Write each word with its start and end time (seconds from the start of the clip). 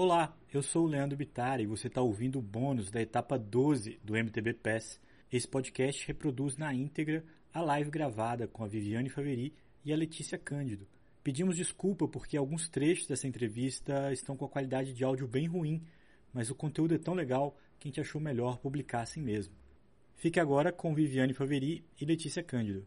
Olá, 0.00 0.32
eu 0.54 0.62
sou 0.62 0.84
o 0.84 0.88
Leandro 0.88 1.16
Bittar 1.16 1.60
e 1.60 1.66
você 1.66 1.88
está 1.88 2.00
ouvindo 2.00 2.38
o 2.38 2.40
bônus 2.40 2.88
da 2.88 3.02
etapa 3.02 3.36
12 3.36 3.98
do 4.04 4.14
MTB 4.14 4.54
Pass. 4.54 5.00
Esse 5.28 5.48
podcast 5.48 6.06
reproduz 6.06 6.56
na 6.56 6.72
íntegra 6.72 7.24
a 7.52 7.60
live 7.60 7.90
gravada 7.90 8.46
com 8.46 8.62
a 8.62 8.68
Viviane 8.68 9.08
Faveri 9.08 9.52
e 9.84 9.92
a 9.92 9.96
Letícia 9.96 10.38
Cândido. 10.38 10.86
Pedimos 11.24 11.56
desculpa 11.56 12.06
porque 12.06 12.36
alguns 12.36 12.68
trechos 12.68 13.08
dessa 13.08 13.26
entrevista 13.26 14.12
estão 14.12 14.36
com 14.36 14.44
a 14.44 14.48
qualidade 14.48 14.92
de 14.92 15.02
áudio 15.02 15.26
bem 15.26 15.48
ruim, 15.48 15.82
mas 16.32 16.48
o 16.48 16.54
conteúdo 16.54 16.94
é 16.94 16.98
tão 16.98 17.14
legal 17.14 17.58
que 17.80 17.88
a 17.88 17.90
gente 17.90 18.00
achou 18.00 18.20
melhor 18.20 18.58
publicar 18.58 19.00
assim 19.00 19.20
mesmo. 19.20 19.52
Fique 20.14 20.38
agora 20.38 20.70
com 20.70 20.94
Viviane 20.94 21.34
Faveri 21.34 21.84
e 22.00 22.04
Letícia 22.04 22.44
Cândido. 22.44 22.86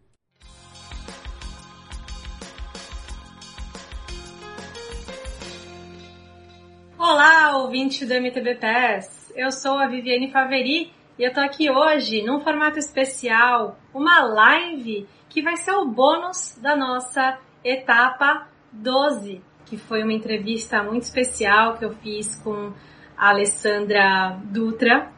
Olá, 7.14 7.57
ouvinte 7.57 8.06
do 8.06 8.14
MTB 8.14 8.56
Pass. 8.56 9.33
Eu 9.36 9.52
sou 9.52 9.78
a 9.78 9.86
Viviane 9.86 10.32
Faveri 10.32 10.93
e 11.19 11.24
eu 11.24 11.33
tô 11.33 11.42
aqui 11.42 11.69
hoje 11.69 12.24
num 12.24 12.39
formato 12.39 12.79
especial, 12.79 13.78
uma 13.93 14.24
live 14.24 15.06
que 15.28 15.42
vai 15.42 15.57
ser 15.57 15.74
o 15.74 15.86
bônus 15.86 16.57
da 16.61 16.74
nossa 16.74 17.38
etapa 17.66 18.47
12, 18.71 19.42
que 19.66 19.75
foi 19.75 20.04
uma 20.04 20.14
entrevista 20.14 20.82
muito 20.83 21.04
especial 21.04 21.78
que 21.78 21.83
eu 21.83 21.92
fiz 21.96 22.38
com 22.38 22.71
a 23.18 23.28
Alessandra 23.28 24.39
Dutra, 24.46 25.11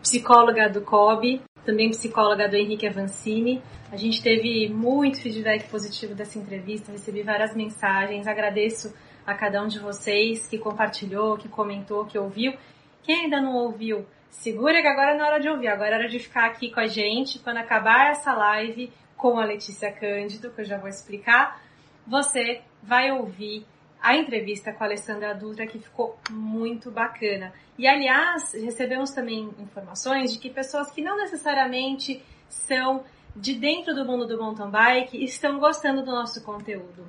psicóloga 0.00 0.70
do 0.70 0.80
COB, 0.80 1.42
também 1.62 1.90
psicóloga 1.90 2.48
do 2.48 2.56
Henrique 2.56 2.86
Avancini. 2.86 3.62
A 3.92 3.98
gente 3.98 4.22
teve 4.22 4.70
muito 4.70 5.20
feedback 5.20 5.68
positivo 5.68 6.14
dessa 6.14 6.38
entrevista, 6.38 6.90
recebi 6.90 7.22
várias 7.22 7.54
mensagens, 7.54 8.26
agradeço 8.26 8.94
a 9.26 9.34
cada 9.34 9.62
um 9.62 9.66
de 9.66 9.78
vocês 9.78 10.46
que 10.46 10.58
compartilhou, 10.58 11.36
que 11.36 11.48
comentou, 11.48 12.04
que 12.04 12.18
ouviu. 12.18 12.54
Quem 13.02 13.24
ainda 13.24 13.40
não 13.40 13.54
ouviu, 13.54 14.06
segura 14.30 14.80
que 14.80 14.88
agora 14.88 15.12
é 15.12 15.16
na 15.16 15.26
hora 15.26 15.40
de 15.40 15.48
ouvir, 15.48 15.68
agora 15.68 15.96
é 15.96 15.98
hora 15.98 16.08
de 16.08 16.18
ficar 16.18 16.46
aqui 16.46 16.70
com 16.70 16.80
a 16.80 16.86
gente 16.86 17.38
quando 17.38 17.58
acabar 17.58 18.10
essa 18.10 18.32
live 18.32 18.92
com 19.16 19.38
a 19.38 19.44
Letícia 19.44 19.92
Cândido, 19.92 20.50
que 20.50 20.60
eu 20.60 20.64
já 20.64 20.78
vou 20.78 20.88
explicar. 20.88 21.60
Você 22.06 22.62
vai 22.82 23.10
ouvir 23.10 23.66
a 24.04 24.14
entrevista 24.14 24.70
com 24.70 24.84
a 24.84 24.86
Alessandra 24.86 25.34
Dutra, 25.34 25.66
que 25.66 25.78
ficou 25.78 26.18
muito 26.30 26.90
bacana. 26.90 27.54
E, 27.78 27.86
aliás, 27.88 28.52
recebemos 28.52 29.12
também 29.12 29.50
informações 29.58 30.32
de 30.32 30.38
que 30.38 30.50
pessoas 30.50 30.90
que 30.90 31.00
não 31.00 31.16
necessariamente 31.16 32.22
são 32.46 33.02
de 33.34 33.54
dentro 33.54 33.94
do 33.94 34.04
mundo 34.04 34.26
do 34.26 34.38
mountain 34.38 34.70
bike 34.70 35.24
estão 35.24 35.58
gostando 35.58 36.04
do 36.04 36.12
nosso 36.12 36.44
conteúdo. 36.44 37.06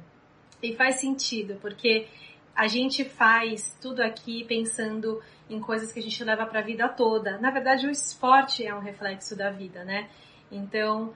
E 0.61 0.75
faz 0.75 0.95
sentido, 0.95 1.57
porque 1.61 2.07
a 2.55 2.67
gente 2.67 3.03
faz 3.03 3.77
tudo 3.81 4.01
aqui 4.01 4.45
pensando 4.45 5.21
em 5.49 5.59
coisas 5.59 5.91
que 5.91 5.99
a 5.99 6.01
gente 6.01 6.23
leva 6.23 6.45
para 6.45 6.59
a 6.59 6.63
vida 6.63 6.87
toda. 6.87 7.37
Na 7.37 7.51
verdade, 7.51 7.85
o 7.85 7.91
esporte 7.91 8.65
é 8.65 8.73
um 8.73 8.79
reflexo 8.79 9.35
da 9.35 9.51
vida, 9.51 9.83
né? 9.83 10.09
Então, 10.51 11.13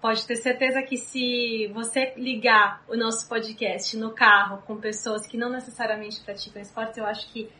pode 0.00 0.26
ter 0.26 0.36
certeza 0.36 0.82
que 0.82 0.96
se 0.96 1.68
você 1.72 2.12
ligar 2.16 2.82
o 2.88 2.96
nosso 2.96 3.28
podcast 3.28 3.96
no 3.96 4.10
carro 4.10 4.62
com 4.66 4.76
pessoas 4.76 5.26
que 5.26 5.36
não 5.36 5.50
necessariamente 5.50 6.20
praticam 6.20 6.60
esporte, 6.60 6.98
eu 6.98 7.06
acho 7.06 7.30
que 7.32 7.50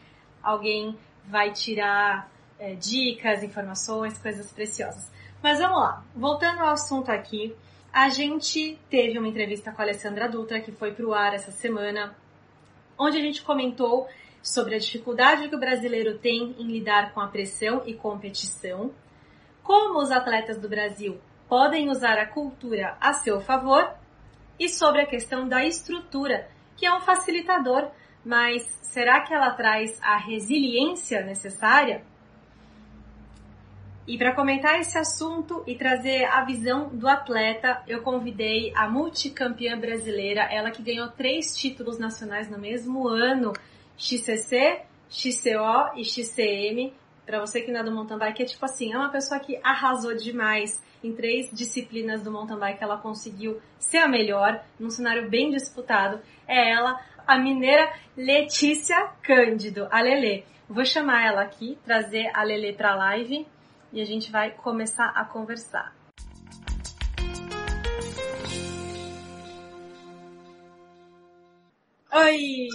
alguém 0.42 0.98
vai 1.27 1.53
tirar 1.53 2.31
é, 2.59 2.75
dicas, 2.75 3.42
informações, 3.42 4.19
coisas 4.19 4.53
preciosas. 4.53 5.11
Mas 5.42 5.59
vamos 5.59 5.78
lá, 5.78 6.05
voltando 6.15 6.61
ao 6.61 6.70
assunto 6.70 7.11
aqui, 7.11 7.55
a 7.93 8.09
gente 8.09 8.79
teve 8.89 9.19
uma 9.19 9.29
entrevista 9.29 9.73
com 9.73 9.83
a 9.83 9.85
Alessandra 9.85 10.29
Dutra, 10.29 10.61
que 10.61 10.71
foi 10.73 10.93
para 10.93 11.07
o 11.07 11.13
ar 11.13 11.35
essa 11.35 11.51
semana, 11.51 12.17
onde 12.99 13.19
a 13.19 13.21
gente 13.21 13.43
comentou 13.43 14.09
sobre 14.43 14.75
a 14.75 14.79
dificuldade 14.79 15.49
que 15.49 15.55
o 15.55 15.61
brasileiro 15.61 16.19
tem 16.19 16.55
em 16.59 16.67
lidar 16.67 17.13
com 17.13 17.21
a 17.21 17.29
pressão 17.29 17.83
e 17.85 17.95
competição, 17.95 18.93
como 19.63 19.99
os 19.99 20.11
atletas 20.11 20.59
do 20.59 20.69
Brasil 20.69 21.21
podem 21.49 21.91
usar 21.91 22.19
a 22.19 22.27
cultura 22.27 22.97
a 23.00 23.12
seu 23.12 23.41
favor 23.41 23.93
e 24.59 24.69
sobre 24.69 25.03
a 25.03 25.06
questão 25.06 25.49
da 25.49 25.65
estrutura, 25.65 26.49
que 26.77 26.87
é 26.87 26.95
um 26.95 27.00
facilitador, 27.00 27.91
mas 28.25 28.62
será 28.83 29.21
que 29.23 29.34
ela 29.34 29.50
traz 29.50 30.00
a 30.03 30.17
resiliência 30.17 31.23
necessária? 31.23 32.05
E 34.06 34.16
para 34.16 34.34
comentar 34.34 34.81
esse 34.81 34.97
assunto 34.97 35.62
e 35.66 35.77
trazer 35.77 36.25
a 36.25 36.44
visão 36.44 36.88
do 36.88 37.06
atleta, 37.06 37.83
eu 37.87 38.03
convidei 38.03 38.72
a 38.75 38.88
multicampeã 38.88 39.78
brasileira, 39.78 40.43
ela 40.50 40.71
que 40.71 40.83
ganhou 40.83 41.09
três 41.09 41.56
títulos 41.56 41.99
nacionais 41.99 42.50
no 42.50 42.59
mesmo 42.59 43.06
ano, 43.06 43.53
XCC, 43.97 44.83
XCO 45.09 45.97
e 45.97 46.05
XCM. 46.05 46.94
Para 47.27 47.41
você 47.41 47.61
que 47.61 47.71
não 47.71 47.81
é 47.81 47.84
do 47.84 47.93
mountain 47.93 48.19
bike, 48.19 48.43
é 48.43 48.47
tipo 48.47 48.65
assim, 48.65 48.93
é 48.93 48.97
uma 48.97 49.11
pessoa 49.11 49.38
que 49.38 49.61
arrasou 49.62 50.17
demais 50.17 50.82
em 51.05 51.15
três 51.15 51.50
disciplinas 51.53 52.22
do 52.22 52.32
mountain 52.32 52.59
bike, 52.59 52.82
ela 52.82 52.99
conseguiu 52.99 53.61
ser 53.78 53.99
a 53.99 54.09
melhor, 54.09 54.65
num 54.78 54.91
cenário 54.91 55.28
bem 55.31 55.50
disputado. 55.50 56.21
É 56.49 56.71
ela, 56.71 57.00
a 57.27 57.38
mineira 57.38 57.93
Letícia 58.17 59.12
Cândido, 59.22 59.87
a 59.91 60.00
Lele. 60.00 60.44
Vou 60.69 60.84
chamar 60.84 61.27
ela 61.27 61.43
aqui, 61.43 61.78
trazer 61.84 62.31
a 62.34 62.43
Lele 62.43 62.72
para 62.72 62.93
a 62.93 62.97
live 62.97 63.47
e 63.93 64.01
a 64.01 64.05
gente 64.05 64.31
vai 64.31 64.51
começar 64.53 65.09
a 65.09 65.25
conversar. 65.25 65.95
Oi! 72.12 72.69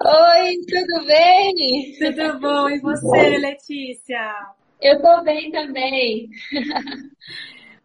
Oi, 0.00 0.56
tudo 0.68 1.06
bem? 1.06 1.96
Tudo 1.98 2.40
bom? 2.40 2.68
E 2.68 2.80
você, 2.80 3.38
Letícia? 3.38 4.54
Eu 4.80 5.00
tô 5.00 5.22
bem 5.22 5.50
também. 5.50 6.28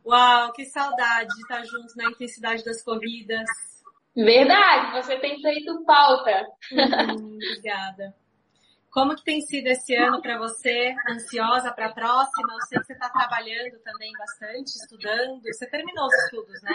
Uau, 0.05 0.51
que 0.53 0.65
saudade 0.65 1.29
de 1.29 1.41
estar 1.41 1.63
juntos 1.65 1.95
na 1.95 2.05
intensidade 2.05 2.63
das 2.63 2.83
corridas. 2.83 3.47
Verdade, 4.15 4.91
você 5.01 5.17
tem 5.17 5.39
feito 5.39 5.83
falta. 5.85 6.45
Hum, 6.73 7.35
obrigada. 7.35 8.13
Como 8.91 9.15
que 9.15 9.23
tem 9.23 9.41
sido 9.41 9.67
esse 9.67 9.95
ano 9.95 10.21
para 10.21 10.37
você? 10.37 10.95
Ansiosa 11.09 11.71
para 11.71 11.87
a 11.87 11.93
próxima? 11.93 12.53
Eu 12.53 12.61
sei 12.67 12.79
que 12.79 12.85
você 12.85 12.93
está 12.93 13.09
trabalhando 13.09 13.79
também 13.83 14.11
bastante, 14.17 14.67
estudando. 14.67 15.41
Você 15.43 15.69
terminou 15.69 16.07
os 16.07 16.23
estudos, 16.23 16.61
né? 16.63 16.73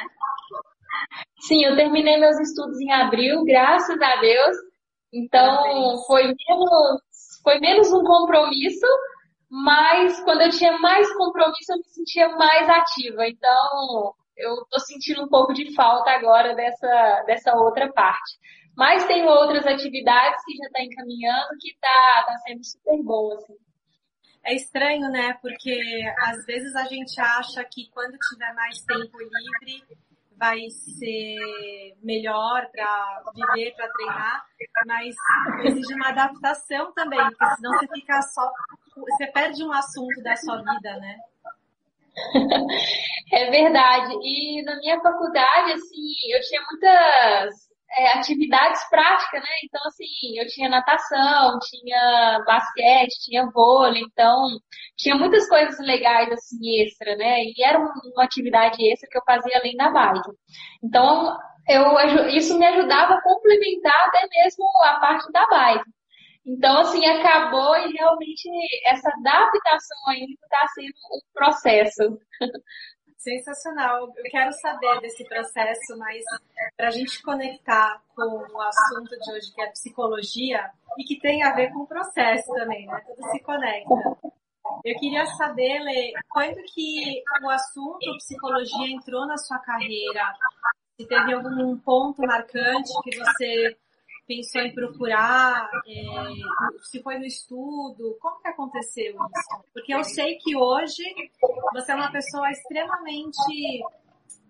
Sim, 1.41 1.64
eu 1.64 1.76
terminei 1.76 2.16
meus 2.19 2.38
estudos 2.38 2.80
em 2.80 2.92
abril, 2.92 3.44
graças 3.44 4.00
a 4.00 4.16
Deus. 4.20 4.56
Então 5.12 6.02
foi 6.06 6.22
menos, 6.25 7.00
foi 7.42 7.58
menos 7.58 7.92
um 7.92 8.02
compromisso, 8.02 8.86
mas 9.50 10.20
quando 10.22 10.42
eu 10.42 10.50
tinha 10.50 10.78
mais 10.78 11.12
compromisso 11.14 11.72
eu 11.72 11.78
me 11.78 11.84
sentia 11.84 12.28
mais 12.36 12.69
ativa. 12.69 13.26
Então 13.26 14.14
eu 14.36 14.54
estou 14.62 14.81
sentindo 14.81 15.22
um 15.22 15.28
pouco 15.28 15.52
de 15.52 15.75
falta 15.75 16.10
agora 16.10 16.54
dessa, 16.54 17.22
dessa 17.26 17.54
outra 17.54 17.92
parte. 17.92 18.38
Mas 18.76 19.04
tem 19.06 19.24
outras 19.26 19.66
atividades 19.66 20.44
que 20.44 20.56
já 20.56 20.66
está 20.66 20.82
encaminhando 20.82 21.58
que 21.60 21.70
está 21.70 22.24
tá 22.26 22.36
sendo 22.46 22.64
super 22.64 23.02
bom, 23.02 23.32
assim. 23.34 23.56
É 24.44 24.54
estranho, 24.54 25.08
né? 25.10 25.34
Porque 25.40 25.80
às 26.18 26.44
vezes 26.44 26.74
a 26.74 26.84
gente 26.84 27.18
acha 27.20 27.64
que 27.64 27.88
quando 27.92 28.16
tiver 28.30 28.52
mais 28.54 28.80
tempo 28.80 29.16
livre 29.18 29.98
vai 30.36 30.68
ser 30.68 31.96
melhor 32.02 32.68
para 32.70 33.22
viver, 33.34 33.74
para 33.74 33.88
treinar, 33.88 34.44
mas 34.86 35.14
exige 35.64 35.94
uma 35.94 36.08
adaptação 36.08 36.92
também, 36.92 37.20
porque 37.20 37.54
senão 37.56 37.78
você 37.78 37.86
fica 37.94 38.20
só. 38.22 38.50
Você 38.96 39.26
perde 39.28 39.64
um 39.64 39.72
assunto 39.72 40.22
da 40.22 40.36
sua 40.36 40.58
vida, 40.58 40.96
né? 40.98 41.16
É 43.32 43.50
verdade. 43.50 44.14
E 44.22 44.62
na 44.62 44.76
minha 44.76 45.00
faculdade, 45.00 45.72
assim, 45.72 46.12
eu 46.32 46.40
tinha 46.42 46.62
muitas 46.62 47.63
é, 47.97 48.19
atividades 48.19 48.82
práticas, 48.91 49.41
né? 49.41 49.49
Então, 49.65 49.81
assim, 49.87 50.38
eu 50.38 50.47
tinha 50.49 50.69
natação, 50.69 51.58
tinha 51.61 52.43
basquete, 52.46 53.25
tinha 53.25 53.50
vôlei, 53.50 54.02
então 54.02 54.49
tinha 54.96 55.14
muitas 55.17 55.49
coisas 55.49 55.79
legais, 55.87 56.31
assim, 56.32 56.82
extra, 56.82 57.17
né? 57.17 57.44
E 57.44 57.55
era 57.64 57.79
uma 57.79 58.25
atividade 58.25 58.76
extra 58.91 59.08
que 59.11 59.19
eu 59.19 59.23
fazia 59.25 59.58
além 59.58 59.76
da 59.76 59.91
bike. 59.91 60.31
Então, 60.82 61.37
eu, 61.69 62.29
isso 62.29 62.58
me 62.58 62.67
ajudava 62.67 63.14
a 63.14 63.23
complementar 63.23 64.08
até 64.08 64.26
mesmo 64.29 64.64
a 64.82 65.00
parte 65.00 65.31
da 65.32 65.47
bike. 65.47 65.85
Então, 66.47 66.81
assim, 66.81 67.05
acabou 67.06 67.75
e 67.76 67.93
realmente 67.93 68.49
essa 68.87 69.08
adaptação 69.08 69.99
ainda 70.08 70.32
está 70.32 70.69
sendo 70.75 70.93
um 71.12 71.20
processo. 71.32 72.19
Sensacional. 73.25 74.12
Eu 74.19 74.25
quero 74.31 74.53
saber 74.53 75.00
desse 75.00 75.25
processo, 75.25 75.97
mas 75.97 76.23
para 76.76 76.88
a 76.88 76.91
gente 76.91 77.23
conectar 77.23 78.03
com 78.15 78.23
o 78.23 78.61
assunto 78.61 79.19
de 79.19 79.32
hoje, 79.32 79.55
que 79.55 79.62
é 79.62 79.71
psicologia, 79.71 80.71
e 80.99 81.05
que 81.05 81.19
tem 81.19 81.43
a 81.43 81.55
ver 81.55 81.73
com 81.73 81.81
o 81.81 81.87
processo 81.87 82.53
também, 82.53 82.87
né? 82.87 83.03
Tudo 83.06 83.31
se 83.31 83.41
conecta. 83.41 83.94
Eu 84.85 84.99
queria 84.99 85.25
saber, 85.38 85.79
Lê, 85.81 86.12
quando 86.29 86.62
que 86.75 87.23
o 87.43 87.49
assunto 87.49 88.17
psicologia 88.19 88.88
entrou 88.88 89.26
na 89.26 89.38
sua 89.38 89.59
carreira? 89.59 90.35
Se 91.00 91.09
teve 91.09 91.32
algum 91.32 91.79
ponto 91.79 92.21
marcante 92.21 92.93
que 93.03 93.17
você 93.17 93.76
pensou 94.26 94.62
em 94.62 94.75
procurar? 94.75 95.71
É, 95.87 96.82
se 96.82 97.03
foi 97.03 97.19
no 97.19 97.25
estudo? 97.25 98.17
Como 98.21 98.41
que 98.41 98.49
aconteceu 98.49 99.12
isso? 99.15 99.65
Porque 99.73 99.94
eu 99.94 100.05
sei 100.05 100.37
que 100.37 100.56
hoje 100.56 101.03
você 101.73 101.93
é 101.93 101.94
uma 101.94 102.11
pessoa 102.11 102.50
extremamente 102.50 103.82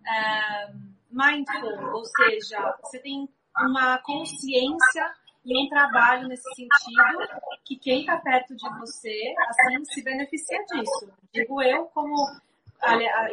é, 0.07 0.73
mindful, 1.11 1.95
ou 1.95 2.05
seja, 2.05 2.77
você 2.83 2.99
tem 2.99 3.29
uma 3.57 3.99
consciência 3.99 5.15
e 5.45 5.59
um 5.59 5.69
trabalho 5.69 6.27
nesse 6.27 6.49
sentido 6.55 7.43
que 7.65 7.77
quem 7.77 8.01
está 8.01 8.17
perto 8.19 8.57
de 8.57 8.69
você, 8.79 9.35
assim, 9.49 9.85
se 9.85 10.03
beneficia 10.03 10.59
disso. 10.67 11.13
Digo 11.33 11.63
eu 11.63 11.85
como 11.87 12.15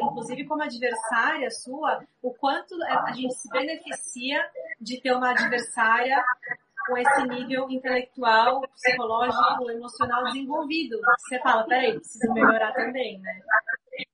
inclusive 0.00 0.44
como 0.46 0.62
adversária 0.62 1.50
sua, 1.50 2.02
o 2.22 2.32
quanto 2.34 2.74
a 2.82 3.12
gente 3.12 3.34
se 3.34 3.48
beneficia 3.50 4.44
de 4.80 5.00
ter 5.00 5.12
uma 5.12 5.30
adversária 5.30 6.22
com 6.86 6.96
esse 6.96 7.26
nível 7.28 7.70
intelectual, 7.70 8.62
psicológico, 8.62 9.70
emocional 9.70 10.24
desenvolvido. 10.24 10.98
Você 11.18 11.38
fala, 11.40 11.64
peraí, 11.64 11.94
preciso 11.94 12.32
melhorar 12.32 12.72
também, 12.72 13.20
né? 13.20 13.40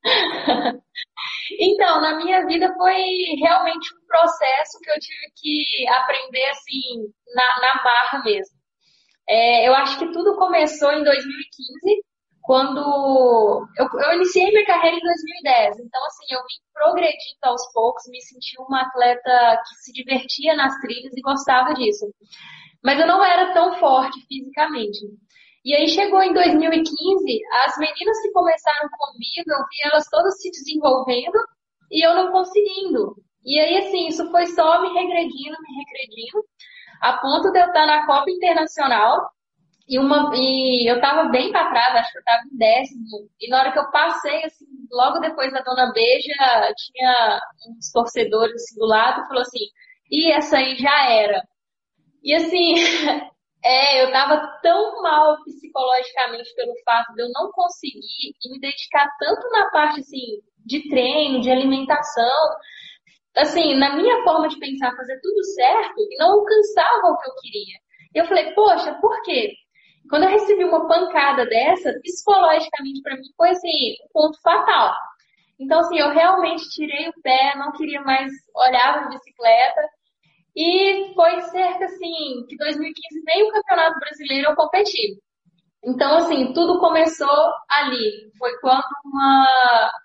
Então, 1.59 2.01
na 2.01 2.17
minha 2.17 2.45
vida 2.47 2.73
foi 2.75 2.95
realmente 3.41 3.95
um 3.95 4.07
processo 4.07 4.79
que 4.83 4.91
eu 4.91 5.01
tive 5.01 5.33
que 5.35 5.89
aprender 5.89 6.45
assim, 6.51 7.11
na, 7.35 7.61
na 7.61 7.83
marra 7.83 8.23
mesmo. 8.23 8.57
É, 9.29 9.67
eu 9.69 9.75
acho 9.75 9.99
que 9.99 10.13
tudo 10.13 10.37
começou 10.37 10.93
em 10.93 11.03
2015, 11.03 12.05
quando 12.43 13.69
eu, 13.77 13.87
eu, 14.01 14.13
iniciei 14.15 14.51
minha 14.51 14.67
carreira 14.67 14.97
em 14.97 15.01
2010. 15.01 15.81
Então, 15.81 16.07
assim, 16.07 16.27
eu 16.31 16.41
vim 16.41 16.61
progredindo 16.73 17.39
aos 17.45 17.73
poucos, 17.73 18.09
me 18.09 18.21
senti 18.23 18.57
uma 18.61 18.83
atleta 18.83 19.63
que 19.67 19.75
se 19.83 19.93
divertia 19.93 20.55
nas 20.57 20.79
trilhas 20.81 21.13
e 21.17 21.21
gostava 21.21 21.75
disso. 21.75 22.07
Mas 22.83 22.99
eu 22.99 23.07
não 23.07 23.23
era 23.23 23.53
tão 23.53 23.75
forte 23.79 24.19
fisicamente. 24.27 24.99
E 25.65 25.75
aí 25.75 25.89
chegou 25.89 26.23
em 26.23 26.33
2015, 26.33 27.41
as 27.65 27.77
meninas 27.79 28.23
que 28.23 28.33
começaram 28.33 28.89
comigo, 28.91 29.51
eu 29.51 29.59
vi 29.59 29.91
elas 29.91 30.09
todas 30.09 30.41
se 30.41 30.51
desenvolvendo 30.51 31.39
e 31.91 32.07
eu 32.07 32.15
não 32.15 32.33
conseguindo. 32.33 33.17
E 33.45 33.59
aí, 33.59 33.77
assim, 33.79 34.09
isso 34.09 34.31
foi 34.31 34.47
só 34.47 34.81
me 34.81 34.89
regredindo, 34.89 35.57
me 35.61 35.85
regredindo, 35.85 36.45
a 37.03 37.19
ponto 37.19 37.51
de 37.51 37.59
eu 37.59 37.67
estar 37.67 37.87
na 37.87 38.07
Copa 38.07 38.31
Internacional 38.31 39.29
e, 39.89 39.99
uma, 39.99 40.31
e 40.35 40.91
eu 40.91 41.01
tava 41.01 41.31
bem 41.31 41.51
pra 41.51 41.71
trás, 41.71 41.95
acho 41.97 42.13
que 42.13 42.19
eu 42.19 42.25
tava 42.25 42.43
em 42.53 42.57
décimo. 42.59 43.31
E 43.41 43.49
na 43.49 43.61
hora 43.61 43.73
que 43.73 43.79
eu 43.79 43.91
passei, 43.91 44.45
assim, 44.45 44.67
logo 44.93 45.19
depois 45.21 45.53
da 45.53 45.63
Dona 45.63 45.93
Beija, 45.93 46.75
tinha 46.77 47.41
uns 47.71 47.91
torcedores 47.91 48.55
assim, 48.55 48.79
do 48.79 48.87
lado 48.87 49.23
e 49.23 49.29
falou 49.29 49.43
assim, 49.43 49.65
e 50.11 50.31
essa 50.33 50.59
aí 50.59 50.77
já 50.77 51.11
era. 51.11 51.43
E 52.23 52.35
assim, 52.35 52.75
é, 53.65 54.05
eu 54.05 54.13
tava 54.13 54.47
tão 54.63 55.03
mal 55.03 55.43
psicologicamente 55.45 56.55
pelo 56.55 56.75
fato 56.85 57.15
de 57.15 57.23
eu 57.23 57.31
não 57.33 57.51
conseguir 57.53 58.35
me 58.51 58.61
dedicar 58.61 59.09
tanto 59.19 59.49
na 59.51 59.71
parte, 59.71 60.01
assim, 60.01 60.43
de 60.67 60.87
treino, 60.91 61.41
de 61.41 61.51
alimentação, 61.51 62.57
assim, 63.37 63.75
na 63.75 63.97
minha 63.97 64.23
forma 64.23 64.49
de 64.49 64.59
pensar, 64.59 64.95
fazer 64.97 65.19
tudo 65.23 65.43
certo, 65.55 65.95
e 65.99 66.17
não 66.19 66.33
alcançava 66.33 67.07
o 67.07 67.19
que 67.19 67.31
eu 67.31 67.35
queria. 67.37 67.79
Eu 68.15 68.27
falei, 68.27 68.53
poxa, 68.55 68.95
por 69.01 69.23
quê? 69.23 69.53
Quando 70.09 70.25
eu 70.25 70.31
recebi 70.31 70.65
uma 70.65 70.89
pancada 70.89 71.47
dessa, 71.47 71.93
psicologicamente 72.03 73.03
para 73.03 73.17
mim 73.17 73.29
foi 73.37 73.51
assim, 73.51 73.93
um 74.05 74.13
ponto 74.13 74.41
fatal. 74.41 74.95
Então, 75.61 75.81
assim, 75.81 75.99
eu 75.99 76.11
realmente 76.11 76.69
tirei 76.71 77.09
o 77.09 77.23
pé, 77.23 77.57
não 77.57 77.73
queria 77.73 78.01
mais 78.03 78.33
olhar 78.55 78.95
para 78.95 79.09
bicicleta. 79.09 79.81
E 80.57 81.13
foi 81.15 81.41
cerca, 81.43 81.85
assim, 81.85 82.45
que 82.49 82.57
2015 82.57 83.23
nem 83.27 83.49
o 83.49 83.53
Campeonato 83.53 83.99
Brasileiro 83.99 84.51
eu 84.51 84.57
competi. 84.57 85.19
Então, 85.85 86.17
assim, 86.17 86.53
tudo 86.53 86.81
começou 86.81 87.53
ali. 87.69 88.31
Foi 88.39 88.57
quando 88.61 88.85
uma, 89.05 89.47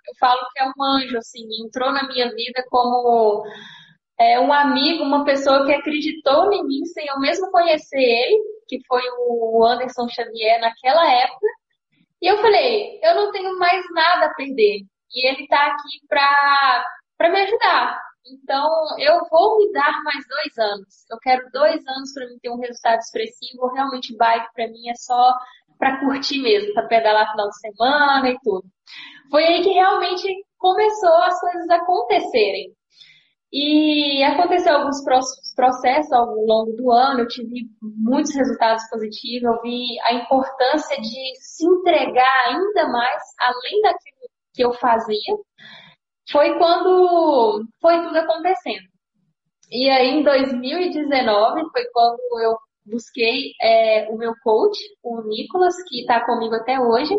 eu 0.07 0.15
falo 0.19 0.41
que 0.53 0.61
é 0.61 0.65
um 0.65 0.83
anjo, 0.83 1.17
assim, 1.17 1.43
entrou 1.65 1.91
na 1.91 2.07
minha 2.07 2.29
vida 2.29 2.63
como 2.69 3.43
é, 4.19 4.39
um 4.39 4.53
amigo, 4.53 5.03
uma 5.03 5.25
pessoa 5.25 5.65
que 5.65 5.73
acreditou 5.73 6.51
em 6.53 6.65
mim 6.65 6.85
sem 6.85 7.07
eu 7.07 7.19
mesmo 7.19 7.51
conhecer 7.51 7.99
ele, 7.99 8.43
que 8.73 8.87
foi 8.87 9.03
o 9.19 9.63
Anderson 9.65 10.07
Xavier 10.09 10.59
naquela 10.59 11.07
época. 11.11 11.45
E 12.19 12.27
eu 12.27 12.37
falei, 12.37 12.99
eu 13.03 13.13
não 13.15 13.31
tenho 13.31 13.57
mais 13.59 13.83
nada 13.91 14.25
a 14.25 14.33
perder. 14.33 14.79
E 15.13 15.27
ele 15.27 15.43
está 15.43 15.67
aqui 15.67 15.99
para 16.07 17.29
me 17.29 17.41
ajudar. 17.41 18.01
Então, 18.25 18.67
eu 18.97 19.27
vou 19.29 19.59
me 19.59 19.71
dar 19.73 20.01
mais 20.03 20.25
dois 20.27 20.57
anos. 20.57 21.05
Eu 21.11 21.19
quero 21.19 21.51
dois 21.51 21.85
anos 21.85 22.13
para 22.13 22.25
mim 22.25 22.39
ter 22.41 22.49
um 22.49 22.59
resultado 22.59 22.99
expressivo. 22.99 23.67
Realmente, 23.73 24.17
bike 24.17 24.47
para 24.55 24.67
mim 24.69 24.89
é 24.89 24.95
só 24.95 25.35
para 25.77 25.99
curtir 25.99 26.41
mesmo, 26.41 26.73
para 26.73 26.87
pedalar 26.87 27.29
final 27.31 27.49
de 27.49 27.59
semana 27.59 28.29
e 28.29 28.37
tudo. 28.41 28.63
Foi 29.29 29.43
aí 29.43 29.61
que 29.61 29.69
realmente 29.69 30.27
começou 30.57 31.15
as 31.23 31.39
coisas 31.39 31.69
a 31.69 31.75
acontecerem. 31.75 32.73
E 33.53 34.23
aconteceu 34.23 34.75
alguns 34.75 35.03
processos 35.55 36.11
ao 36.11 36.25
longo 36.25 36.71
do 36.71 36.91
ano, 36.91 37.19
eu 37.19 37.27
tive 37.27 37.69
muitos 37.81 38.33
resultados 38.33 38.83
positivos, 38.89 39.43
eu 39.43 39.61
vi 39.61 39.85
a 40.01 40.13
importância 40.15 40.99
de 40.99 41.35
se 41.39 41.63
entregar 41.63 42.47
ainda 42.47 42.87
mais, 42.87 43.21
além 43.39 43.81
daquilo 43.83 44.29
que 44.55 44.65
eu 44.65 44.73
fazia. 44.73 45.37
Foi 46.31 46.57
quando 46.57 47.63
foi 47.79 48.01
tudo 48.01 48.17
acontecendo. 48.17 48.87
E 49.69 49.87
aí, 49.87 50.09
em 50.09 50.23
2019, 50.23 51.61
foi 51.71 51.85
quando 51.93 52.19
eu 52.41 52.57
busquei 52.87 53.51
é, 53.61 54.09
o 54.09 54.17
meu 54.17 54.33
coach, 54.43 54.79
o 55.03 55.21
Nicolas, 55.27 55.75
que 55.87 56.01
está 56.01 56.25
comigo 56.25 56.55
até 56.55 56.79
hoje, 56.79 57.15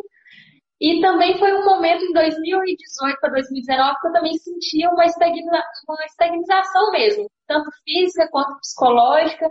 e 0.81 1.01
também 1.01 1.39
foi 1.39 1.53
um 1.55 1.65
momento 1.65 2.05
em 2.05 2.13
2018 2.13 3.21
para 3.21 3.33
2019 3.33 4.01
que 4.01 4.09
eu 4.09 4.13
também 4.13 4.35
sentia 4.35 4.91
uma, 4.91 5.05
estagna, 5.05 5.63
uma 5.89 6.05
estagnização 6.05 6.91
mesmo, 6.91 7.31
tanto 7.47 7.71
física 7.85 8.29
quanto 8.31 8.59
psicológica. 8.59 9.49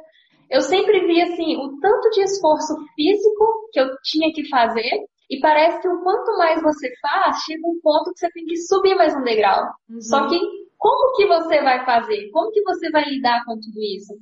Eu 0.50 0.62
sempre 0.62 1.08
vi 1.08 1.22
assim 1.22 1.56
o 1.58 1.80
tanto 1.80 2.10
de 2.12 2.24
esforço 2.24 2.76
físico 2.96 3.70
que 3.72 3.80
eu 3.80 3.88
tinha 4.04 4.32
que 4.34 4.48
fazer 4.50 4.92
e 5.30 5.40
parece 5.40 5.82
que 5.82 5.88
o 5.88 6.04
quanto 6.04 6.38
mais 6.38 6.62
você 6.62 6.92
faz, 7.02 7.38
chega 7.44 7.66
um 7.66 7.80
ponto 7.82 8.12
que 8.12 8.20
você 8.20 8.30
tem 8.32 8.46
que 8.46 8.58
subir 8.58 8.96
mais 8.96 9.16
um 9.16 9.24
degrau. 9.24 9.64
Uhum. 9.90 10.02
Só 10.02 10.28
que 10.28 10.38
como 10.78 11.16
que 11.16 11.26
você 11.26 11.62
vai 11.62 11.86
fazer? 11.86 12.30
Como 12.32 12.52
que 12.52 12.62
você 12.64 12.92
vai 12.92 13.06
lidar 13.06 13.46
com 13.46 13.54
tudo 13.54 13.82
isso? 13.82 14.14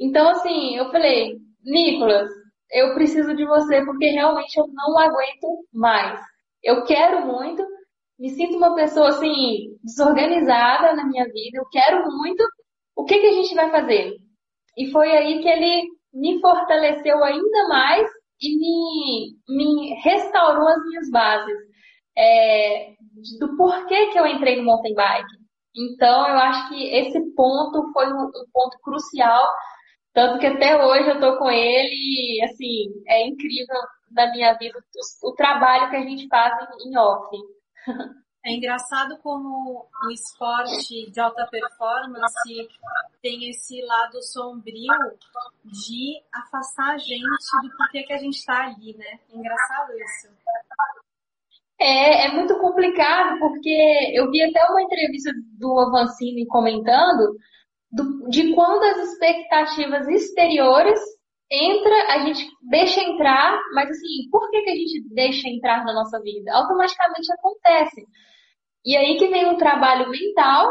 Então 0.00 0.28
assim, 0.30 0.76
eu 0.76 0.90
falei, 0.90 1.38
Nicolas, 1.64 2.28
eu 2.72 2.92
preciso 2.94 3.34
de 3.36 3.46
você 3.46 3.84
porque 3.84 4.06
realmente 4.08 4.58
eu 4.58 4.66
não 4.74 4.98
aguento 4.98 5.64
mais 5.72 6.20
eu 6.64 6.84
quero 6.84 7.26
muito, 7.26 7.62
me 8.18 8.30
sinto 8.30 8.56
uma 8.56 8.74
pessoa 8.74 9.08
assim, 9.08 9.76
desorganizada 9.82 10.94
na 10.94 11.04
minha 11.04 11.24
vida, 11.24 11.58
eu 11.58 11.66
quero 11.70 12.04
muito, 12.10 12.42
o 12.96 13.04
que, 13.04 13.18
que 13.18 13.26
a 13.26 13.32
gente 13.32 13.54
vai 13.54 13.70
fazer? 13.70 14.14
E 14.76 14.90
foi 14.90 15.10
aí 15.10 15.42
que 15.42 15.48
ele 15.48 15.88
me 16.12 16.40
fortaleceu 16.40 17.22
ainda 17.22 17.68
mais 17.68 18.08
e 18.40 18.56
me, 18.56 19.36
me 19.48 19.94
restaurou 20.02 20.68
as 20.68 20.82
minhas 20.86 21.10
bases 21.10 21.58
é, 22.16 22.92
do 23.38 23.56
porquê 23.56 24.08
que 24.08 24.18
eu 24.18 24.26
entrei 24.26 24.56
no 24.56 24.64
mountain 24.64 24.94
bike. 24.94 25.44
Então, 25.76 26.28
eu 26.28 26.36
acho 26.36 26.68
que 26.68 26.84
esse 26.94 27.20
ponto 27.34 27.92
foi 27.92 28.06
um, 28.12 28.26
um 28.26 28.46
ponto 28.52 28.78
crucial, 28.82 29.44
tanto 30.12 30.38
que 30.38 30.46
até 30.46 30.84
hoje 30.84 31.10
eu 31.10 31.20
tô 31.20 31.36
com 31.36 31.50
ele 31.50 32.38
e, 32.38 32.44
assim, 32.44 32.86
é 33.08 33.26
incrível 33.26 33.76
da 34.14 34.30
minha 34.30 34.54
vida 34.54 34.78
o, 34.78 35.28
o 35.28 35.34
trabalho 35.34 35.90
que 35.90 35.96
a 35.96 36.02
gente 36.02 36.28
faz 36.28 36.54
em, 36.80 36.90
em 36.90 36.98
off. 36.98 37.36
É 38.46 38.52
engraçado 38.52 39.16
como 39.22 39.88
o 40.06 40.10
esporte 40.10 41.10
de 41.10 41.18
alta 41.18 41.46
performance 41.46 42.68
tem 43.22 43.48
esse 43.48 43.80
lado 43.80 44.22
sombrio 44.22 44.92
de 45.64 46.22
afastar 46.30 46.92
a 46.92 46.98
gente 46.98 47.26
do 47.62 47.74
porquê 47.74 48.02
que 48.02 48.12
a 48.12 48.18
gente 48.18 48.36
está 48.36 48.66
ali, 48.66 48.94
né? 48.98 49.18
É 49.32 49.36
engraçado 49.36 49.92
isso. 49.92 50.28
É, 51.80 52.26
é 52.26 52.32
muito 52.32 52.58
complicado 52.58 53.38
porque 53.38 54.12
eu 54.12 54.30
vi 54.30 54.42
até 54.42 54.62
uma 54.68 54.82
entrevista 54.82 55.32
do 55.58 55.78
Avancini 55.80 56.46
comentando 56.46 57.38
do, 57.90 58.28
de 58.28 58.54
quando 58.54 58.82
as 58.84 59.08
expectativas 59.08 60.06
exteriores 60.06 61.00
entra, 61.54 62.14
a 62.14 62.18
gente 62.26 62.46
deixa 62.70 63.00
entrar, 63.00 63.58
mas 63.74 63.90
assim, 63.90 64.28
por 64.30 64.50
que, 64.50 64.62
que 64.62 64.70
a 64.70 64.74
gente 64.74 65.14
deixa 65.14 65.48
entrar 65.48 65.84
na 65.84 65.92
nossa 65.94 66.20
vida? 66.20 66.52
Automaticamente 66.52 67.32
acontece. 67.32 68.04
E 68.84 68.96
aí 68.96 69.16
que 69.16 69.28
vem 69.28 69.46
o 69.50 69.56
trabalho 69.56 70.10
mental 70.10 70.70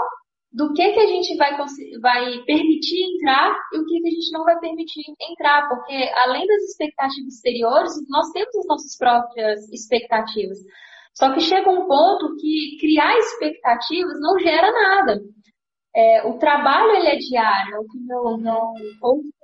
do 0.51 0.71
que, 0.73 0.93
que 0.93 0.99
a 0.99 1.07
gente 1.07 1.35
vai, 1.35 1.57
vai 1.99 2.43
permitir 2.45 3.15
entrar 3.15 3.57
e 3.73 3.79
o 3.79 3.85
que, 3.85 4.01
que 4.01 4.07
a 4.07 4.11
gente 4.11 4.31
não 4.31 4.43
vai 4.43 4.59
permitir 4.59 5.01
entrar, 5.31 5.67
porque 5.67 6.11
além 6.25 6.45
das 6.45 6.61
expectativas 6.63 7.33
exteriores, 7.33 7.93
nós 8.09 8.29
temos 8.31 8.55
as 8.55 8.67
nossas 8.67 8.97
próprias 8.97 9.67
expectativas. 9.71 10.59
Só 11.15 11.33
que 11.33 11.41
chega 11.41 11.69
um 11.69 11.87
ponto 11.87 12.35
que 12.37 12.77
criar 12.79 13.17
expectativas 13.17 14.19
não 14.19 14.37
gera 14.39 14.71
nada. 14.71 15.21
é, 15.95 16.27
o 16.27 16.37
trabalho 16.39 16.91
ele 16.97 17.07
é 17.07 17.15
diário, 17.17 17.75
é 17.75 17.79
o 17.79 17.85
que 17.85 17.99
meu, 17.99 18.37
meu 18.37 18.73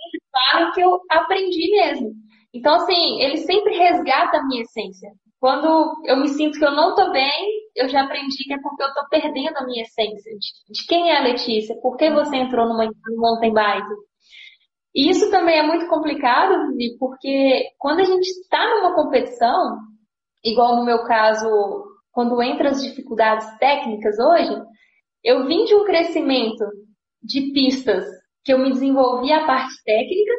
sempre 0.10 0.22
falo 0.32 0.72
que 0.74 0.82
eu 0.82 1.00
aprendi 1.10 1.72
mesmo. 1.72 2.12
Então, 2.54 2.76
assim, 2.76 3.22
ele 3.22 3.38
sempre 3.38 3.78
resgata 3.78 4.38
a 4.38 4.46
minha 4.46 4.64
essência. 4.64 5.12
Quando 5.40 5.96
eu 6.06 6.18
me 6.18 6.28
sinto 6.28 6.60
que 6.60 6.66
eu 6.66 6.72
não 6.72 6.96
tô 6.96 7.12
bem, 7.12 7.48
eu 7.76 7.88
já 7.88 8.04
aprendi 8.04 8.44
que 8.44 8.54
é 8.54 8.62
porque 8.62 8.84
eu 8.84 8.94
tô 8.94 9.08
perdendo 9.10 9.58
a 9.58 9.66
minha 9.66 9.84
essência. 9.84 10.32
De, 10.32 10.74
de 10.74 10.86
quem 10.86 11.12
é 11.12 11.18
a 11.18 11.24
Letícia? 11.24 11.80
Por 11.82 11.96
que 11.96 12.10
você 12.12 12.36
entrou 12.36 12.68
numa, 12.68 12.86
no 12.86 13.18
mountain 13.18 13.54
bike? 13.54 13.88
E 14.94 15.10
isso 15.10 15.30
também 15.30 15.58
é 15.58 15.64
muito 15.64 15.88
complicado, 15.88 16.68
Vivi, 16.70 16.98
porque 16.98 17.70
quando 17.78 18.00
a 18.00 18.04
gente 18.04 18.28
está 18.28 18.76
numa 18.76 18.96
competição, 18.96 19.78
igual 20.44 20.76
no 20.76 20.84
meu 20.84 21.04
caso, 21.04 21.48
quando 22.12 22.42
entra 22.42 22.70
as 22.70 22.84
dificuldades 22.84 23.48
técnicas 23.60 24.18
hoje, 24.20 24.62
eu 25.24 25.46
vim 25.46 25.64
de 25.66 25.76
um 25.76 25.86
crescimento 25.86 26.66
de 27.22 27.52
pistas 27.54 28.06
que 28.44 28.54
eu 28.54 28.60
me 28.60 28.72
desenvolvi 28.72 29.32
a 29.32 29.46
parte 29.46 29.74
técnica, 29.84 30.34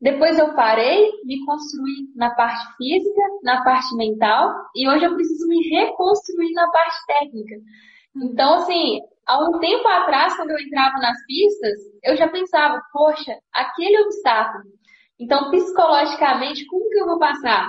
depois 0.00 0.38
eu 0.38 0.54
parei, 0.54 1.10
me 1.24 1.44
construí 1.44 2.08
na 2.16 2.34
parte 2.34 2.76
física, 2.76 3.20
na 3.42 3.62
parte 3.62 3.94
mental, 3.96 4.50
e 4.74 4.88
hoje 4.88 5.04
eu 5.04 5.14
preciso 5.14 5.46
me 5.46 5.68
reconstruir 5.68 6.52
na 6.52 6.70
parte 6.70 6.96
técnica. 7.06 7.56
Então, 8.16 8.54
assim, 8.54 8.98
há 9.26 9.38
um 9.44 9.58
tempo 9.58 9.86
atrás, 9.86 10.34
quando 10.36 10.50
eu 10.52 10.58
entrava 10.58 10.96
nas 10.98 11.16
pistas, 11.26 11.74
eu 12.02 12.16
já 12.16 12.28
pensava, 12.28 12.80
poxa, 12.92 13.36
aquele 13.52 14.00
obstáculo. 14.04 14.64
Então, 15.18 15.50
psicologicamente, 15.50 16.66
como 16.66 16.88
que 16.88 16.98
eu 16.98 17.06
vou 17.06 17.18
passar? 17.18 17.68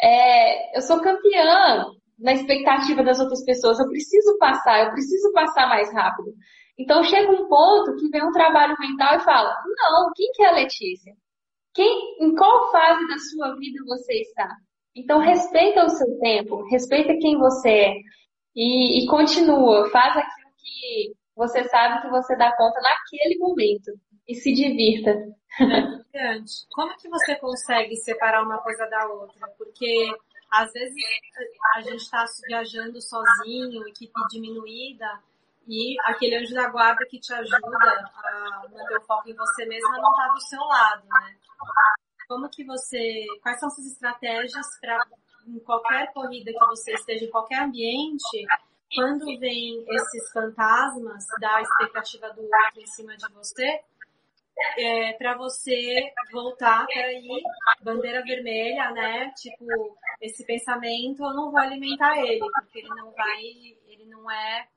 É, 0.00 0.76
eu 0.76 0.80
sou 0.80 1.00
campeã 1.00 1.86
na 2.20 2.32
expectativa 2.34 3.02
das 3.02 3.18
outras 3.18 3.44
pessoas, 3.44 3.80
eu 3.80 3.88
preciso 3.88 4.38
passar, 4.38 4.84
eu 4.84 4.92
preciso 4.92 5.32
passar 5.32 5.68
mais 5.68 5.92
rápido. 5.92 6.32
Então, 6.78 7.04
chega 7.04 7.30
um 7.30 7.48
ponto 7.48 7.96
que 7.96 8.08
vem 8.08 8.24
um 8.24 8.32
trabalho 8.32 8.76
mental 8.78 9.16
e 9.16 9.24
fala, 9.24 9.54
não, 9.64 10.12
quem 10.14 10.30
que 10.32 10.42
é 10.42 10.48
a 10.48 10.54
Letícia? 10.54 11.14
Quem, 11.72 12.16
em 12.20 12.34
qual 12.34 12.70
fase 12.70 13.06
da 13.08 13.18
sua 13.18 13.54
vida 13.56 13.84
você 13.86 14.20
está? 14.20 14.48
Então, 14.94 15.18
respeita 15.18 15.84
o 15.84 15.88
seu 15.88 16.18
tempo, 16.18 16.64
respeita 16.68 17.16
quem 17.20 17.36
você 17.38 17.68
é 17.68 17.94
e, 18.54 19.02
e 19.02 19.06
continua, 19.08 19.90
faz 19.90 20.16
aquilo 20.16 20.50
que 20.56 21.14
você 21.34 21.64
sabe 21.64 22.02
que 22.02 22.10
você 22.10 22.36
dá 22.36 22.56
conta 22.56 22.80
naquele 22.80 23.38
momento 23.38 23.92
e 24.26 24.34
se 24.34 24.52
divirta. 24.52 25.12
Como 26.72 26.96
que 26.96 27.08
você 27.08 27.34
consegue 27.36 27.96
separar 27.96 28.44
uma 28.44 28.58
coisa 28.58 28.86
da 28.86 29.08
outra? 29.08 29.48
Porque 29.58 30.06
às 30.52 30.72
vezes 30.72 30.94
a 31.74 31.80
gente 31.80 31.96
está 31.96 32.24
viajando 32.46 33.00
sozinho, 33.00 33.86
equipe 33.88 34.12
diminuída, 34.30 35.06
e 35.66 35.96
aquele 36.04 36.36
anjo 36.36 36.54
da 36.54 36.68
guarda 36.68 37.06
que 37.06 37.18
te 37.18 37.32
ajuda 37.32 37.58
a 37.58 38.68
manter 38.68 38.98
o 38.98 39.02
foco 39.02 39.28
em 39.28 39.34
você 39.34 39.66
mesma 39.66 39.98
não 39.98 40.10
está 40.10 40.28
do 40.28 40.40
seu 40.40 40.60
lado, 40.60 41.06
né? 41.06 41.36
Como 42.28 42.48
que 42.48 42.64
você, 42.64 43.24
quais 43.42 43.60
são 43.60 43.70
suas 43.70 43.86
estratégias 43.86 44.66
para 44.80 44.98
em 45.46 45.58
qualquer 45.60 46.12
corrida 46.12 46.52
que 46.52 46.66
você 46.66 46.92
esteja, 46.92 47.24
em 47.24 47.30
qualquer 47.30 47.62
ambiente, 47.62 48.46
quando 48.94 49.26
vem 49.38 49.84
esses 49.88 50.32
fantasmas 50.32 51.24
da 51.38 51.60
expectativa 51.60 52.30
do 52.30 52.42
outro 52.42 52.80
em 52.80 52.86
cima 52.86 53.16
de 53.16 53.30
você, 53.34 53.80
é, 54.78 55.12
para 55.14 55.36
você 55.36 56.12
voltar, 56.32 56.86
peraí, 56.86 57.42
bandeira 57.82 58.22
vermelha, 58.22 58.90
né? 58.92 59.30
Tipo, 59.36 59.66
esse 60.20 60.46
pensamento 60.46 61.22
eu 61.22 61.34
não 61.34 61.50
vou 61.50 61.60
alimentar 61.60 62.16
ele, 62.18 62.40
porque 62.40 62.78
ele 62.78 62.88
não 62.88 63.10
vai, 63.12 63.42
ele 63.86 64.06
não 64.06 64.30
é 64.30 64.68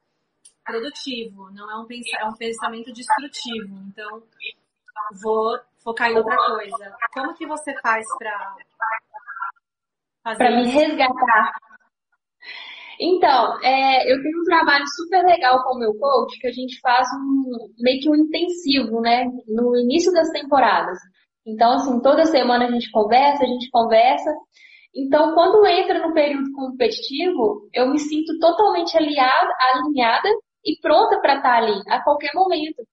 produtivo, 0.67 1.49
não 1.51 1.71
é 1.71 1.77
um, 1.77 1.87
é 2.19 2.25
um 2.25 2.33
pensamento 2.33 2.91
destrutivo. 2.91 3.75
Então, 3.87 4.21
vou 5.23 5.57
focar 5.83 6.11
em 6.11 6.17
outra 6.17 6.35
coisa. 6.35 6.95
Como 7.13 7.33
que 7.33 7.47
você 7.47 7.73
faz 7.81 8.05
para 8.19 8.55
fazer 10.23 10.37
Para 10.37 10.51
me 10.51 10.67
resgatar. 10.67 11.51
Então, 12.99 13.61
é, 13.61 14.11
eu 14.11 14.21
tenho 14.21 14.41
um 14.41 14.43
trabalho 14.43 14.85
super 14.95 15.23
legal 15.23 15.63
com 15.63 15.75
o 15.75 15.79
meu 15.79 15.93
coach, 15.93 16.39
que 16.39 16.47
a 16.47 16.51
gente 16.51 16.79
faz 16.81 17.07
um, 17.13 17.69
meio 17.79 18.01
que 18.01 18.09
um 18.09 18.15
intensivo, 18.15 18.99
né? 19.01 19.25
No 19.47 19.77
início 19.77 20.11
das 20.11 20.29
temporadas. 20.31 20.97
Então, 21.45 21.73
assim, 21.73 22.01
toda 22.01 22.25
semana 22.25 22.65
a 22.65 22.71
gente 22.71 22.91
conversa, 22.91 23.43
a 23.43 23.47
gente 23.47 23.69
conversa. 23.69 24.29
Então, 24.95 25.35
quando 25.35 25.65
entra 25.67 26.05
no 26.05 26.13
período 26.13 26.51
competitivo, 26.53 27.69
eu 27.71 27.87
me 27.87 27.99
sinto 27.99 28.37
totalmente 28.39 28.97
aliada, 28.97 29.53
alinhada 29.71 30.27
e 30.67 30.79
pronta 30.81 31.19
para 31.21 31.37
estar 31.37 31.57
ali 31.57 31.81
a 31.87 32.03
qualquer 32.03 32.31
momento. 32.35 32.83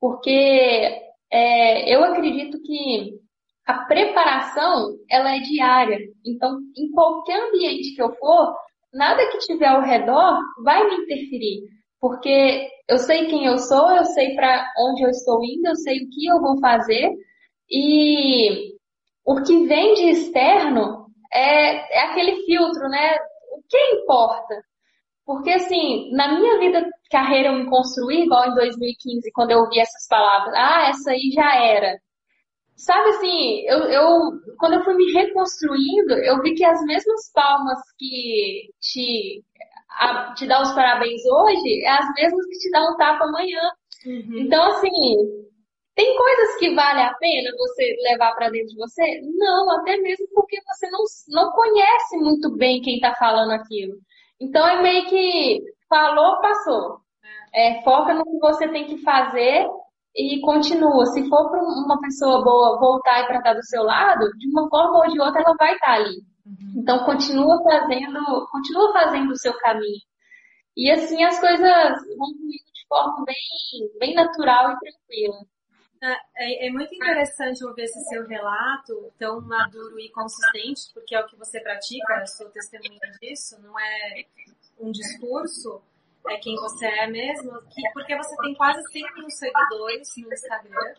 Porque 0.00 1.00
é, 1.30 1.94
eu 1.94 2.04
acredito 2.04 2.60
que 2.62 3.20
a 3.66 3.84
preparação 3.84 4.96
ela 5.10 5.34
é 5.34 5.40
diária. 5.40 5.98
Então, 6.26 6.58
em 6.76 6.90
qualquer 6.92 7.40
ambiente 7.48 7.94
que 7.94 8.02
eu 8.02 8.12
for, 8.16 8.54
nada 8.92 9.26
que 9.30 9.38
tiver 9.38 9.68
ao 9.68 9.80
redor 9.80 10.38
vai 10.62 10.86
me 10.88 10.96
interferir, 11.02 11.62
porque 12.00 12.68
eu 12.88 12.98
sei 12.98 13.26
quem 13.26 13.46
eu 13.46 13.58
sou, 13.58 13.90
eu 13.92 14.04
sei 14.04 14.34
para 14.34 14.70
onde 14.78 15.02
eu 15.02 15.10
estou 15.10 15.42
indo, 15.42 15.68
eu 15.68 15.76
sei 15.76 15.98
o 15.98 16.10
que 16.10 16.26
eu 16.26 16.40
vou 16.40 16.60
fazer 16.60 17.10
e 17.70 18.72
o 19.24 19.40
que 19.42 19.66
vem 19.66 19.94
de 19.94 20.10
externo 20.10 21.06
é, 21.32 21.98
é 21.98 22.00
aquele 22.10 22.44
filtro, 22.44 22.88
né? 22.88 23.16
O 23.56 23.62
que 23.68 23.78
importa? 23.94 24.62
Porque 25.24 25.50
assim, 25.50 26.10
na 26.12 26.38
minha 26.38 26.58
vida, 26.58 26.84
carreira 27.10 27.48
eu 27.48 27.54
me 27.54 27.66
construí, 27.70 28.24
igual 28.24 28.50
em 28.50 28.54
2015, 28.54 29.30
quando 29.32 29.52
eu 29.52 29.60
ouvi 29.60 29.78
essas 29.78 30.06
palavras, 30.08 30.52
ah, 30.54 30.88
essa 30.88 31.12
aí 31.12 31.30
já 31.32 31.54
era. 31.56 31.98
Sabe 32.76 33.10
assim, 33.10 33.60
eu, 33.66 33.78
eu, 33.84 34.08
quando 34.58 34.74
eu 34.74 34.84
fui 34.84 34.94
me 34.94 35.12
reconstruindo, 35.12 36.14
eu 36.14 36.42
vi 36.42 36.54
que 36.54 36.64
as 36.64 36.82
mesmas 36.84 37.30
palmas 37.32 37.78
que 37.96 38.70
te, 38.80 39.44
a, 40.00 40.34
te 40.34 40.46
dá 40.48 40.62
os 40.62 40.72
parabéns 40.72 41.20
hoje, 41.24 41.84
é 41.84 41.90
as 41.90 42.06
mesmas 42.14 42.46
que 42.46 42.58
te 42.58 42.70
dão 42.70 42.92
um 42.92 42.96
tapa 42.96 43.24
amanhã. 43.24 43.60
Uhum. 44.04 44.38
Então, 44.38 44.64
assim, 44.64 44.90
tem 45.94 46.16
coisas 46.16 46.56
que 46.58 46.74
vale 46.74 47.02
a 47.02 47.14
pena 47.14 47.50
você 47.56 47.94
levar 48.10 48.34
para 48.34 48.50
dentro 48.50 48.68
de 48.68 48.76
você? 48.76 49.20
Não, 49.36 49.70
até 49.78 49.98
mesmo 49.98 50.26
porque 50.34 50.58
você 50.64 50.90
não, 50.90 51.04
não 51.28 51.52
conhece 51.52 52.16
muito 52.16 52.50
bem 52.56 52.80
quem 52.80 52.96
está 52.96 53.14
falando 53.14 53.52
aquilo. 53.52 53.94
Então 54.42 54.66
é 54.66 54.82
meio 54.82 55.08
que 55.08 55.60
falou, 55.88 56.40
passou. 56.40 57.00
É, 57.54 57.80
foca 57.82 58.12
no 58.14 58.24
que 58.24 58.38
você 58.38 58.68
tem 58.68 58.86
que 58.86 58.98
fazer 59.02 59.68
e 60.16 60.40
continua. 60.40 61.06
Se 61.06 61.28
for 61.28 61.48
para 61.48 61.62
uma 61.62 62.00
pessoa 62.00 62.42
boa 62.42 62.78
voltar 62.80 63.22
e 63.22 63.26
para 63.26 63.38
estar 63.38 63.54
do 63.54 63.64
seu 63.64 63.84
lado, 63.84 64.30
de 64.38 64.48
uma 64.50 64.68
forma 64.68 64.98
ou 64.98 65.12
de 65.12 65.20
outra 65.20 65.42
ela 65.42 65.54
vai 65.56 65.74
estar 65.74 65.92
ali. 65.94 66.22
Uhum. 66.44 66.74
Então 66.78 67.04
continua 67.04 67.62
fazendo, 67.62 68.48
continua 68.50 68.92
fazendo 68.92 69.30
o 69.30 69.38
seu 69.38 69.56
caminho. 69.58 70.00
E 70.76 70.90
assim 70.90 71.22
as 71.22 71.38
coisas 71.38 71.60
vão 71.60 72.32
fluindo 72.34 72.72
de 72.74 72.86
forma 72.88 73.24
bem, 73.24 73.98
bem 74.00 74.14
natural 74.14 74.72
e 74.72 74.78
tranquila. 74.78 75.46
É, 76.02 76.16
é, 76.34 76.66
é, 76.66 76.70
muito 76.70 76.92
interessante 76.92 77.64
ouvir 77.64 77.82
esse 77.82 78.02
seu 78.08 78.26
relato 78.26 79.12
tão 79.16 79.40
maduro 79.40 80.00
e 80.00 80.10
consistente, 80.10 80.90
porque 80.92 81.14
é 81.14 81.20
o 81.20 81.26
que 81.28 81.36
você 81.36 81.60
pratica, 81.60 82.14
eu 82.14 82.26
sou 82.26 82.50
testemunha 82.50 82.98
disso, 83.20 83.56
não 83.62 83.78
é 83.78 84.24
um 84.80 84.90
discurso, 84.90 85.80
é 86.28 86.36
quem 86.38 86.56
você 86.56 86.86
é 86.86 87.06
mesmo, 87.06 87.52
que, 87.70 87.88
porque 87.92 88.16
você 88.16 88.36
tem 88.38 88.52
quase 88.56 88.82
100 88.90 89.14
mil 89.14 89.30
seguidores 89.30 90.08
no 90.16 90.32
Instagram. 90.32 90.94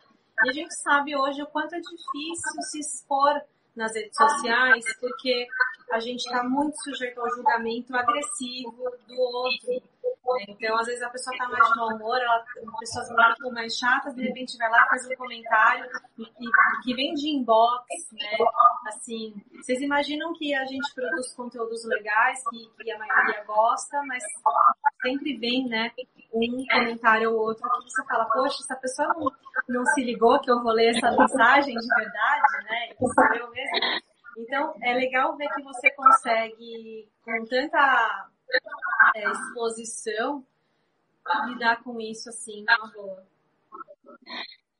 E 0.46 0.50
a 0.50 0.54
gente 0.54 0.74
sabe 0.76 1.18
hoje 1.18 1.42
o 1.42 1.48
quanto 1.48 1.76
é 1.76 1.80
difícil 1.80 2.62
se 2.62 2.80
expor 2.80 3.42
nas 3.76 3.94
redes 3.96 4.16
sociais, 4.16 4.86
porque 5.00 5.48
a 5.92 6.00
gente 6.00 6.20
está 6.20 6.44
muito 6.44 6.76
sujeito 6.84 7.20
ao 7.20 7.30
julgamento 7.32 7.96
agressivo 7.96 8.92
do 9.08 9.20
outro. 9.20 9.94
Então, 10.48 10.78
às 10.78 10.88
vezes 10.88 11.02
a 11.02 11.10
pessoa 11.10 11.34
está 11.36 11.48
mais 11.48 11.68
de 11.68 11.76
mau 11.76 11.90
humor, 11.90 12.18
ela, 12.18 12.44
pessoas 12.80 13.10
muito 13.10 13.54
mais 13.54 13.78
chatas, 13.78 14.16
de 14.16 14.24
repente 14.24 14.58
vai 14.58 14.70
lá, 14.70 14.88
faz 14.90 15.06
um 15.06 15.16
comentário 15.16 15.86
e, 16.18 16.26
que 16.84 16.96
vem 16.96 17.14
de 17.14 17.30
inbox, 17.30 17.86
né? 18.14 18.38
Assim, 18.88 19.34
vocês 19.62 19.82
imaginam 19.82 20.34
que 20.34 20.56
a 20.56 20.66
gente 20.66 20.94
produz 20.96 21.34
conteúdos 21.34 21.84
legais, 21.86 22.42
que, 22.50 22.84
que 22.84 22.92
a 22.92 22.98
maioria 22.98 23.44
gosta, 23.44 24.02
mas 24.08 24.24
sempre 25.02 25.38
vem, 25.38 25.68
né, 25.68 25.92
um 26.34 26.66
comentário 26.66 27.32
ou 27.32 27.40
outro 27.40 27.64
que 27.70 27.92
você 27.92 28.06
fala, 28.06 28.26
poxa, 28.26 28.58
essa 28.62 28.76
pessoa 28.76 29.08
não, 29.10 29.32
não 29.70 29.86
se 29.88 30.04
ligou 30.04 30.40
que 30.40 30.52
eu 30.52 30.62
vou 30.62 30.74
ler 30.74 30.96
essa 30.96 31.12
mensagem 31.12 31.76
de 31.76 31.88
verdade, 31.96 32.64
né? 32.66 32.96
Eu 33.40 33.52
mesmo. 33.52 34.02
Então, 34.38 34.74
é 34.82 34.94
legal 34.94 35.38
ver 35.38 35.48
que 35.50 35.62
você 35.62 35.92
consegue, 35.92 37.08
com 37.24 37.46
tanta 37.46 38.30
é, 39.16 39.32
exposição, 39.32 40.44
lidar 41.48 41.84
com 41.84 42.00
isso 42.00 42.30
assim, 42.30 42.64
na 42.64 42.78
boa. 42.94 43.24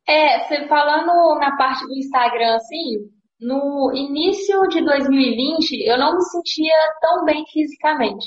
É, 0.08 0.48
você 0.48 0.68
falando 0.68 1.40
na 1.40 1.56
parte 1.56 1.86
do 1.86 1.94
Instagram, 1.94 2.56
assim, 2.56 3.10
no 3.40 3.92
início 3.94 4.62
de 4.70 4.84
2020, 4.84 5.88
eu 5.88 5.98
não 5.98 6.16
me 6.16 6.24
sentia 6.24 6.76
tão 7.00 7.24
bem 7.24 7.46
fisicamente. 7.46 8.26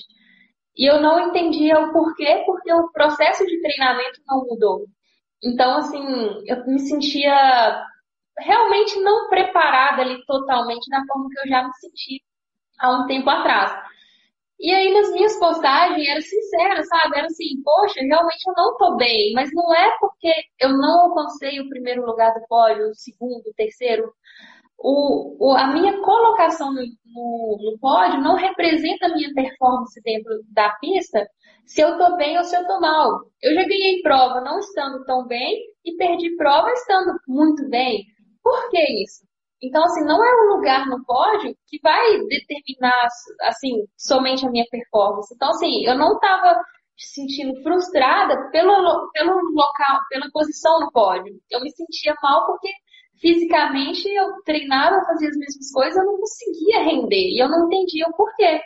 E 0.76 0.90
eu 0.90 1.00
não 1.00 1.28
entendia 1.28 1.78
o 1.78 1.92
porquê, 1.92 2.42
porque 2.44 2.72
o 2.72 2.90
processo 2.92 3.44
de 3.46 3.60
treinamento 3.60 4.20
não 4.26 4.44
mudou. 4.44 4.86
Então, 5.42 5.76
assim, 5.78 6.04
eu 6.46 6.66
me 6.66 6.78
sentia 6.80 7.86
realmente 8.38 8.98
não 9.00 9.28
preparada 9.28 10.02
ali 10.02 10.24
totalmente 10.26 10.88
da 10.90 11.02
forma 11.06 11.28
que 11.30 11.40
eu 11.40 11.48
já 11.48 11.64
me 11.64 11.72
senti 11.74 12.22
há 12.78 12.90
um 12.92 13.06
tempo 13.06 13.28
atrás. 13.30 13.72
E 14.58 14.72
aí 14.72 14.92
nas 14.92 15.12
minhas 15.12 15.38
postagens 15.38 16.08
era 16.08 16.20
sincera, 16.20 16.82
sabe? 16.84 17.18
Era 17.18 17.26
assim, 17.26 17.62
poxa, 17.62 18.00
realmente 18.00 18.42
eu 18.48 18.54
não 18.56 18.76
tô 18.76 18.96
bem, 18.96 19.32
mas 19.34 19.50
não 19.52 19.74
é 19.74 19.96
porque 20.00 20.32
eu 20.58 20.70
não 20.70 21.08
alcancei 21.08 21.60
o 21.60 21.68
primeiro 21.68 22.04
lugar 22.06 22.32
do 22.32 22.46
pódio, 22.46 22.88
o 22.88 22.94
segundo, 22.94 23.46
o 23.46 23.54
terceiro. 23.54 24.10
O, 24.78 25.36
o, 25.40 25.56
a 25.56 25.68
minha 25.68 26.00
colocação 26.02 26.72
no, 26.72 26.82
no, 26.82 27.58
no 27.62 27.78
pódio 27.78 28.20
não 28.20 28.36
representa 28.36 29.06
a 29.06 29.14
minha 29.14 29.32
performance 29.32 30.00
dentro 30.02 30.32
da 30.52 30.70
pista, 30.80 31.26
se 31.64 31.80
eu 31.80 31.98
tô 31.98 32.16
bem 32.16 32.36
ou 32.38 32.44
se 32.44 32.56
eu 32.56 32.66
tô 32.66 32.78
mal. 32.80 33.10
Eu 33.42 33.54
já 33.54 33.62
ganhei 33.62 34.02
prova 34.02 34.40
não 34.40 34.58
estando 34.58 35.04
tão 35.04 35.26
bem 35.26 35.58
e 35.84 35.96
perdi 35.96 36.36
prova 36.36 36.70
estando 36.72 37.18
muito 37.26 37.68
bem. 37.68 38.04
Por 38.42 38.70
que 38.70 38.80
isso? 39.02 39.26
Então, 39.62 39.82
assim, 39.84 40.04
não 40.04 40.22
é 40.22 40.30
um 40.42 40.56
lugar 40.56 40.86
no 40.86 41.04
pódio 41.04 41.56
que 41.66 41.80
vai 41.82 42.02
determinar, 42.28 43.08
assim, 43.42 43.86
somente 43.96 44.46
a 44.46 44.50
minha 44.50 44.66
performance. 44.70 45.34
Então, 45.34 45.48
assim, 45.50 45.84
eu 45.86 45.96
não 45.96 46.14
estava 46.14 46.60
sentindo 46.96 47.60
frustrada 47.62 48.50
pelo, 48.50 49.10
pelo 49.12 49.32
local, 49.52 50.00
pela 50.08 50.30
posição 50.30 50.80
no 50.80 50.92
pódio. 50.92 51.34
Eu 51.50 51.60
me 51.60 51.70
sentia 51.70 52.14
mal 52.22 52.46
porque 52.46 52.68
fisicamente 53.20 54.08
eu 54.08 54.42
treinava, 54.44 55.04
fazia 55.04 55.28
as 55.28 55.36
mesmas 55.36 55.72
coisas, 55.72 55.96
eu 55.96 56.04
não 56.04 56.18
conseguia 56.18 56.82
render 56.82 57.30
e 57.30 57.42
eu 57.42 57.48
não 57.48 57.66
entendia 57.66 58.06
o 58.06 58.16
porquê. 58.16 58.60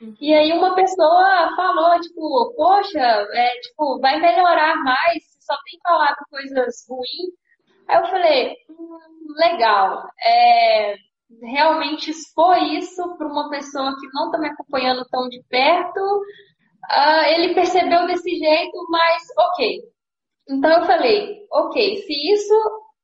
Uhum. 0.00 0.14
E 0.20 0.34
aí 0.34 0.52
uma 0.52 0.74
pessoa 0.74 1.54
falou, 1.56 2.00
tipo, 2.00 2.54
poxa, 2.56 2.98
é, 2.98 3.48
tipo, 3.60 4.00
vai 4.00 4.20
melhorar 4.20 4.76
mais, 4.82 5.22
só 5.40 5.54
tem 5.64 5.78
falado 5.82 6.16
coisas 6.30 6.84
ruins. 6.88 7.32
Aí 7.88 7.98
eu 7.98 8.06
falei, 8.06 8.56
hum, 8.70 8.98
legal. 9.38 10.08
É, 10.24 10.96
realmente 11.40 12.10
expor 12.10 12.56
isso 12.58 13.16
para 13.16 13.26
uma 13.26 13.48
pessoa 13.48 13.96
que 13.98 14.06
não 14.12 14.26
está 14.26 14.38
me 14.38 14.48
acompanhando 14.48 15.06
tão 15.10 15.28
de 15.28 15.42
perto, 15.48 16.00
uh, 16.00 17.24
ele 17.28 17.54
percebeu 17.54 18.06
desse 18.06 18.36
jeito, 18.36 18.86
mas 18.90 19.22
ok. 19.38 19.80
Então 20.50 20.70
eu 20.70 20.84
falei, 20.84 21.46
ok, 21.50 21.96
se 22.02 22.32
isso 22.32 22.54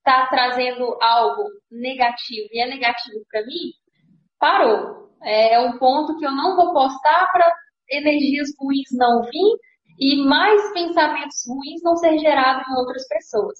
está 0.08 0.26
trazendo 0.28 0.96
algo 1.02 1.44
negativo 1.70 2.48
e 2.50 2.60
é 2.60 2.66
negativo 2.66 3.20
para 3.30 3.44
mim, 3.44 3.72
parou. 4.38 5.08
É, 5.22 5.54
é 5.54 5.60
um 5.60 5.78
ponto 5.78 6.16
que 6.16 6.24
eu 6.24 6.30
não 6.30 6.56
vou 6.56 6.72
postar 6.72 7.30
para 7.30 7.52
energias 7.90 8.48
ruins 8.58 8.88
não 8.92 9.22
vir 9.22 9.58
e 10.00 10.24
mais 10.24 10.72
pensamentos 10.72 11.44
ruins 11.46 11.82
não 11.82 11.96
ser 11.96 12.18
gerados 12.18 12.66
em 12.68 12.78
outras 12.78 13.06
pessoas. 13.08 13.58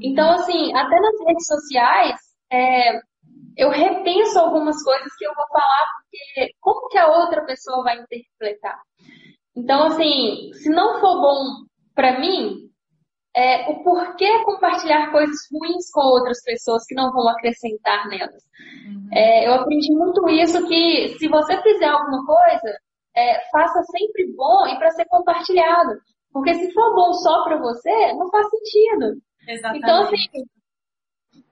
Então, 0.00 0.30
assim, 0.30 0.72
até 0.74 1.00
nas 1.00 1.26
redes 1.26 1.46
sociais, 1.46 2.20
é, 2.52 3.00
eu 3.56 3.70
repenso 3.70 4.38
algumas 4.38 4.80
coisas 4.84 5.12
que 5.18 5.24
eu 5.24 5.34
vou 5.34 5.46
falar, 5.48 5.86
porque 6.02 6.52
como 6.60 6.88
que 6.88 6.98
a 6.98 7.08
outra 7.08 7.44
pessoa 7.44 7.82
vai 7.82 7.98
interpretar? 7.98 8.78
Então, 9.56 9.86
assim, 9.86 10.52
se 10.52 10.68
não 10.68 11.00
for 11.00 11.20
bom 11.20 11.44
para 11.94 12.20
mim, 12.20 12.69
é, 13.34 13.70
o 13.70 13.82
porquê 13.82 14.42
compartilhar 14.44 15.10
coisas 15.10 15.36
ruins 15.52 15.90
com 15.92 16.00
outras 16.00 16.42
pessoas 16.42 16.84
que 16.86 16.94
não 16.94 17.12
vão 17.12 17.28
acrescentar 17.28 18.08
nelas. 18.08 18.42
Uhum. 18.86 19.08
É, 19.12 19.46
eu 19.46 19.54
aprendi 19.54 19.92
muito 19.92 20.28
isso, 20.28 20.66
que 20.66 21.16
se 21.18 21.28
você 21.28 21.60
fizer 21.62 21.86
alguma 21.86 22.24
coisa, 22.26 22.78
é, 23.16 23.40
faça 23.50 23.82
sempre 23.84 24.32
bom 24.36 24.66
e 24.66 24.76
para 24.78 24.90
ser 24.90 25.04
compartilhado. 25.06 26.00
Porque 26.32 26.54
se 26.54 26.72
for 26.72 26.94
bom 26.94 27.12
só 27.14 27.44
para 27.44 27.58
você, 27.58 28.12
não 28.14 28.30
faz 28.30 28.48
sentido. 28.50 29.20
Exatamente. 29.48 29.82
Então, 29.82 30.02
assim, 30.02 30.44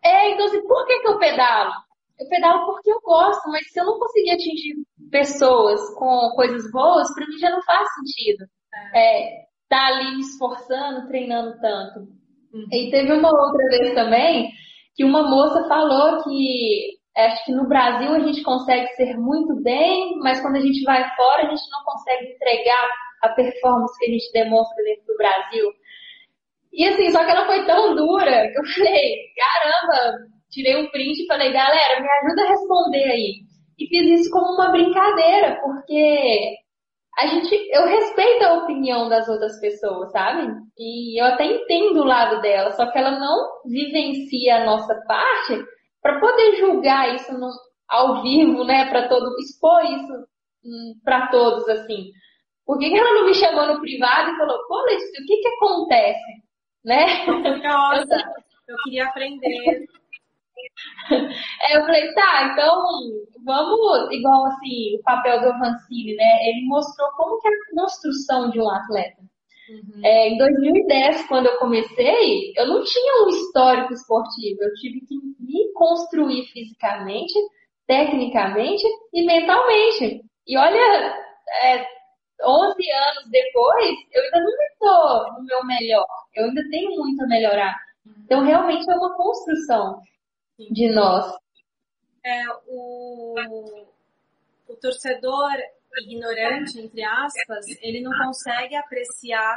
é, 0.04 0.30
então, 0.30 0.47
assim, 0.47 0.66
por 0.66 0.87
que, 0.87 1.00
que 1.00 1.08
eu 1.08 1.18
pedalo? 1.18 1.73
Eu 2.18 2.28
pedalo 2.28 2.66
porque 2.66 2.90
eu 2.90 3.00
gosto, 3.00 3.49
mas 3.50 3.70
se 3.70 3.80
eu 3.80 3.85
não 3.85 3.99
conseguir 3.99 4.32
atingir 4.32 4.75
pessoas 5.11 5.80
com 5.94 6.30
coisas 6.34 6.71
boas, 6.71 7.12
para 7.14 7.26
mim 7.26 7.38
já 7.38 7.50
não 7.50 7.62
faz 7.62 7.88
sentido. 7.95 8.45
É. 8.95 9.48
tá 9.69 9.87
ali 9.87 10.17
me 10.17 10.21
esforçando, 10.21 11.07
treinando 11.09 11.59
tanto. 11.61 12.00
Uhum. 12.52 12.67
E 12.73 12.91
teve 12.91 13.13
uma 13.13 13.31
outra 13.31 13.65
vez 13.69 13.95
também 13.95 14.50
que 14.95 15.04
uma 15.04 15.23
moça 15.23 15.69
falou 15.69 16.23
que 16.25 16.99
acho 17.17 17.45
que 17.45 17.52
no 17.52 17.69
Brasil 17.69 18.13
a 18.13 18.21
gente 18.21 18.43
consegue 18.43 18.89
ser 18.95 19.17
muito 19.17 19.61
bem, 19.63 20.17
mas 20.19 20.41
quando 20.41 20.57
a 20.57 20.61
gente 20.61 20.83
vai 20.85 21.04
fora 21.17 21.47
a 21.47 21.50
gente 21.50 21.71
não 21.71 21.85
consegue 21.85 22.33
entregar 22.33 22.89
a 23.23 23.28
performance 23.31 23.99
que 23.99 24.07
a 24.07 24.13
gente 24.13 24.33
demonstra 24.33 24.85
dentro 24.85 25.07
do 25.07 25.17
Brasil. 25.17 25.71
E 26.73 26.87
assim, 26.87 27.11
só 27.11 27.25
que 27.25 27.31
ela 27.31 27.47
foi 27.47 27.65
tão 27.67 27.95
dura 27.95 28.49
que 28.52 28.59
eu 28.59 28.65
falei, 28.75 29.17
caramba, 29.37 30.19
tirei 30.50 30.76
um 30.76 30.91
print 30.91 31.23
e 31.23 31.26
falei, 31.26 31.52
galera, 31.52 32.00
me 32.00 32.09
ajuda 32.09 32.43
a 32.43 32.49
responder 32.49 33.04
aí. 33.04 33.33
E 33.78 33.87
fiz 33.87 34.21
isso 34.21 34.31
como 34.31 34.54
uma 34.54 34.71
brincadeira, 34.71 35.61
porque 35.61 36.57
a 37.19 37.26
gente, 37.26 37.54
eu 37.73 37.87
respeito 37.87 38.45
a 38.45 38.54
opinião 38.63 39.09
das 39.09 39.28
outras 39.28 39.61
pessoas, 39.61 40.11
sabe? 40.13 40.52
E 40.78 41.21
eu 41.21 41.26
até 41.26 41.45
entendo 41.45 42.00
o 42.00 42.07
lado 42.07 42.41
dela, 42.41 42.71
só 42.73 42.91
que 42.91 42.99
ela 42.99 43.19
não 43.19 43.61
vivencia 43.67 44.57
a 44.57 44.65
nossa 44.65 44.95
parte 45.07 45.65
para 46.00 46.21
poder 46.21 46.57
julgar 46.57 47.15
isso 47.15 47.33
no, 47.39 47.50
ao 47.89 48.23
vivo, 48.23 48.65
né? 48.65 48.89
Para 48.89 49.09
todo, 49.09 49.37
expor 49.41 49.85
isso 49.85 50.13
hum, 50.65 50.95
para 51.04 51.28
todos, 51.28 51.69
assim. 51.69 52.11
Por 52.65 52.78
que, 52.78 52.91
que 52.91 52.99
ela 52.99 53.15
não 53.15 53.26
me 53.26 53.35
chamou 53.35 53.67
no 53.67 53.81
privado 53.81 54.31
e 54.31 54.37
falou, 54.37 54.59
pô, 54.69 54.81
Letícia, 54.83 55.23
o 55.23 55.26
que 55.26 55.37
que 55.39 55.49
acontece? 55.49 56.49
né? 56.85 57.26
Nossa, 57.26 58.07
eu 58.69 58.76
queria 58.85 59.07
aprender. 59.07 59.87
É, 61.62 61.76
eu 61.76 61.82
falei, 61.82 62.12
tá, 62.14 62.50
então 62.52 62.82
vamos, 63.44 64.12
igual 64.12 64.47
assim, 64.47 64.97
o 64.97 65.02
papel 65.02 65.40
do 65.40 65.58
Vancini, 65.58 66.14
né? 66.14 66.49
Ele 66.49 66.66
mostrou 66.66 67.08
como 67.16 67.40
que 67.40 67.49
é 67.49 67.50
a 67.50 67.82
construção 67.82 68.50
de 68.50 68.60
um 68.60 68.68
atleta. 68.68 69.23
Uhum. 69.68 70.00
É, 70.04 70.28
em 70.28 70.38
2010, 70.38 71.26
quando 71.26 71.47
eu 71.47 71.58
comecei, 71.58 72.52
eu 72.56 72.66
não 72.66 72.82
tinha 72.84 73.25
um 73.25 73.28
histórico 73.28 73.92
esportivo, 73.92 74.62
eu 74.62 74.73
tive 74.75 75.00
que 75.00 75.14
me 75.40 75.73
construir 75.75 76.44
fisicamente, 76.52 77.34
tecnicamente 77.86 78.84
e 79.12 79.26
mentalmente. 79.26 80.23
E 80.47 80.56
olha, 80.56 81.14
é, 81.62 81.86
11 82.42 82.90
anos 82.92 83.30
depois, 83.30 83.97
eu 84.12 84.23
ainda 84.23 84.40
não 84.40 84.62
estou 84.73 85.32
no 85.34 85.44
meu 85.44 85.64
melhor. 85.66 86.06
Eu 86.34 86.47
ainda 86.47 86.62
tenho 86.71 86.97
muito 86.97 87.23
a 87.25 87.26
melhorar. 87.26 87.76
Então, 88.25 88.44
realmente 88.44 88.88
é 88.90 88.94
uma 88.94 89.16
construção 89.16 90.00
Sim. 90.58 90.73
de 90.73 90.92
nós. 90.92 91.38
É, 92.25 92.42
o, 92.66 93.36
o 94.68 94.76
torcedor 94.76 95.52
ignorante, 96.02 96.80
entre 96.80 97.04
aspas, 97.04 97.64
ele 97.80 98.02
não 98.02 98.10
consegue 98.18 98.75
apreciar 98.75 99.56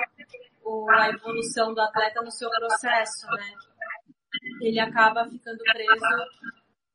o, 0.63 0.89
a 0.91 1.09
evolução 1.09 1.73
do 1.73 1.81
atleta 1.81 2.21
no 2.21 2.31
seu 2.31 2.49
processo, 2.49 3.27
né? 3.31 3.53
Ele 4.61 4.79
acaba 4.79 5.27
ficando 5.27 5.57
preso 5.57 6.05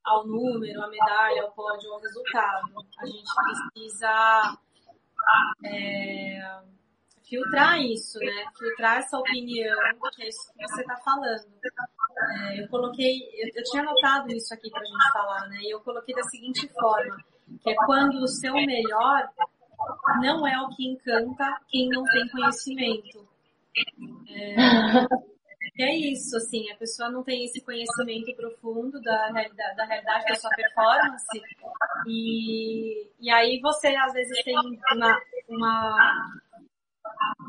ao 0.04 0.26
número, 0.26 0.82
à 0.82 0.88
medalha, 0.88 1.42
ao 1.42 1.52
pódio, 1.52 1.92
ao 1.92 2.00
resultado. 2.00 2.86
A 2.98 3.06
gente 3.06 3.30
precisa 3.74 4.56
é, 5.64 6.60
filtrar 7.28 7.80
isso, 7.80 8.18
né? 8.18 8.44
Filtrar 8.58 8.98
essa 8.98 9.18
opinião, 9.18 9.76
que 10.14 10.22
é 10.22 10.28
isso 10.28 10.52
que 10.52 10.66
você 10.66 10.80
está 10.80 10.96
falando. 10.96 11.46
É, 12.50 12.62
eu 12.62 12.68
coloquei, 12.68 13.18
eu, 13.34 13.50
eu, 13.54 13.62
tinha 13.64 13.82
anotado 13.82 14.32
isso 14.32 14.54
aqui 14.54 14.70
para 14.70 14.80
a 14.80 14.84
gente 14.84 15.12
falar, 15.12 15.48
né? 15.48 15.58
E 15.62 15.70
eu 15.70 15.80
coloquei 15.80 16.14
da 16.14 16.22
seguinte 16.24 16.68
forma, 16.72 17.16
que 17.62 17.70
é 17.70 17.74
quando 17.84 18.22
o 18.22 18.28
seu 18.28 18.54
melhor 18.54 19.28
não 20.20 20.46
é 20.46 20.60
o 20.62 20.68
que 20.70 20.88
encanta 20.88 21.60
quem 21.68 21.88
não 21.88 22.04
tem 22.04 22.28
conhecimento. 22.28 23.28
É, 24.28 25.84
é 25.84 25.94
isso, 25.94 26.36
assim, 26.36 26.70
a 26.70 26.76
pessoa 26.76 27.10
não 27.10 27.22
tem 27.22 27.44
esse 27.44 27.60
conhecimento 27.62 28.34
profundo 28.34 28.98
da, 29.02 29.28
da, 29.30 29.74
da 29.74 29.84
realidade 29.84 30.24
da 30.26 30.34
sua 30.34 30.50
performance 30.50 31.42
e, 32.06 33.10
e 33.20 33.30
aí 33.30 33.60
você 33.60 33.88
às 33.88 34.12
vezes 34.14 34.42
tem 34.42 34.56
uma, 34.56 35.20
uma, 35.48 36.32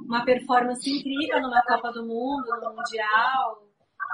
uma 0.05 0.23
performance 0.23 0.89
incrível 0.89 1.41
numa 1.41 1.61
Copa 1.63 1.91
do 1.91 2.05
Mundo, 2.05 2.47
no 2.61 2.75
Mundial, 2.75 3.63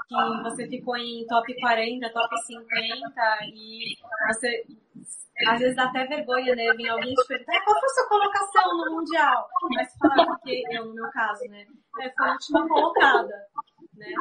que 0.08 0.43
você 0.43 0.67
ficou 0.67 0.97
em 0.97 1.26
top 1.28 1.60
40, 1.60 2.10
top 2.10 2.41
50 2.41 2.65
e 3.54 3.95
você 4.28 4.65
às 5.47 5.60
vezes 5.60 5.76
dá 5.76 5.86
até 5.86 6.06
vergonha, 6.06 6.56
né? 6.56 6.71
Vir 6.73 6.89
alguém 6.89 7.13
te 7.13 7.28
perguntar 7.28 7.63
qual 7.63 7.80
foi 7.80 7.89
a 7.89 7.93
sua 7.93 8.08
colocação 8.08 8.78
no 8.78 8.95
Mundial? 8.95 9.47
Mas 9.73 9.97
falar 9.97 10.26
porque 10.28 10.63
eu, 10.71 10.86
no 10.86 10.93
meu 10.93 11.10
caso, 11.10 11.43
né? 11.49 11.65
É, 12.02 12.10
foi 12.12 12.28
a 12.28 12.32
última 12.32 12.67
colocada 12.67 13.47
né? 13.97 14.13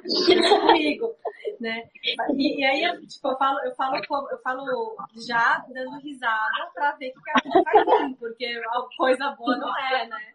comigo, 0.49 1.15
né? 1.61 1.89
E, 2.35 2.61
e, 2.61 2.65
aí, 2.65 3.07
tipo, 3.07 3.29
eu 3.29 3.37
falo, 3.37 3.59
eu 3.61 3.75
falo, 3.75 3.97
eu 4.31 4.39
falo 4.39 4.97
já 5.27 5.65
dando 5.73 5.99
risada 6.01 6.71
pra 6.75 6.93
ver 6.93 7.13
que 7.13 7.31
a 7.31 7.63
vai 7.63 8.09
vir, 8.09 8.17
porque 8.17 8.61
coisa 8.97 9.31
boa 9.31 9.57
não 9.57 9.79
é, 9.79 10.07
né? 10.07 10.33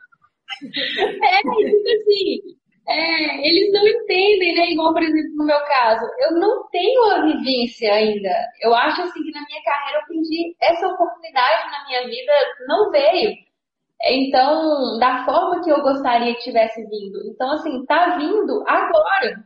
É, 0.63 1.41
tipo 1.41 1.89
assim, 1.89 2.57
é, 2.87 3.47
eles 3.47 3.71
não 3.73 3.85
entendem, 3.85 4.55
né? 4.55 4.71
Igual, 4.71 4.93
por 4.93 5.03
exemplo, 5.03 5.35
no 5.35 5.45
meu 5.45 5.59
caso, 5.65 6.05
eu 6.19 6.39
não 6.39 6.67
tenho 6.69 7.03
a 7.11 7.21
vivência 7.21 7.93
ainda. 7.93 8.33
Eu 8.61 8.73
acho 8.73 9.01
assim 9.01 9.23
que 9.23 9.31
na 9.31 9.45
minha 9.45 9.61
carreira 9.63 9.99
eu 9.99 10.07
perdi 10.07 10.55
essa 10.61 10.87
oportunidade 10.87 11.71
na 11.71 11.85
minha 11.85 12.07
vida, 12.07 12.31
não 12.67 12.89
veio. 12.89 13.35
Então, 14.05 14.97
da 14.99 15.25
forma 15.25 15.63
que 15.63 15.69
eu 15.69 15.81
gostaria 15.81 16.33
que 16.35 16.43
tivesse 16.43 16.81
vindo. 16.87 17.19
Então, 17.25 17.51
assim, 17.51 17.85
tá 17.85 18.15
vindo 18.17 18.63
agora, 18.67 19.43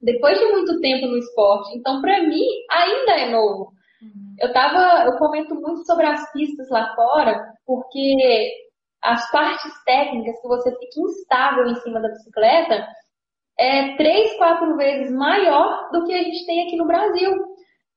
depois 0.00 0.38
de 0.38 0.46
muito 0.46 0.80
tempo 0.80 1.06
no 1.06 1.18
esporte. 1.18 1.76
Então, 1.76 2.00
para 2.00 2.22
mim, 2.22 2.44
ainda 2.70 3.12
é 3.12 3.30
novo. 3.30 3.72
Uhum. 4.02 4.34
Eu 4.40 4.52
tava, 4.52 5.04
eu 5.04 5.18
comento 5.18 5.54
muito 5.54 5.84
sobre 5.84 6.06
as 6.06 6.32
pistas 6.32 6.68
lá 6.70 6.94
fora, 6.96 7.52
porque 7.66 8.50
as 9.02 9.30
partes 9.30 9.72
técnicas 9.84 10.40
que 10.40 10.48
você 10.48 10.70
fica 10.70 11.00
instável 11.00 11.66
em 11.66 11.74
cima 11.76 12.00
da 12.00 12.08
bicicleta 12.08 12.86
é 13.58 13.96
três, 13.96 14.36
quatro 14.36 14.76
vezes 14.76 15.12
maior 15.12 15.90
do 15.90 16.04
que 16.04 16.14
a 16.14 16.22
gente 16.22 16.46
tem 16.46 16.66
aqui 16.66 16.76
no 16.76 16.86
Brasil. 16.86 17.32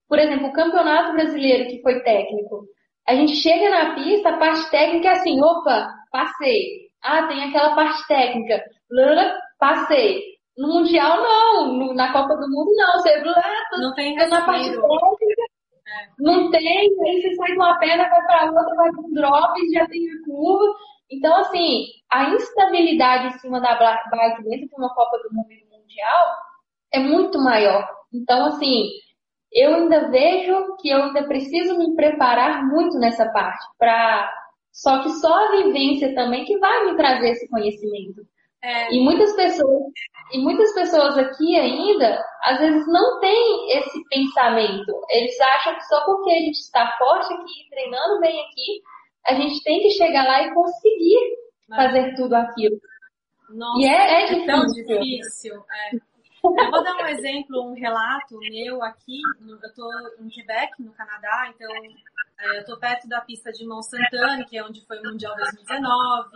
Por 0.07 0.19
exemplo, 0.19 0.47
o 0.47 0.53
campeonato 0.53 1.13
brasileiro 1.13 1.69
que 1.69 1.81
foi 1.81 2.01
técnico. 2.01 2.65
A 3.07 3.15
gente 3.15 3.35
chega 3.35 3.69
na 3.69 3.95
pista, 3.95 4.29
a 4.29 4.37
parte 4.37 4.69
técnica 4.71 5.09
é 5.09 5.11
assim, 5.11 5.41
opa, 5.41 5.89
passei. 6.11 6.83
Ah, 7.01 7.27
tem 7.27 7.43
aquela 7.43 7.75
parte 7.75 8.07
técnica, 8.07 8.63
blá, 8.89 9.37
passei. 9.59 10.21
No 10.57 10.67
Mundial, 10.67 11.17
não. 11.17 11.93
na 11.95 12.13
Copa 12.13 12.35
do 12.35 12.47
Mundo, 12.49 12.71
não. 12.75 12.93
Você 12.93 13.21
blá, 13.21 13.43
não 13.79 13.93
tem 13.93 14.15
na 14.15 14.45
parte 14.45 14.69
técnica. 14.69 15.43
É. 15.85 16.07
Não 16.17 16.49
tem, 16.49 16.67
aí 16.67 17.21
você 17.21 17.35
sai 17.35 17.51
de 17.51 17.57
uma 17.57 17.77
perna, 17.77 18.09
vai 18.09 18.25
para 18.25 18.45
outra, 18.45 18.75
vai 18.75 18.91
com 18.93 19.13
drop, 19.13 19.71
já 19.73 19.85
tem 19.87 20.01
curva. 20.25 20.73
Então, 21.17 21.35
assim, 21.37 21.85
a 22.11 22.29
instabilidade 22.29 23.27
em 23.27 23.39
cima 23.39 23.59
da 23.59 23.75
bike 23.75 24.43
dentro 24.43 24.67
de 24.67 24.75
uma 24.75 24.93
Copa 24.93 25.17
do 25.19 25.33
Mundo 25.33 25.51
e 25.51 25.63
do 25.63 25.77
Mundial 25.77 26.25
é 26.91 26.99
muito 26.99 27.39
maior. 27.39 27.87
Então, 28.13 28.45
assim, 28.45 28.89
eu 29.51 29.73
ainda 29.75 30.09
vejo 30.09 30.75
que 30.81 30.89
eu 30.89 31.03
ainda 31.03 31.23
preciso 31.27 31.77
me 31.77 31.95
preparar 31.95 32.65
muito 32.65 32.97
nessa 32.97 33.29
parte, 33.31 33.65
para 33.77 34.31
só 34.71 35.03
que 35.03 35.09
só 35.09 35.31
a 35.31 35.51
vivência 35.51 36.15
também 36.15 36.45
que 36.45 36.57
vai 36.57 36.85
me 36.85 36.97
trazer 36.97 37.29
esse 37.29 37.47
conhecimento. 37.47 38.21
É. 38.63 38.95
E 38.95 38.99
muitas 39.03 39.35
pessoas, 39.35 39.83
e 40.31 40.39
muitas 40.39 40.73
pessoas 40.73 41.17
aqui 41.17 41.59
ainda, 41.59 42.25
às 42.43 42.59
vezes 42.59 42.87
não 42.87 43.19
têm 43.19 43.77
esse 43.77 44.03
pensamento. 44.09 45.01
Eles 45.09 45.39
acham 45.39 45.75
que 45.75 45.85
só 45.85 46.03
porque 46.05 46.31
a 46.31 46.39
gente 46.39 46.59
está 46.59 46.95
forte 46.97 47.31
aqui, 47.33 47.69
treinando 47.69 48.21
bem 48.21 48.39
aqui, 48.39 48.81
a 49.25 49.33
gente 49.35 49.63
tem 49.63 49.81
que 49.81 49.91
chegar 49.91 50.25
lá 50.25 50.43
e 50.43 50.53
conseguir 50.53 51.17
fazer 51.67 52.15
tudo 52.15 52.33
aquilo. 52.35 52.79
Nossa, 53.49 53.81
e 53.81 53.85
é, 53.85 54.23
é, 54.23 54.25
difícil. 54.25 54.45
tão 54.45 54.65
difícil. 54.65 55.53
É. 55.55 56.13
Eu 56.43 56.71
vou 56.71 56.83
dar 56.83 56.97
um 56.97 57.07
exemplo, 57.07 57.71
um 57.71 57.73
relato 57.73 58.37
meu 58.39 58.83
aqui. 58.83 59.21
eu 59.47 59.55
estou 59.55 59.89
em 60.19 60.27
Quebec, 60.27 60.73
no 60.79 60.91
Canadá, 60.91 61.49
então 61.55 61.71
é, 62.39 62.57
eu 62.57 62.59
estou 62.59 62.77
perto 62.77 63.07
da 63.07 63.21
pista 63.21 63.49
de 63.51 63.65
Mont 63.65 63.85
Saint-Anne, 63.85 64.45
que 64.45 64.57
é 64.57 64.63
onde 64.63 64.85
foi 64.85 64.99
o 64.99 65.03
Mundial 65.03 65.35
2019. 65.35 66.29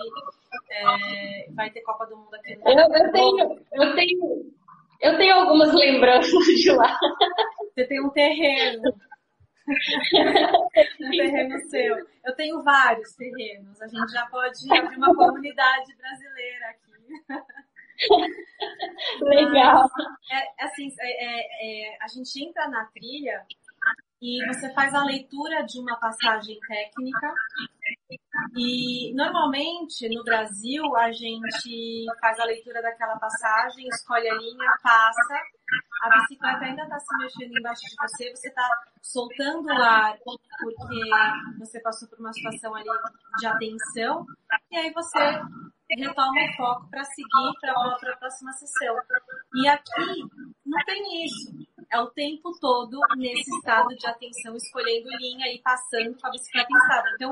É, 0.72 1.52
vai 1.52 1.70
ter 1.72 1.82
Copa 1.82 2.06
do 2.06 2.16
Mundo 2.16 2.34
aqui 2.36 2.56
no 2.56 2.70
eu, 2.70 2.78
eu 2.78 3.12
tenho, 3.12 3.60
eu 3.74 3.96
tenho, 3.96 4.54
eu 5.02 5.18
tenho 5.18 5.36
algumas 5.36 5.74
lembranças 5.74 6.46
de 6.46 6.72
lá. 6.72 6.98
Você 7.76 7.86
tem 7.86 8.02
um 8.02 8.10
terreno. 8.10 8.82
um 11.02 11.10
terreno 11.10 11.60
seu. 11.70 11.98
Eu 12.26 12.36
tenho 12.36 12.64
vários 12.64 13.14
terrenos. 13.16 13.82
A 13.82 13.88
gente 13.88 14.12
já 14.12 14.26
pode 14.28 14.60
abrir 14.72 14.98
uma 14.98 15.14
comunidade 15.16 15.96
brasileira 15.96 16.70
aqui. 16.70 16.88
Legal. 19.22 19.90
É, 20.32 20.66
assim, 20.66 20.88
é, 21.00 21.26
é, 21.26 21.92
é, 21.92 21.98
a 22.02 22.08
gente 22.08 22.44
entra 22.44 22.68
na 22.70 22.86
trilha 22.86 23.46
e 24.22 24.46
você 24.48 24.74
faz 24.74 24.94
a 24.94 25.04
leitura 25.04 25.64
de 25.64 25.80
uma 25.80 25.96
passagem 25.98 26.60
técnica. 26.68 27.34
E 28.56 29.14
normalmente 29.16 30.08
no 30.10 30.24
Brasil 30.24 30.96
a 30.96 31.12
gente 31.12 32.06
faz 32.20 32.40
a 32.40 32.46
leitura 32.46 32.82
daquela 32.82 33.18
passagem, 33.18 33.88
escolhe 33.88 34.30
a 34.30 34.36
linha, 34.36 34.78
passa, 34.82 35.42
a 36.04 36.10
bicicleta 36.10 36.66
ainda 36.66 36.84
está 36.84 37.00
se 37.00 37.18
mexendo 37.18 37.58
embaixo 37.58 37.82
de 37.82 37.96
você, 38.00 38.36
você 38.36 38.48
está 38.50 38.70
soltando 39.02 39.68
o 39.68 39.72
ar 39.72 40.18
porque 40.24 41.10
você 41.60 41.80
passou 41.82 42.08
por 42.08 42.20
uma 42.20 42.34
situação 42.34 42.76
ali 42.76 42.90
de 43.40 43.46
atenção, 43.46 44.26
e 44.72 44.78
aí 44.78 44.92
você 44.94 45.42
retoma 45.90 46.32
o 46.32 46.58
foco 46.58 46.90
para 46.90 47.04
seguir 47.04 47.52
para 47.62 47.74
a 47.74 48.18
próxima 48.18 48.52
sessão. 48.54 48.96
E 49.56 49.68
aqui 49.68 50.24
não 50.66 50.86
tem 50.86 51.26
isso 51.26 51.68
é 51.92 52.00
o 52.00 52.08
tempo 52.08 52.52
todo 52.60 53.00
nesse 53.16 53.50
estado 53.58 53.88
de 53.96 54.08
atenção, 54.08 54.56
escolhendo 54.56 55.10
linha 55.20 55.48
e 55.54 55.62
passando 55.62 56.20
com 56.20 56.28
a 56.28 56.32
bicicleta 56.32 56.68
instável. 56.70 57.12
Então, 57.16 57.32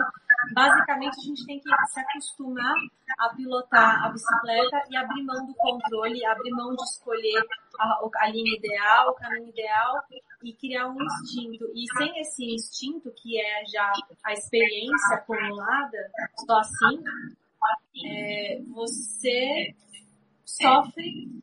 basicamente, 0.53 1.17
a 1.17 1.23
gente 1.23 1.45
tem 1.45 1.59
que 1.59 1.69
se 1.87 1.99
acostumar 1.99 2.75
a 3.19 3.29
pilotar 3.29 4.05
a 4.05 4.09
bicicleta 4.09 4.83
e 4.89 4.97
abrir 4.97 5.23
mão 5.23 5.45
do 5.45 5.53
controle, 5.55 6.25
abrir 6.25 6.51
mão 6.51 6.75
de 6.75 6.83
escolher 6.83 7.41
a, 7.79 7.99
a 8.19 8.29
linha 8.29 8.55
ideal, 8.57 9.09
o 9.09 9.13
caminho 9.15 9.49
ideal 9.49 10.03
e 10.43 10.53
criar 10.53 10.87
um 10.89 10.97
instinto. 11.01 11.65
E 11.73 11.85
sem 11.97 12.19
esse 12.19 12.45
instinto, 12.53 13.11
que 13.11 13.39
é 13.39 13.65
já 13.65 13.91
a 14.23 14.33
experiência 14.33 15.15
acumulada, 15.15 16.11
só 16.45 16.59
assim, 16.59 17.03
é, 18.05 18.61
você 18.73 19.75
sofre 20.45 21.41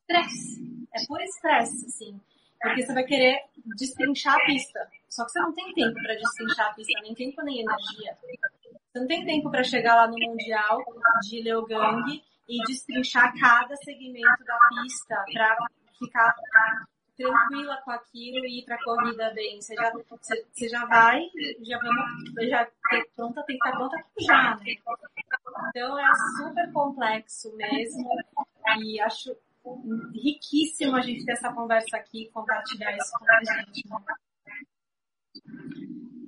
estresse. 0.00 0.86
É 0.94 1.06
por 1.06 1.20
estresse, 1.20 1.86
assim. 1.86 2.20
Porque 2.60 2.82
você 2.82 2.94
vai 2.94 3.04
querer 3.04 3.38
destrinchar 3.76 4.34
a 4.34 4.44
pista. 4.44 4.90
Só 5.08 5.24
que 5.24 5.32
você 5.32 5.40
não 5.40 5.52
tem 5.52 5.72
tempo 5.74 5.94
para 5.94 6.14
destrinchar 6.14 6.70
a 6.70 6.74
pista, 6.74 7.00
nem 7.02 7.14
tempo 7.14 7.42
nem 7.42 7.60
energia. 7.60 8.16
Você 8.92 9.00
não 9.00 9.06
tem 9.06 9.24
tempo 9.24 9.50
para 9.50 9.64
chegar 9.64 9.94
lá 9.94 10.06
no 10.06 10.16
Mundial 10.18 10.78
de 11.22 11.42
Leogang 11.42 12.22
e 12.48 12.58
destrinchar 12.66 13.32
cada 13.38 13.76
segmento 13.76 14.44
da 14.44 14.58
pista 14.68 15.24
para 15.32 15.56
ficar 15.98 16.34
tranquila 17.16 17.76
com 17.84 17.90
aquilo 17.90 18.46
e 18.46 18.60
ir 18.60 18.64
para 18.64 18.76
a 18.76 18.84
corrida 18.84 19.32
bem. 19.34 19.60
Você 19.60 19.74
já, 19.74 19.90
você, 19.92 20.46
você 20.52 20.68
já 20.68 20.84
vai, 20.86 21.28
já 21.62 21.78
vamos, 21.78 22.48
já 22.48 22.64
ter 22.90 23.08
pronta, 23.16 23.42
tem 23.44 23.58
que 23.58 23.66
estar 23.66 23.76
pronta 23.76 23.96
já, 24.20 24.56
né? 24.56 24.74
Então 25.70 25.98
é 25.98 26.14
super 26.38 26.72
complexo 26.72 27.54
mesmo 27.56 28.08
e 28.78 29.00
acho 29.00 29.36
riquíssimo 30.14 30.96
a 30.96 31.00
gente 31.00 31.24
ter 31.24 31.32
essa 31.32 31.52
conversa 31.52 31.96
aqui 31.96 32.30
compartilhar 32.32 32.96
isso 32.96 33.12
com 33.18 33.24
a 33.30 33.38
gente. 33.44 33.88
Né? 33.88 33.98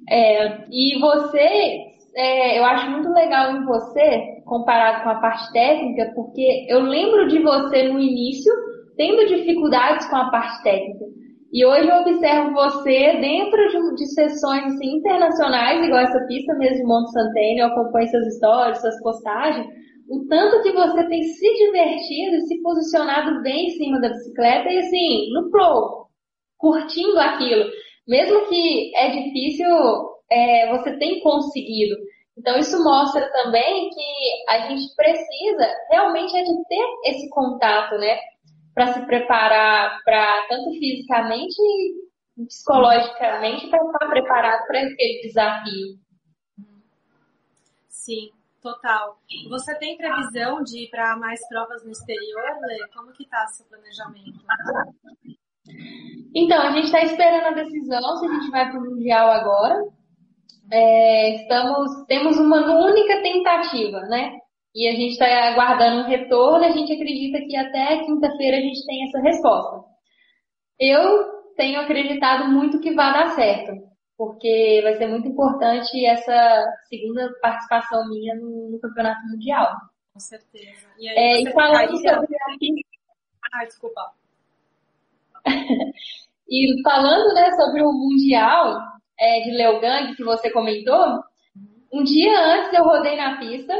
É, 0.08 0.64
e 0.70 0.98
você, 0.98 1.78
é, 2.16 2.58
eu 2.58 2.64
acho 2.64 2.90
muito 2.90 3.08
legal 3.10 3.56
em 3.56 3.64
você, 3.64 4.42
comparado 4.44 5.04
com 5.04 5.10
a 5.10 5.20
parte 5.20 5.52
técnica, 5.52 6.12
porque 6.14 6.66
eu 6.68 6.80
lembro 6.80 7.28
de 7.28 7.38
você 7.40 7.84
no 7.84 8.00
início 8.00 8.52
tendo 8.96 9.26
dificuldades 9.26 10.08
com 10.08 10.16
a 10.16 10.30
parte 10.30 10.62
técnica. 10.62 11.04
E 11.52 11.64
hoje 11.64 11.88
eu 11.88 11.96
observo 11.96 12.52
você 12.52 13.16
dentro 13.20 13.68
de, 13.68 13.94
de 13.96 14.06
sessões 14.14 14.64
assim, 14.66 14.96
internacionais, 14.98 15.84
igual 15.84 16.00
essa 16.00 16.24
pista 16.26 16.54
mesmo 16.54 16.86
Monte 16.86 17.10
Santana, 17.12 17.58
eu 17.58 17.66
acompanho 17.66 18.08
suas 18.08 18.26
histórias, 18.26 18.80
suas 18.80 19.02
postagens, 19.02 19.66
o 20.08 20.26
tanto 20.28 20.62
que 20.62 20.72
você 20.72 21.08
tem 21.08 21.22
se 21.22 21.54
divertido 21.54 22.36
e 22.36 22.40
se 22.42 22.60
posicionado 22.62 23.42
bem 23.42 23.66
em 23.66 23.70
cima 23.70 24.00
da 24.00 24.10
bicicleta 24.10 24.68
e 24.68 24.78
assim, 24.78 25.32
no 25.32 25.50
flow, 25.50 26.06
curtindo 26.58 27.18
aquilo. 27.18 27.64
Mesmo 28.10 28.48
que 28.48 28.92
é 28.96 29.08
difícil, 29.10 29.68
é, 30.28 30.68
você 30.76 30.98
tem 30.98 31.20
conseguido. 31.20 31.94
Então 32.36 32.58
isso 32.58 32.82
mostra 32.82 33.30
também 33.30 33.88
que 33.88 34.52
a 34.52 34.66
gente 34.66 34.92
precisa 34.96 35.72
realmente 35.88 36.36
é 36.36 36.42
de 36.42 36.64
ter 36.68 37.10
esse 37.10 37.30
contato, 37.30 37.96
né? 37.98 38.18
Para 38.74 38.94
se 38.94 39.06
preparar 39.06 40.02
para 40.04 40.46
tanto 40.48 40.70
fisicamente 40.72 41.54
e 42.36 42.46
psicologicamente 42.46 43.68
para 43.68 43.84
estar 43.84 44.08
preparado 44.08 44.66
para 44.66 44.80
aquele 44.80 45.20
desafio. 45.22 45.96
Sim. 47.88 48.32
Total. 48.60 49.18
Você 49.48 49.74
tem 49.78 49.96
previsão 49.96 50.62
de 50.62 50.84
ir 50.84 50.90
para 50.90 51.16
mais 51.16 51.40
provas 51.48 51.82
no 51.82 51.92
exterior, 51.92 52.58
Lê? 52.60 52.86
Como 52.88 53.10
que 53.12 53.22
está 53.22 53.46
seu 53.46 53.64
planejamento? 53.66 54.38
Então, 56.34 56.60
a 56.60 56.70
gente 56.72 56.84
está 56.84 57.02
esperando 57.02 57.46
a 57.46 57.62
decisão 57.62 58.16
se 58.16 58.26
a 58.26 58.32
gente 58.32 58.50
vai 58.50 58.70
para 58.70 58.80
o 58.80 58.84
Mundial 58.84 59.30
agora. 59.30 59.82
É, 60.72 61.34
estamos, 61.36 62.04
temos 62.06 62.38
uma 62.38 62.86
única 62.86 63.20
tentativa, 63.22 64.00
né? 64.02 64.38
E 64.74 64.88
a 64.88 64.92
gente 64.92 65.12
está 65.12 65.26
aguardando 65.48 66.02
um 66.02 66.08
retorno. 66.08 66.64
A 66.64 66.70
gente 66.70 66.92
acredita 66.92 67.38
que 67.40 67.56
até 67.56 68.04
quinta-feira 68.04 68.56
a 68.56 68.60
gente 68.60 68.86
tem 68.86 69.04
essa 69.04 69.20
resposta. 69.20 69.84
Eu 70.78 71.24
tenho 71.56 71.80
acreditado 71.80 72.48
muito 72.48 72.80
que 72.80 72.94
vai 72.94 73.12
dar 73.12 73.30
certo 73.30 73.90
porque 74.20 74.80
vai 74.82 74.98
ser 74.98 75.06
muito 75.06 75.26
importante 75.28 76.04
essa 76.04 76.62
segunda 76.90 77.32
participação 77.40 78.06
minha 78.06 78.34
no, 78.34 78.68
no 78.72 78.78
Campeonato 78.78 79.26
Mundial. 79.26 79.74
Com 80.12 80.20
certeza. 80.20 80.88
E, 80.98 81.08
aí, 81.08 81.16
é, 81.16 81.40
e 81.40 81.52
falando 81.54 81.96
sobre. 81.96 82.36
Ah, 83.50 83.64
desculpa. 83.64 84.12
E 86.48 86.82
falando 86.82 87.34
né, 87.34 87.50
sobre 87.52 87.82
o 87.82 87.92
Mundial 87.92 88.78
é, 89.18 89.40
de 89.40 89.50
Leogang 89.50 90.14
que 90.14 90.24
você 90.24 90.50
comentou, 90.50 91.20
um 91.92 92.02
dia 92.02 92.54
antes 92.54 92.72
eu 92.72 92.84
rodei 92.84 93.16
na 93.16 93.38
pista, 93.38 93.74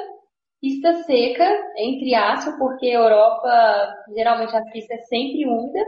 pista 0.60 0.94
seca, 1.04 1.48
entre 1.76 2.14
aspas, 2.14 2.56
porque 2.58 2.86
Europa, 2.86 3.94
geralmente 4.14 4.54
a 4.56 4.62
pista 4.64 4.94
é 4.94 5.02
sempre 5.02 5.46
úmida. 5.46 5.80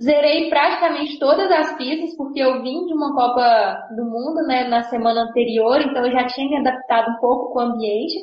Zerei 0.00 0.48
praticamente 0.48 1.18
todas 1.18 1.50
as 1.50 1.76
pistas, 1.76 2.16
porque 2.16 2.40
eu 2.40 2.62
vim 2.62 2.86
de 2.86 2.94
uma 2.94 3.12
Copa 3.14 3.88
do 3.96 4.04
Mundo, 4.04 4.46
né, 4.46 4.68
na 4.68 4.84
semana 4.84 5.22
anterior, 5.22 5.80
então 5.80 6.06
eu 6.06 6.12
já 6.12 6.24
tinha 6.26 6.48
me 6.48 6.56
adaptado 6.58 7.10
um 7.10 7.20
pouco 7.20 7.52
com 7.52 7.58
o 7.58 7.62
ambiente 7.62 8.14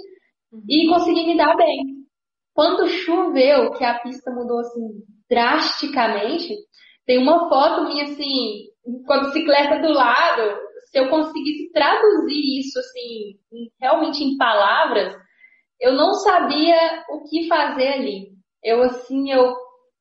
e 0.69 0.87
consegui 0.87 1.25
me 1.25 1.37
dar 1.37 1.55
bem. 1.57 1.79
Quando 2.53 2.87
choveu, 2.87 3.71
que 3.73 3.83
a 3.83 3.99
pista 3.99 4.31
mudou 4.31 4.59
assim 4.59 5.03
drasticamente, 5.29 6.55
tem 7.05 7.17
uma 7.17 7.49
foto 7.49 7.85
minha 7.85 8.05
assim, 8.05 8.65
com 9.05 9.13
a 9.13 9.23
bicicleta 9.25 9.79
do 9.79 9.93
lado, 9.93 10.57
se 10.85 10.99
eu 10.99 11.09
conseguisse 11.09 11.71
traduzir 11.71 12.59
isso 12.59 12.79
assim, 12.79 13.38
realmente 13.79 14.23
em 14.23 14.38
palavras, 14.38 15.15
eu 15.79 15.93
não 15.93 16.13
sabia 16.13 17.03
o 17.09 17.23
que 17.23 17.47
fazer 17.47 17.88
ali. 17.88 18.29
Eu 18.63 18.81
assim, 18.81 19.31
eu, 19.31 19.55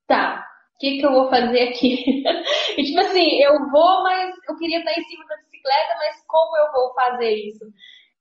tá, 0.07 0.45
o 0.75 0.79
que 0.79 0.99
que 0.99 1.07
eu 1.07 1.13
vou 1.13 1.29
fazer 1.29 1.69
aqui? 1.69 2.23
e 2.79 2.85
tipo 2.85 3.01
assim, 3.01 3.43
eu 3.43 3.71
vou, 3.71 4.03
mas 4.03 4.35
eu 4.49 4.57
queria 4.57 4.79
estar 4.79 4.93
em 4.93 5.05
cima 5.05 5.25
da 5.27 5.37
bicicleta, 5.37 5.95
mas 5.99 6.25
como 6.27 6.57
eu 6.57 6.73
vou 6.73 6.95
fazer 6.95 7.35
isso? 7.35 7.65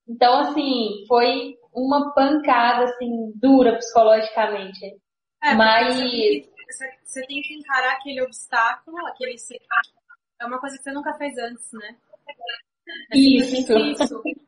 Então, 0.08 0.40
assim, 0.40 1.04
foi 1.08 1.54
uma 1.72 2.12
pancada, 2.14 2.84
assim, 2.84 3.32
dura 3.36 3.76
psicologicamente. 3.76 4.84
É, 5.42 5.54
mas... 5.54 5.98
Você, 7.02 7.26
tem 7.26 7.40
que 7.42 7.54
encarar 7.54 7.92
aquele 7.92 8.22
obstáculo, 8.22 8.96
aquele... 9.06 9.36
É 10.40 10.46
uma 10.46 10.58
coisa 10.58 10.76
que 10.76 10.82
você 10.82 10.92
nunca 10.92 11.14
fez 11.14 11.36
antes, 11.38 11.72
né? 11.72 11.96
É 13.12 13.16
isso. 13.18 13.78
isso. 13.78 14.22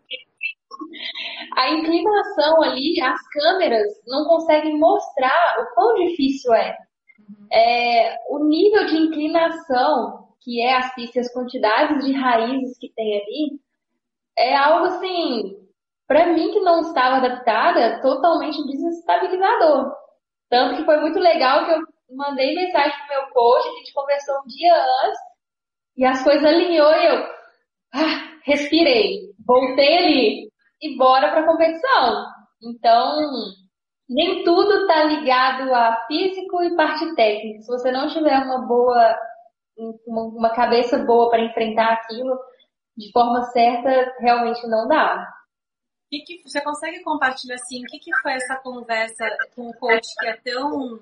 A 1.56 1.70
inclinação 1.70 2.62
ali, 2.62 3.00
as 3.00 3.20
câmeras 3.28 3.88
não 4.06 4.24
conseguem 4.24 4.78
mostrar 4.78 5.56
o 5.60 5.74
quão 5.74 5.94
difícil 5.94 6.52
é. 6.54 6.76
é 7.52 8.16
o 8.28 8.44
nível 8.44 8.86
de 8.86 8.96
inclinação 8.96 10.26
que 10.40 10.62
é 10.62 10.76
as 10.76 10.94
pistas, 10.94 11.26
as 11.26 11.32
quantidades 11.32 12.04
de 12.04 12.12
raízes 12.12 12.78
que 12.78 12.92
tem 12.94 13.20
ali, 13.20 13.60
é 14.38 14.56
algo 14.56 14.86
assim, 14.86 15.56
para 16.06 16.32
mim 16.32 16.52
que 16.52 16.60
não 16.60 16.82
estava 16.82 17.16
adaptada, 17.16 18.00
totalmente 18.00 18.64
desestabilizador. 18.64 19.92
Tanto 20.48 20.76
que 20.76 20.84
foi 20.84 21.00
muito 21.00 21.18
legal 21.18 21.64
que 21.64 21.72
eu 21.72 21.80
mandei 22.10 22.54
mensagem 22.54 22.96
pro 22.98 23.16
meu 23.16 23.28
coach, 23.32 23.68
a 23.68 23.72
gente 23.72 23.92
conversou 23.92 24.36
um 24.36 24.46
dia 24.46 24.74
antes, 25.04 25.20
e 25.96 26.04
as 26.04 26.22
coisas 26.22 26.44
alinhou 26.44 26.92
e 26.92 27.06
eu 27.06 27.36
ah, 27.94 28.38
respirei, 28.44 29.32
voltei 29.46 29.98
ali 29.98 30.50
e 30.82 30.96
bora 30.96 31.30
para 31.30 31.40
a 31.40 31.46
competição. 31.46 32.26
Então, 32.62 33.16
nem 34.08 34.44
tudo 34.44 34.82
está 34.82 35.04
ligado 35.04 35.74
a 35.74 36.04
físico 36.06 36.62
e 36.62 36.76
parte 36.76 37.14
técnica. 37.14 37.62
Se 37.62 37.68
você 37.68 37.90
não 37.90 38.08
tiver 38.08 38.36
uma 38.38 38.66
boa, 38.66 39.18
uma 40.06 40.50
cabeça 40.50 40.98
boa 40.98 41.30
para 41.30 41.44
enfrentar 41.44 41.92
aquilo 41.92 42.38
de 42.96 43.10
forma 43.12 43.42
certa, 43.44 44.14
realmente 44.20 44.66
não 44.68 44.88
dá. 44.88 45.26
Que 46.24 46.38
que, 46.38 46.48
você 46.48 46.60
consegue 46.62 47.02
compartilhar 47.02 47.56
assim, 47.56 47.82
o 47.82 47.86
que, 47.86 47.98
que 47.98 48.16
foi 48.22 48.32
essa 48.32 48.56
conversa 48.56 49.24
com 49.54 49.68
o 49.68 49.74
coach 49.74 50.06
que 50.18 50.26
é 50.28 50.36
tão 50.36 50.98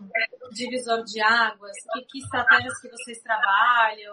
divisor 0.53 1.05
de 1.05 1.21
águas? 1.21 1.73
Que, 1.93 2.03
que 2.03 2.19
estratégias 2.19 2.81
que 2.81 2.89
vocês 2.89 3.21
trabalham? 3.21 4.13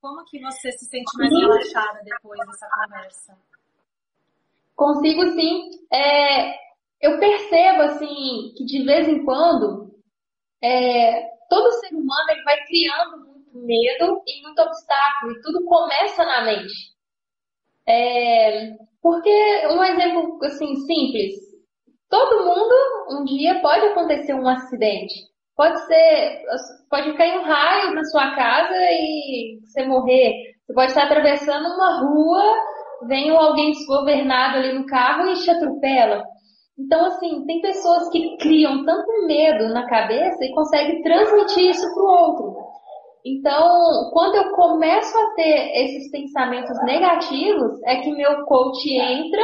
Como 0.00 0.24
que 0.24 0.38
você 0.40 0.72
se 0.72 0.84
sente 0.86 1.16
mais 1.16 1.32
relaxada 1.32 2.00
depois 2.04 2.38
dessa 2.46 2.68
conversa? 2.68 3.38
Consigo 4.74 5.24
sim. 5.32 5.70
É, 5.90 6.54
eu 7.00 7.18
percebo 7.18 7.82
assim 7.82 8.52
que 8.56 8.64
de 8.64 8.84
vez 8.84 9.08
em 9.08 9.24
quando 9.24 9.98
é, 10.62 11.22
todo 11.48 11.72
ser 11.80 11.94
humano 11.94 12.30
ele 12.30 12.42
vai 12.42 12.62
criando 12.66 13.26
muito 13.26 13.58
medo 13.58 14.22
e 14.26 14.42
muito 14.42 14.60
obstáculo 14.60 15.32
e 15.32 15.40
tudo 15.40 15.64
começa 15.64 16.24
na 16.24 16.44
mente. 16.44 16.94
É, 17.88 18.76
porque 19.06 19.68
um 19.68 19.84
exemplo 19.84 20.36
assim 20.42 20.74
simples, 20.74 21.32
todo 22.10 22.44
mundo 22.44 22.74
um 23.10 23.24
dia 23.24 23.60
pode 23.60 23.86
acontecer 23.86 24.34
um 24.34 24.48
acidente. 24.48 25.14
Pode 25.56 25.78
ser, 25.86 26.42
pode 26.90 27.16
cair 27.16 27.38
um 27.38 27.44
raio 27.44 27.94
na 27.94 28.02
sua 28.02 28.34
casa 28.34 28.74
e 28.74 29.60
você 29.62 29.86
morrer. 29.86 30.32
Você 30.66 30.74
pode 30.74 30.88
estar 30.88 31.04
atravessando 31.04 31.66
uma 31.66 32.00
rua, 32.00 32.42
vem 33.06 33.30
alguém 33.30 33.70
desgovernado 33.70 34.56
ali 34.56 34.76
no 34.76 34.86
carro 34.86 35.28
e 35.28 35.34
te 35.34 35.50
atropela. 35.52 36.24
Então, 36.76 37.06
assim, 37.06 37.46
tem 37.46 37.60
pessoas 37.60 38.08
que 38.10 38.36
criam 38.38 38.84
tanto 38.84 39.26
medo 39.28 39.68
na 39.68 39.86
cabeça 39.86 40.44
e 40.44 40.52
conseguem 40.52 41.00
transmitir 41.00 41.70
isso 41.70 41.94
para 41.94 42.02
o 42.02 42.06
outro. 42.06 42.65
Então, 43.26 44.10
quando 44.12 44.36
eu 44.36 44.52
começo 44.52 45.18
a 45.18 45.34
ter 45.34 45.72
esses 45.84 46.10
pensamentos 46.12 46.80
negativos, 46.84 47.82
é 47.84 47.96
que 47.96 48.12
meu 48.12 48.44
coach 48.44 48.88
entra, 48.88 49.42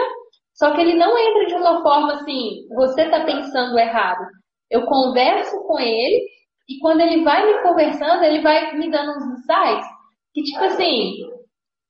só 0.54 0.72
que 0.72 0.80
ele 0.80 0.94
não 0.94 1.18
entra 1.18 1.46
de 1.46 1.54
uma 1.54 1.82
forma 1.82 2.12
assim, 2.14 2.66
você 2.76 3.02
está 3.02 3.24
pensando 3.24 3.76
errado. 3.76 4.24
Eu 4.70 4.86
converso 4.86 5.66
com 5.66 5.80
ele 5.80 6.24
e 6.68 6.78
quando 6.80 7.00
ele 7.00 7.24
vai 7.24 7.44
me 7.44 7.62
conversando, 7.62 8.22
ele 8.22 8.40
vai 8.40 8.72
me 8.76 8.88
dando 8.88 9.16
uns 9.16 9.40
insights 9.40 10.02
que 10.32 10.42
tipo 10.42 10.64
assim, 10.64 11.14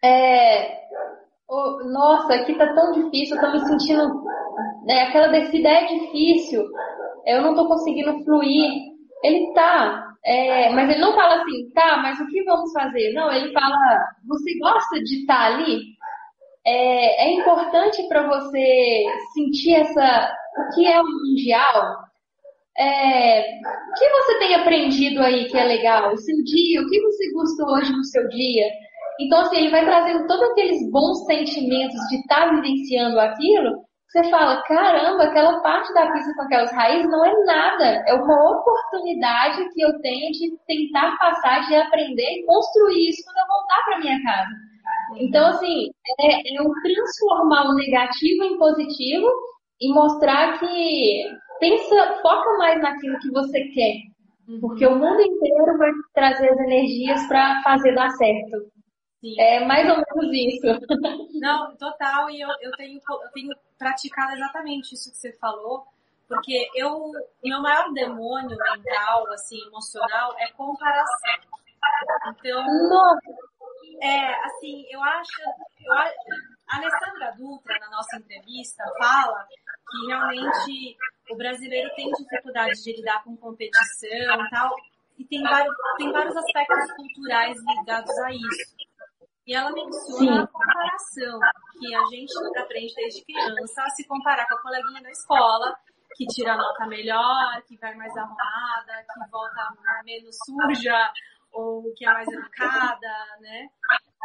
é, 0.04 0.78
oh, 1.48 1.78
nossa, 1.92 2.34
aqui 2.34 2.56
tá 2.56 2.74
tão 2.74 2.92
difícil, 2.92 3.36
eu 3.36 3.42
tô 3.42 3.52
me 3.52 3.60
sentindo, 3.60 4.24
né, 4.84 5.02
aquela 5.02 5.28
descida 5.28 5.68
é 5.68 5.86
difícil, 5.86 6.64
eu 7.26 7.42
não 7.42 7.54
tô 7.54 7.68
conseguindo 7.68 8.24
fluir. 8.24 8.92
Ele 9.22 9.52
tá, 9.54 10.11
é, 10.24 10.70
mas 10.70 10.88
ele 10.88 11.00
não 11.00 11.14
fala 11.14 11.42
assim, 11.42 11.68
tá, 11.74 11.98
mas 11.98 12.20
o 12.20 12.26
que 12.28 12.44
vamos 12.44 12.72
fazer? 12.72 13.12
Não, 13.12 13.32
ele 13.32 13.52
fala, 13.52 13.76
você 14.26 14.56
gosta 14.58 15.02
de 15.02 15.20
estar 15.20 15.36
tá 15.36 15.54
ali? 15.54 15.80
É, 16.64 17.26
é 17.26 17.32
importante 17.34 18.06
para 18.08 18.28
você 18.28 19.04
sentir 19.34 19.74
essa, 19.74 20.32
o 20.58 20.74
que 20.74 20.86
é 20.86 21.00
o 21.00 21.04
mundial? 21.04 22.02
É, 22.78 23.40
o 23.40 23.94
que 23.98 24.08
você 24.08 24.38
tem 24.38 24.54
aprendido 24.54 25.20
aí 25.20 25.46
que 25.48 25.58
é 25.58 25.64
legal? 25.64 26.12
O 26.12 26.16
seu 26.16 26.36
dia, 26.44 26.80
o 26.80 26.88
que 26.88 27.00
você 27.00 27.32
gostou 27.32 27.74
hoje 27.74 27.92
no 27.92 28.04
seu 28.04 28.28
dia? 28.28 28.66
Então, 29.20 29.40
assim, 29.40 29.56
ele 29.56 29.70
vai 29.70 29.84
trazendo 29.84 30.26
todos 30.26 30.50
aqueles 30.50 30.90
bons 30.90 31.26
sentimentos 31.26 32.00
de 32.08 32.16
estar 32.20 32.48
tá 32.48 32.54
vivenciando 32.54 33.18
aquilo. 33.18 33.84
Você 34.12 34.28
fala, 34.28 34.62
caramba, 34.64 35.24
aquela 35.24 35.62
parte 35.62 35.90
da 35.94 36.12
pista 36.12 36.34
com 36.34 36.42
aquelas 36.42 36.70
raízes 36.70 37.10
não 37.10 37.24
é 37.24 37.32
nada. 37.46 38.04
É 38.06 38.12
uma 38.12 38.50
oportunidade 38.50 39.66
que 39.70 39.80
eu 39.80 39.98
tenho 40.02 40.30
de 40.32 40.54
tentar 40.66 41.16
passar, 41.16 41.66
de 41.66 41.74
aprender 41.74 42.22
e 42.22 42.44
construir 42.44 43.08
isso 43.08 43.24
quando 43.24 43.38
eu 43.38 43.46
voltar 43.46 43.84
para 43.86 43.98
minha 44.00 44.22
casa. 44.22 44.50
Então, 45.16 45.48
assim, 45.48 45.88
é, 46.20 46.56
é 46.56 46.60
um 46.60 46.70
transformar 46.82 47.70
o 47.70 47.74
negativo 47.74 48.44
em 48.44 48.58
positivo 48.58 49.26
e 49.80 49.94
mostrar 49.94 50.58
que 50.58 51.24
pensa, 51.58 52.20
foca 52.20 52.58
mais 52.58 52.82
naquilo 52.82 53.18
que 53.18 53.30
você 53.30 53.64
quer. 53.68 53.94
Uhum. 54.46 54.60
Porque 54.60 54.86
o 54.86 54.94
mundo 54.94 55.22
inteiro 55.22 55.78
vai 55.78 55.90
trazer 56.14 56.50
as 56.50 56.58
energias 56.58 57.26
para 57.28 57.62
fazer 57.62 57.94
dar 57.94 58.10
certo. 58.10 58.58
Sim. 59.22 59.40
É 59.40 59.64
mais 59.64 59.88
ou 59.88 59.96
menos 59.96 60.34
isso. 60.34 60.66
Não, 61.40 61.76
total, 61.76 62.28
e 62.28 62.40
eu, 62.40 62.48
eu, 62.60 62.72
tenho, 62.72 63.00
eu 63.08 63.30
tenho 63.32 63.56
praticado 63.78 64.32
exatamente 64.32 64.94
isso 64.94 65.12
que 65.12 65.16
você 65.16 65.32
falou, 65.34 65.86
porque 66.26 66.68
eu, 66.74 67.12
meu 67.42 67.62
maior 67.62 67.92
demônio 67.92 68.56
mental, 68.58 69.32
assim, 69.32 69.60
emocional, 69.68 70.34
é 70.40 70.50
comparação. 70.50 71.34
Então, 72.26 72.64
Nossa. 72.88 73.30
é, 74.00 74.34
assim, 74.44 74.84
eu 74.90 75.00
acho, 75.00 75.42
eu, 75.80 75.92
a 75.92 76.76
Alessandra 76.76 77.32
Dutra, 77.38 77.78
na 77.78 77.90
nossa 77.90 78.16
entrevista, 78.16 78.82
fala 78.98 79.46
que 79.88 80.06
realmente 80.08 80.96
o 81.30 81.36
brasileiro 81.36 81.94
tem 81.94 82.10
dificuldade 82.10 82.82
de 82.82 82.96
lidar 82.96 83.22
com 83.22 83.36
competição 83.36 84.08
e 84.10 84.50
tal, 84.50 84.74
e 85.16 85.24
tem 85.24 85.42
vários, 85.42 85.76
tem 85.96 86.10
vários 86.10 86.36
aspectos 86.36 86.92
culturais 86.94 87.56
ligados 87.78 88.18
a 88.18 88.32
isso. 88.32 88.82
E 89.46 89.54
ela 89.54 89.72
menciona 89.72 90.32
Sim. 90.36 90.38
a 90.38 90.46
comparação, 90.46 91.40
que 91.78 91.94
a 91.94 92.04
gente 92.06 92.32
aprende 92.58 92.94
desde 92.94 93.24
criança 93.24 93.82
a 93.82 93.90
se 93.90 94.06
comparar 94.06 94.46
com 94.46 94.54
a 94.54 94.62
coleguinha 94.62 95.02
da 95.02 95.10
escola, 95.10 95.76
que 96.14 96.26
tira 96.26 96.56
nota 96.56 96.86
melhor, 96.86 97.60
que 97.66 97.76
vai 97.78 97.94
mais 97.94 98.16
arrumada, 98.16 99.04
que 99.12 99.30
volta 99.30 99.74
menos 100.04 100.36
suja, 100.44 101.12
ou 101.52 101.92
que 101.94 102.04
é 102.04 102.12
mais 102.12 102.28
educada, 102.28 103.08
né? 103.40 103.68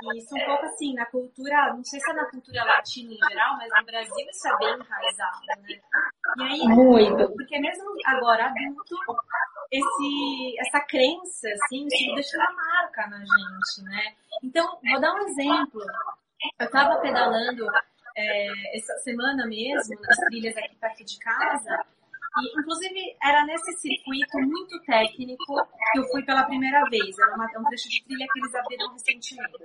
E 0.03 0.19
isso 0.19 0.35
um 0.35 0.45
pouco 0.45 0.65
assim, 0.65 0.93
na 0.93 1.05
cultura, 1.07 1.73
não 1.73 1.83
sei 1.83 1.99
se 1.99 2.11
é 2.11 2.13
na 2.13 2.29
cultura 2.29 2.63
latina 2.63 3.11
em 3.11 3.29
geral, 3.29 3.57
mas 3.57 3.69
no 3.75 3.85
Brasil 3.85 4.27
isso 4.29 4.47
é 4.47 4.57
bem 4.57 4.75
enraizado, 4.75 5.41
né? 5.47 5.81
E 6.37 6.43
aí, 6.43 6.67
Muito. 6.67 7.33
porque 7.33 7.59
mesmo 7.59 7.85
agora 8.05 8.45
adulto, 8.45 8.95
esse, 9.71 10.59
essa 10.59 10.79
crença, 10.81 11.47
assim, 11.49 11.87
isso 11.87 12.15
deixa 12.15 12.37
uma 12.37 12.53
marca 12.53 13.07
na 13.07 13.19
gente, 13.19 13.83
né? 13.83 14.15
Então, 14.43 14.79
vou 14.83 14.99
dar 14.99 15.13
um 15.13 15.27
exemplo. 15.27 15.81
Eu 16.59 16.69
tava 16.69 16.99
pedalando 17.01 17.65
é, 18.15 18.77
essa 18.77 18.93
semana 18.99 19.45
mesmo, 19.47 19.99
nas 20.01 20.17
trilhas 20.17 20.55
aqui 20.57 20.75
perto 20.75 21.03
de 21.03 21.19
casa, 21.19 21.85
e, 22.39 22.59
inclusive, 22.59 23.17
era 23.21 23.45
nesse 23.45 23.73
circuito 23.79 24.37
muito 24.39 24.79
técnico 24.81 25.55
que 25.91 25.99
eu 25.99 26.03
fui 26.09 26.23
pela 26.23 26.43
primeira 26.43 26.83
vez. 26.89 27.17
Era 27.17 27.35
uma, 27.35 27.45
um 27.45 27.63
trecho 27.65 27.89
de 27.89 28.03
trilha 28.03 28.27
que 28.31 28.39
eles 28.39 28.55
abriram 28.55 28.91
recentemente. 28.93 29.63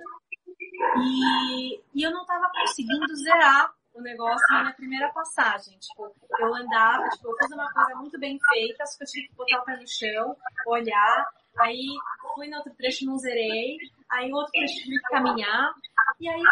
E, 0.97 1.81
e 1.93 2.03
eu 2.03 2.11
não 2.11 2.21
estava 2.21 2.49
conseguindo 2.51 3.15
zerar 3.15 3.73
o 3.93 4.01
negócio 4.01 4.45
na 4.49 4.61
minha 4.61 4.73
primeira 4.73 5.09
passagem. 5.11 5.77
Tipo, 5.79 6.13
eu 6.39 6.55
andava, 6.55 7.07
tipo, 7.09 7.29
eu 7.29 7.37
fiz 7.37 7.51
uma 7.51 7.71
coisa 7.71 7.95
muito 7.95 8.19
bem 8.19 8.39
feita, 8.49 8.85
só 8.85 8.97
que 8.97 9.03
eu 9.03 9.07
tive 9.07 9.27
que 9.27 9.35
botar 9.35 9.59
o 9.59 9.65
pé 9.65 9.77
no 9.77 9.87
chão, 9.87 10.35
olhar, 10.67 11.27
aí 11.59 11.85
fui 12.33 12.47
no 12.47 12.57
outro 12.57 12.73
trecho 12.75 13.05
não 13.05 13.17
zerei, 13.17 13.77
aí 14.09 14.31
outro 14.33 14.51
trecho 14.51 14.83
tive 14.83 14.97
que 14.97 15.09
caminhar, 15.09 15.73
e 16.19 16.29
aí 16.29 16.43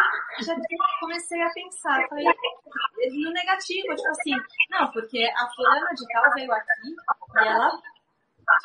já 0.42 0.56
comecei 1.00 1.42
a 1.42 1.50
pensar, 1.50 2.08
falei, 2.08 2.26
no 2.26 3.32
negativo, 3.32 3.96
tipo 3.96 4.10
assim, 4.10 4.36
não, 4.70 4.92
porque 4.92 5.24
a 5.36 5.48
fulana 5.56 5.90
de 5.94 6.08
tal 6.08 6.32
veio 6.34 6.52
aqui 6.52 6.96
e 7.36 7.48
ela 7.48 7.82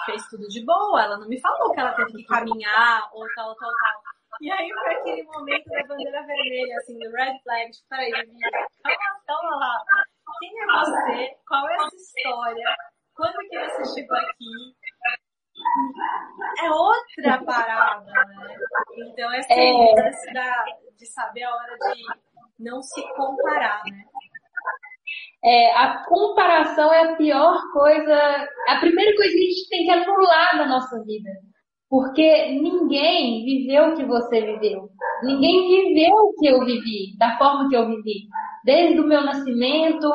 fez 0.05 0.27
tudo 0.29 0.47
de 0.49 0.65
boa, 0.65 1.03
ela 1.03 1.19
não 1.19 1.29
me 1.29 1.41
falou 1.41 1.73
que 1.73 1.81
ela 1.81 1.93
teve 1.95 2.12
que 2.12 2.25
caminhar 2.25 3.09
ou 3.12 3.27
tal, 3.35 3.55
tal, 3.57 3.71
tal. 3.71 4.06
E 4.40 4.51
aí 4.51 4.68
foi 4.72 4.94
aquele 4.94 5.22
momento 5.25 5.64
da 5.70 5.83
bandeira 5.87 6.27
vermelha, 6.27 6.77
assim, 6.79 6.99
do 6.99 7.11
red 7.12 7.38
flag, 7.42 7.70
tipo, 7.70 7.88
peraí, 7.88 8.11
calma, 8.12 9.20
calma 9.27 9.57
lá. 9.57 9.85
Quem 10.38 10.53
é 10.61 10.66
você? 10.66 11.37
Qual 11.46 11.68
é 11.68 11.75
essa 11.75 11.96
história? 11.96 12.77
Quando 13.14 13.38
que 13.49 13.59
você 13.59 14.01
chegou 14.01 14.16
aqui? 14.16 14.77
É 16.62 16.70
outra 16.70 17.44
parada, 17.44 18.05
né? 18.05 18.57
Então, 18.99 19.33
essa 19.33 19.53
é. 19.53 20.33
da, 20.33 20.64
de 20.96 21.07
saber 21.07 21.44
a 21.44 21.55
hora 21.55 21.77
de 21.79 22.05
não 22.59 22.83
se 22.83 23.03
comparar, 23.14 23.83
né? 23.85 24.05
É, 25.44 25.72
a 25.77 26.05
comparação 26.05 26.92
é 26.92 27.12
a 27.12 27.16
pior 27.16 27.57
coisa, 27.72 28.49
a 28.68 28.81
primeira 28.81 29.14
coisa 29.16 29.33
que 29.33 29.44
a 29.44 29.51
gente 29.51 29.68
tem 29.68 29.85
que 29.85 29.90
anular 29.92 30.57
na 30.57 30.66
nossa 30.66 31.03
vida. 31.05 31.31
Porque 31.88 32.51
ninguém 32.61 33.44
viveu 33.44 33.88
o 33.88 33.96
que 33.96 34.05
você 34.05 34.40
viveu. 34.40 34.88
Ninguém 35.22 35.68
viveu 35.68 36.14
o 36.14 36.35
que 36.35 36.46
eu 36.46 36.64
vivi, 36.64 37.16
da 37.18 37.38
forma 37.38 37.68
que 37.68 37.77
eu 37.77 37.87
vivi. 37.87 38.27
Desde 38.64 39.01
o 39.01 39.07
meu 39.07 39.22
nascimento, 39.22 40.11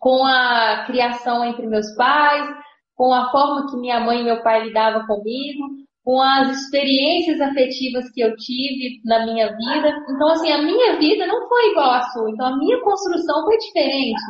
com 0.00 0.24
a 0.24 0.84
criação 0.86 1.44
entre 1.44 1.66
meus 1.66 1.94
pais, 1.94 2.48
com 2.94 3.12
a 3.12 3.30
forma 3.30 3.70
que 3.70 3.76
minha 3.76 4.00
mãe 4.00 4.20
e 4.20 4.24
meu 4.24 4.42
pai 4.42 4.64
lidavam 4.64 5.06
comigo, 5.06 5.66
com 6.04 6.20
as 6.20 6.50
experiências 6.50 7.40
afetivas 7.40 8.10
que 8.12 8.20
eu 8.20 8.36
tive 8.36 9.00
na 9.04 9.24
minha 9.24 9.48
vida. 9.48 9.96
Então, 10.10 10.28
assim, 10.28 10.52
a 10.52 10.62
minha 10.62 10.98
vida 10.98 11.26
não 11.26 11.48
foi 11.48 11.70
igual 11.70 11.90
à 11.90 12.02
sua. 12.02 12.30
Então, 12.30 12.46
a 12.46 12.56
minha 12.56 12.80
construção 12.82 13.44
foi 13.44 13.56
diferente. 13.58 14.20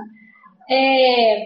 É, 0.71 1.45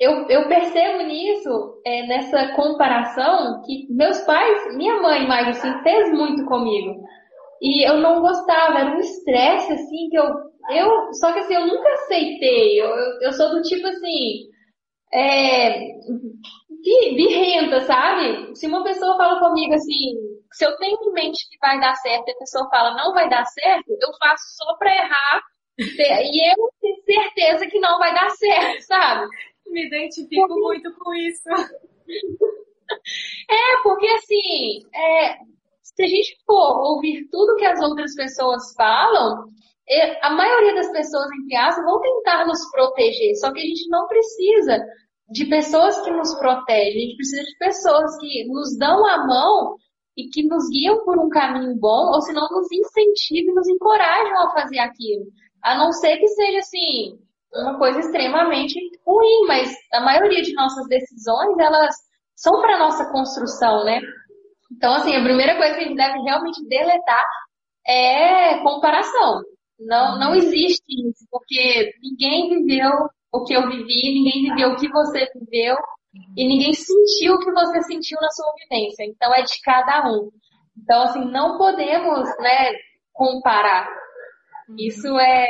eu, 0.00 0.26
eu 0.28 0.48
percebo 0.48 1.02
nisso, 1.02 1.80
é, 1.84 2.06
nessa 2.06 2.54
comparação, 2.54 3.62
que 3.66 3.86
meus 3.90 4.18
pais, 4.22 4.74
minha 4.76 5.00
mãe 5.02 5.28
mais 5.28 5.48
assim, 5.48 5.82
fez 5.82 6.10
muito 6.10 6.46
comigo. 6.46 7.02
E 7.60 7.86
eu 7.86 7.98
não 7.98 8.22
gostava, 8.22 8.78
era 8.78 8.96
um 8.96 9.00
estresse 9.00 9.72
assim 9.74 10.08
que 10.08 10.18
eu, 10.18 10.24
eu, 10.70 11.12
só 11.12 11.32
que 11.32 11.40
assim, 11.40 11.54
eu 11.54 11.66
nunca 11.66 11.88
aceitei. 11.92 12.80
Eu, 12.80 12.88
eu, 12.88 13.20
eu 13.24 13.32
sou 13.32 13.50
do 13.50 13.60
tipo 13.60 13.86
assim, 13.86 14.48
é, 15.12 15.78
birrenta, 17.14 17.80
sabe? 17.82 18.56
Se 18.56 18.66
uma 18.66 18.82
pessoa 18.82 19.18
fala 19.18 19.38
comigo 19.38 19.74
assim, 19.74 20.14
se 20.52 20.64
eu 20.64 20.76
tenho 20.78 20.96
em 21.02 21.12
mente 21.12 21.46
que 21.50 21.58
vai 21.60 21.78
dar 21.78 21.94
certo 21.96 22.26
e 22.28 22.32
a 22.32 22.38
pessoa 22.38 22.68
fala 22.70 22.94
não 22.96 23.12
vai 23.12 23.28
dar 23.28 23.44
certo, 23.44 23.90
eu 23.90 24.08
faço 24.18 24.44
só 24.56 24.74
pra 24.78 24.94
errar 24.94 25.42
e 25.78 26.52
eu 26.52 26.70
tenho 26.80 27.02
certeza 27.04 27.66
que 27.66 27.78
não 27.80 27.98
vai 27.98 28.14
dar 28.14 28.30
certo, 28.30 28.80
sabe? 28.82 29.28
Me 29.70 29.86
identifico 29.86 30.48
muito 30.48 30.92
com 30.98 31.14
isso. 31.14 31.48
É, 33.48 33.82
porque 33.84 34.06
assim, 34.08 34.82
é, 34.92 35.38
se 35.82 36.02
a 36.02 36.06
gente 36.08 36.36
for 36.44 36.94
ouvir 36.94 37.28
tudo 37.30 37.56
que 37.56 37.64
as 37.64 37.80
outras 37.80 38.14
pessoas 38.14 38.74
falam, 38.74 39.44
a 40.22 40.30
maioria 40.30 40.74
das 40.74 40.90
pessoas, 40.92 41.28
entre 41.32 41.56
aspas, 41.56 41.84
vão 41.84 42.00
tentar 42.00 42.46
nos 42.46 42.68
proteger, 42.70 43.36
só 43.36 43.52
que 43.52 43.60
a 43.60 43.64
gente 43.64 43.88
não 43.88 44.06
precisa 44.06 44.84
de 45.30 45.46
pessoas 45.46 46.00
que 46.00 46.10
nos 46.10 46.34
protegem, 46.34 46.88
a 46.88 47.06
gente 47.06 47.16
precisa 47.16 47.42
de 47.44 47.58
pessoas 47.58 48.18
que 48.18 48.44
nos 48.48 48.76
dão 48.76 49.06
a 49.06 49.26
mão 49.26 49.76
e 50.16 50.28
que 50.28 50.42
nos 50.46 50.68
guiam 50.70 51.04
por 51.04 51.18
um 51.18 51.28
caminho 51.28 51.76
bom, 51.76 52.12
ou 52.12 52.20
se 52.20 52.32
não 52.32 52.48
nos 52.48 52.70
incentivam, 52.70 53.54
nos 53.54 53.68
encorajam 53.68 54.38
a 54.42 54.52
fazer 54.52 54.78
aquilo. 54.78 55.26
A 55.62 55.76
não 55.78 55.92
ser 55.92 56.18
que 56.18 56.28
seja 56.28 56.58
assim, 56.58 57.18
uma 57.54 57.78
coisa 57.78 58.00
extremamente 58.00 58.78
ruim, 59.06 59.46
mas 59.46 59.74
a 59.92 60.00
maioria 60.00 60.42
de 60.42 60.52
nossas 60.54 60.86
decisões, 60.88 61.58
elas 61.58 61.94
são 62.36 62.60
para 62.60 62.78
nossa 62.78 63.10
construção, 63.10 63.84
né? 63.84 64.00
Então, 64.72 64.94
assim, 64.94 65.14
a 65.14 65.22
primeira 65.22 65.56
coisa 65.56 65.74
que 65.74 65.80
a 65.80 65.84
gente 65.84 65.96
deve 65.96 66.20
realmente 66.20 66.66
deletar 66.68 67.24
é 67.86 68.58
comparação. 68.62 69.42
Não, 69.78 70.18
não 70.18 70.34
existe 70.34 70.84
isso, 70.88 71.26
porque 71.30 71.92
ninguém 72.02 72.48
viveu 72.48 72.90
o 73.32 73.44
que 73.44 73.54
eu 73.54 73.68
vivi, 73.68 74.14
ninguém 74.14 74.42
viveu 74.42 74.70
o 74.70 74.76
que 74.76 74.88
você 74.88 75.26
viveu, 75.34 75.76
e 76.36 76.46
ninguém 76.46 76.72
sentiu 76.72 77.34
o 77.34 77.38
que 77.38 77.50
você 77.52 77.82
sentiu 77.82 78.18
na 78.20 78.30
sua 78.30 78.52
vivência. 78.58 79.04
Então, 79.04 79.32
é 79.34 79.42
de 79.42 79.60
cada 79.62 80.08
um. 80.10 80.30
Então, 80.76 81.02
assim, 81.02 81.24
não 81.24 81.58
podemos, 81.58 82.28
né, 82.38 82.72
comparar. 83.12 83.88
Isso 84.78 85.18
é 85.18 85.46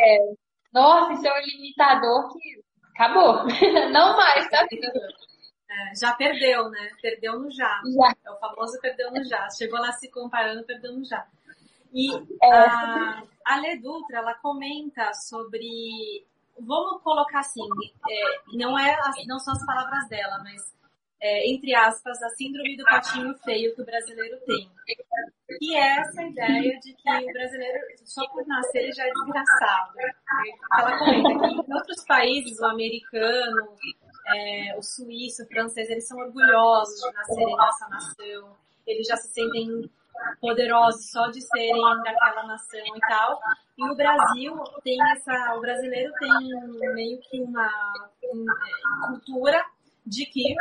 nossa, 0.73 1.13
isso 1.15 1.27
é 1.27 1.33
um 1.33 1.45
limitador 1.45 2.33
que 2.33 2.63
acabou. 2.95 3.45
Não 3.93 4.17
mais, 4.17 4.49
tá? 4.49 4.67
É, 5.71 5.95
já 5.95 6.13
perdeu, 6.15 6.69
né? 6.71 6.91
Perdeu 7.01 7.39
no 7.39 7.51
já. 7.51 7.81
já. 7.85 8.15
É 8.25 8.31
o 8.31 8.39
famoso 8.39 8.81
perdeu 8.81 9.11
no 9.11 9.25
já. 9.25 9.49
Chegou 9.51 9.81
lá 9.81 9.93
se 9.93 10.11
comparando, 10.11 10.65
perdeu 10.65 10.93
no 10.93 11.05
já. 11.05 11.27
E 11.93 12.13
é. 12.43 12.53
a, 12.53 13.23
a 13.45 13.61
Lê 13.61 13.77
Dutra, 13.77 14.19
ela 14.19 14.35
comenta 14.35 15.13
sobre. 15.15 16.27
Vamos 16.59 17.03
colocar 17.03 17.41
assim, 17.41 17.67
é, 18.09 18.41
não, 18.53 18.79
é, 18.79 18.97
não 19.27 19.39
são 19.39 19.55
as 19.55 19.65
palavras 19.65 20.09
dela, 20.09 20.39
mas 20.45 20.75
é, 21.23 21.51
entre 21.51 21.75
aspas, 21.75 22.23
a 22.23 22.31
síndrome 22.31 22.77
do 22.77 22.85
patinho 22.85 23.35
feio 23.45 23.75
que 23.75 23.83
o 23.83 23.85
brasileiro 23.85 24.39
tem. 24.47 24.71
E 25.61 25.77
é 25.77 25.99
essa 25.99 26.23
ideia 26.23 26.79
de 26.81 26.95
que 26.95 27.11
o 27.11 27.33
brasileiro, 27.33 27.79
só 28.05 28.27
por 28.29 28.47
nascer, 28.47 28.85
ele 28.85 28.93
já 28.93 29.05
é 29.05 29.11
desgraçado. 29.11 29.93
Ela 30.79 30.99
comenta 30.99 31.49
que 31.49 31.55
em 31.55 31.75
outros 31.75 32.05
países, 32.07 32.59
o 32.61 32.67
americano, 32.67 33.69
é, 34.29 34.77
o 34.79 34.83
suíço, 34.83 35.43
o 35.43 35.47
francês, 35.47 35.91
eles 35.91 36.09
são 36.09 36.19
orgulhosos 36.19 37.01
de 37.01 37.13
nascerem 37.13 37.57
nessa 37.57 37.89
nação. 37.89 38.57
Eles 38.87 39.07
já 39.07 39.17
se 39.17 39.29
sentem 39.29 39.91
poderosos 40.41 41.11
só 41.11 41.27
de 41.29 41.41
serem 41.43 41.83
daquela 42.03 42.47
nação 42.47 42.81
e 42.81 43.01
tal. 43.01 43.41
E 43.77 43.91
o 43.91 43.95
Brasil 43.95 44.55
tem 44.83 44.99
essa, 45.13 45.55
o 45.57 45.61
brasileiro 45.61 46.13
tem 46.19 46.31
meio 46.95 47.21
que 47.23 47.43
uma, 47.43 47.69
uma 48.25 48.53
é, 48.53 49.07
cultura 49.09 49.65
de 50.07 50.27
que 50.27 50.55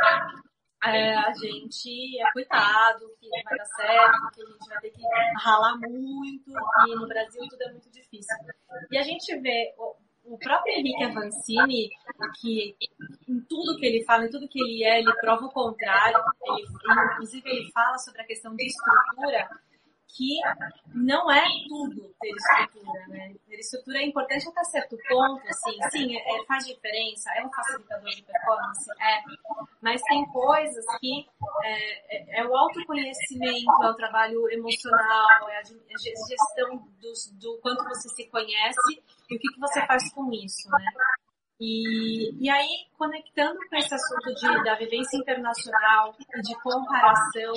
é, 0.84 1.14
a 1.14 1.32
gente 1.34 2.20
é 2.20 2.32
coitado, 2.32 3.00
que 3.20 3.28
não 3.28 3.42
vai 3.44 3.58
dar 3.58 3.64
certo, 3.66 4.30
que 4.34 4.42
a 4.42 4.46
gente 4.46 4.68
vai 4.68 4.80
ter 4.80 4.90
que 4.90 5.02
ralar 5.42 5.76
muito, 5.76 6.52
que 6.52 6.94
no 6.94 7.06
Brasil 7.06 7.42
tudo 7.48 7.62
é 7.62 7.72
muito 7.72 7.90
difícil. 7.90 8.36
E 8.90 8.96
a 8.96 9.02
gente 9.02 9.36
vê 9.40 9.74
o, 9.76 10.34
o 10.34 10.38
próprio 10.38 10.74
Henrique 10.74 11.04
Avancini, 11.04 11.90
que 12.40 12.76
em 13.28 13.40
tudo 13.42 13.76
que 13.76 13.86
ele 13.86 14.04
fala, 14.04 14.24
em 14.24 14.30
tudo 14.30 14.48
que 14.48 14.60
ele 14.60 14.84
é, 14.84 15.00
ele 15.00 15.12
prova 15.20 15.44
o 15.44 15.52
contrário. 15.52 16.18
Ele, 16.42 16.66
inclusive, 17.12 17.50
ele 17.50 17.70
fala 17.72 17.98
sobre 17.98 18.22
a 18.22 18.26
questão 18.26 18.54
de 18.54 18.66
estrutura 18.66 19.48
que 20.16 20.40
não 20.94 21.30
é 21.30 21.44
tudo 21.68 22.14
ter 22.20 22.30
estrutura, 22.30 23.06
né? 23.08 23.34
Ter 23.48 23.58
estrutura 23.58 23.98
é 23.98 24.06
importante 24.06 24.48
até 24.48 24.64
certo 24.64 24.96
ponto, 25.08 25.42
assim, 25.48 25.78
sim, 25.90 26.16
é, 26.16 26.44
faz 26.46 26.66
diferença, 26.66 27.30
é 27.36 27.44
um 27.44 27.50
facilitador 27.50 28.10
de 28.10 28.22
performance, 28.22 28.90
é, 29.00 29.22
mas 29.80 30.02
tem 30.02 30.24
coisas 30.26 30.84
que 30.98 31.26
é, 31.64 32.38
é, 32.38 32.40
é 32.40 32.46
o 32.46 32.56
autoconhecimento, 32.56 33.82
é 33.82 33.90
o 33.90 33.94
trabalho 33.94 34.50
emocional, 34.50 35.48
é 35.48 35.56
a, 35.56 35.60
é 35.60 35.98
gestão 35.98 36.76
do, 37.00 37.12
do 37.38 37.58
quanto 37.60 37.84
você 37.84 38.08
se 38.08 38.26
conhece 38.28 39.02
e 39.30 39.36
o 39.36 39.38
que, 39.38 39.48
que 39.48 39.60
você 39.60 39.86
faz 39.86 40.12
com 40.12 40.30
isso, 40.32 40.68
né? 40.70 40.92
E, 41.60 42.42
e 42.42 42.48
aí, 42.48 42.86
conectando 42.96 43.58
com 43.68 43.76
esse 43.76 43.94
assunto 43.94 44.34
de, 44.34 44.64
da 44.64 44.76
vivência 44.76 45.18
internacional 45.18 46.16
e 46.18 46.40
de 46.40 46.54
comparação, 46.62 47.52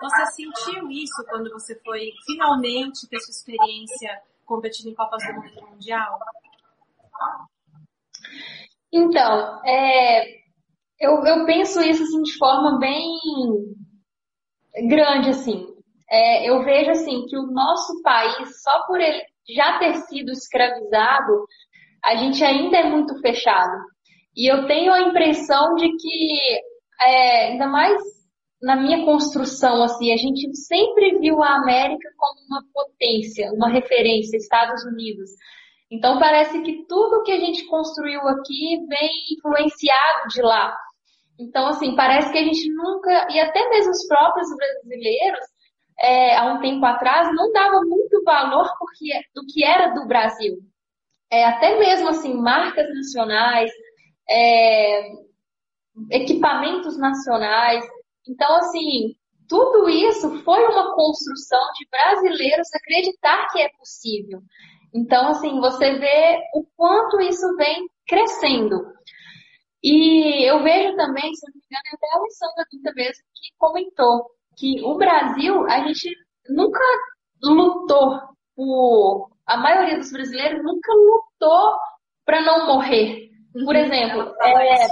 você 0.00 0.26
sentiu 0.26 0.90
isso 0.90 1.24
quando 1.28 1.50
você 1.52 1.78
foi 1.80 2.10
finalmente 2.26 3.08
ter 3.08 3.20
sua 3.20 3.30
experiência 3.30 4.20
competindo 4.44 4.88
em 4.88 4.94
Copas 4.94 5.24
do 5.24 5.34
Mundo 5.34 5.70
Mundial? 5.70 6.18
Então, 8.92 9.64
é, 9.64 10.44
eu, 10.98 11.24
eu 11.24 11.46
penso 11.46 11.80
isso 11.80 12.02
assim, 12.02 12.22
de 12.22 12.36
forma 12.36 12.78
bem 12.80 13.18
grande, 14.88 15.30
assim. 15.30 15.66
É, 16.10 16.50
eu 16.50 16.64
vejo 16.64 16.90
assim 16.90 17.24
que 17.26 17.36
o 17.36 17.46
nosso 17.46 18.02
país, 18.02 18.62
só 18.62 18.84
por 18.86 19.00
ele 19.00 19.22
já 19.48 19.78
ter 19.78 19.94
sido 20.02 20.32
escravizado, 20.32 21.46
a 22.04 22.16
gente 22.16 22.44
ainda 22.44 22.76
é 22.76 22.88
muito 22.88 23.18
fechado. 23.20 23.76
E 24.36 24.50
eu 24.50 24.66
tenho 24.66 24.92
a 24.92 25.00
impressão 25.00 25.74
de 25.74 25.88
que, 25.88 26.60
é, 27.00 27.46
ainda 27.48 27.66
mais 27.66 28.00
na 28.62 28.76
minha 28.76 29.04
construção, 29.04 29.82
assim, 29.82 30.12
a 30.12 30.16
gente 30.16 30.54
sempre 30.56 31.18
viu 31.18 31.42
a 31.42 31.56
América 31.56 32.08
como 32.16 32.40
uma 32.48 32.62
potência, 32.72 33.52
uma 33.52 33.68
referência, 33.70 34.36
Estados 34.36 34.84
Unidos. 34.84 35.30
Então 35.90 36.18
parece 36.18 36.60
que 36.62 36.84
tudo 36.86 37.22
que 37.22 37.32
a 37.32 37.38
gente 37.38 37.66
construiu 37.66 38.20
aqui 38.22 38.78
vem 38.88 39.10
influenciado 39.36 40.28
de 40.28 40.42
lá. 40.42 40.74
Então, 41.38 41.66
assim, 41.66 41.94
parece 41.94 42.30
que 42.32 42.38
a 42.38 42.44
gente 42.44 42.72
nunca, 42.74 43.28
e 43.30 43.40
até 43.40 43.68
mesmo 43.68 43.90
os 43.90 44.06
próprios 44.06 44.48
brasileiros, 44.56 45.46
é, 46.00 46.36
há 46.36 46.54
um 46.54 46.60
tempo 46.60 46.84
atrás, 46.86 47.28
não 47.34 47.52
dava 47.52 47.80
muito 47.82 48.22
valor 48.24 48.66
porque, 48.78 49.12
do 49.34 49.44
que 49.46 49.64
era 49.64 49.88
do 49.94 50.06
Brasil 50.06 50.58
é, 51.34 51.44
até 51.46 51.78
mesmo 51.78 52.08
assim, 52.08 52.32
marcas 52.34 52.86
nacionais, 52.94 53.70
é, 54.30 55.10
equipamentos 56.10 56.96
nacionais. 56.96 57.84
Então, 58.28 58.56
assim, 58.56 59.16
tudo 59.48 59.88
isso 59.88 60.42
foi 60.44 60.64
uma 60.66 60.94
construção 60.94 61.60
de 61.76 61.88
brasileiros 61.90 62.68
acreditar 62.72 63.48
que 63.48 63.60
é 63.60 63.68
possível. 63.76 64.40
Então, 64.94 65.28
assim, 65.28 65.58
você 65.58 65.98
vê 65.98 66.38
o 66.54 66.64
quanto 66.76 67.20
isso 67.20 67.56
vem 67.56 67.84
crescendo. 68.06 68.94
E 69.82 70.48
eu 70.48 70.62
vejo 70.62 70.94
também, 70.96 71.34
se 71.34 71.46
não 71.46 71.54
me 71.54 71.60
engano, 71.66 71.94
até 71.94 72.06
a 72.12 72.18
Alessandra 72.18 72.64
Dutra 72.72 72.92
mesmo 72.94 73.24
que 73.34 73.48
comentou 73.58 74.30
que 74.56 74.80
o 74.84 74.96
Brasil, 74.96 75.66
a 75.66 75.84
gente 75.88 76.14
nunca 76.48 76.84
lutou 77.42 78.20
por 78.54 79.33
a 79.46 79.56
maioria 79.56 79.98
dos 79.98 80.10
brasileiros 80.10 80.62
nunca 80.62 80.92
lutou 80.92 81.78
para 82.24 82.42
não 82.42 82.66
morrer. 82.66 83.30
Por 83.52 83.74
uhum. 83.74 83.80
exemplo, 83.80 84.34
é, 84.42 84.86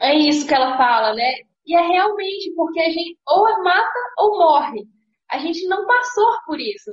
é 0.00 0.14
isso 0.14 0.46
que 0.46 0.54
ela 0.54 0.76
fala, 0.76 1.14
né? 1.14 1.32
E 1.66 1.76
é 1.76 1.80
realmente 1.80 2.52
porque 2.54 2.80
a 2.80 2.90
gente 2.90 3.18
ou 3.26 3.48
é 3.48 3.62
mata 3.62 3.98
ou 4.18 4.38
morre. 4.38 4.84
A 5.30 5.38
gente 5.38 5.66
não 5.66 5.86
passou 5.86 6.38
por 6.46 6.60
isso. 6.60 6.90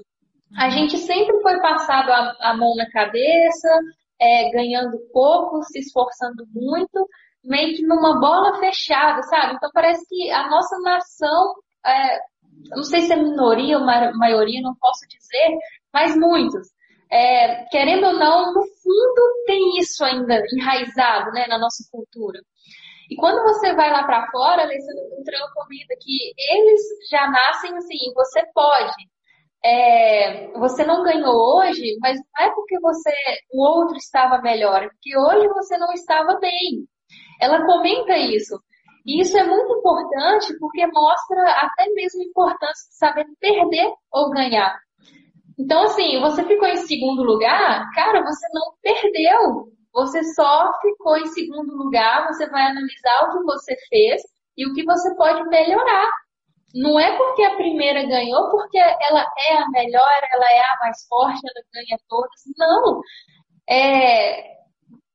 A 0.58 0.66
uhum. 0.66 0.72
gente 0.72 0.98
sempre 0.98 1.40
foi 1.42 1.60
passado 1.62 2.12
a, 2.12 2.36
a 2.42 2.58
mão 2.58 2.76
na 2.76 2.90
cabeça, 2.90 3.70
é, 4.20 4.52
ganhando 4.52 4.98
pouco, 5.14 5.64
se 5.64 5.80
esforçando 5.80 6.46
muito, 6.54 7.08
meio 7.44 7.76
que 7.76 7.84
numa 7.84 8.20
bola 8.20 8.60
fechada, 8.60 9.22
sabe? 9.24 9.56
Então 9.56 9.70
parece 9.74 10.06
que 10.08 10.30
a 10.32 10.50
nossa 10.50 10.78
nação, 10.80 11.54
é, 11.86 12.20
não 12.70 12.84
sei 12.84 13.02
se 13.02 13.14
é 13.14 13.16
minoria 13.16 13.78
ou 13.78 13.86
maioria, 13.86 14.62
não 14.62 14.76
posso 14.76 15.08
dizer, 15.08 15.58
mas 15.94 16.16
muitos. 16.16 16.68
É, 17.12 17.66
querendo 17.66 18.08
ou 18.08 18.14
não, 18.14 18.54
no 18.54 18.62
fundo 18.62 19.44
tem 19.46 19.78
isso 19.80 20.04
ainda 20.04 20.42
enraizado 20.54 21.32
né, 21.32 21.46
na 21.48 21.58
nossa 21.60 21.84
cultura. 21.92 22.40
E 23.10 23.16
quando 23.18 23.44
você 23.44 23.74
vai 23.76 23.92
lá 23.92 24.06
para 24.06 24.32
fora, 24.32 24.64
Alessandra 24.64 25.04
Dutra 25.18 25.38
comida 25.54 25.94
que 26.00 26.34
eles 26.38 26.82
já 27.10 27.30
nascem 27.30 27.76
assim, 27.76 28.14
você 28.16 28.42
pode. 28.54 29.12
É, 29.64 30.48
você 30.58 30.86
não 30.86 31.04
ganhou 31.04 31.60
hoje, 31.60 31.98
mas 32.00 32.18
não 32.18 32.46
é 32.46 32.50
porque 32.56 32.80
você 32.80 33.12
o 33.54 33.62
outro 33.62 33.98
estava 33.98 34.42
melhor, 34.42 34.82
é 34.82 34.88
porque 34.88 35.16
hoje 35.18 35.48
você 35.50 35.78
não 35.78 35.92
estava 35.92 36.40
bem. 36.40 36.88
Ela 37.42 37.66
comenta 37.66 38.18
isso. 38.18 38.58
E 39.06 39.22
isso 39.22 39.38
é 39.38 39.44
muito 39.44 39.78
importante 39.78 40.58
porque 40.60 40.88
mostra 40.88 41.44
até 41.64 41.88
mesmo 41.90 42.22
a 42.22 42.26
importância 42.26 42.90
de 42.90 42.96
saber 42.96 43.26
perder 43.40 43.92
ou 44.12 44.30
ganhar. 44.30 44.80
Então, 45.62 45.84
assim, 45.84 46.20
você 46.20 46.44
ficou 46.44 46.68
em 46.68 46.78
segundo 46.78 47.22
lugar, 47.22 47.88
cara, 47.94 48.24
você 48.24 48.48
não 48.52 48.74
perdeu. 48.82 49.72
Você 49.94 50.24
só 50.34 50.72
ficou 50.82 51.18
em 51.18 51.28
segundo 51.28 51.72
lugar, 51.76 52.26
você 52.28 52.50
vai 52.50 52.64
analisar 52.64 53.26
o 53.26 53.32
que 53.32 53.44
você 53.44 53.76
fez 53.90 54.24
e 54.58 54.66
o 54.66 54.74
que 54.74 54.84
você 54.84 55.16
pode 55.16 55.48
melhorar. 55.50 56.10
Não 56.74 57.00
é 57.00 57.16
porque 57.16 57.44
a 57.44 57.56
primeira 57.58 58.04
ganhou, 58.08 58.50
porque 58.50 58.80
ela 58.80 59.26
é 59.38 59.58
a 59.58 59.70
melhor, 59.70 60.20
ela 60.34 60.46
é 60.52 60.62
a 60.62 60.78
mais 60.80 61.06
forte, 61.08 61.42
ela 61.44 61.66
ganha 61.74 62.00
todas. 62.10 62.42
Não. 62.58 63.02
É 63.70 64.52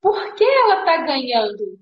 por 0.01 0.35
que 0.37 0.45
ela 0.45 0.81
está 0.81 0.99
ganhando? 0.99 1.79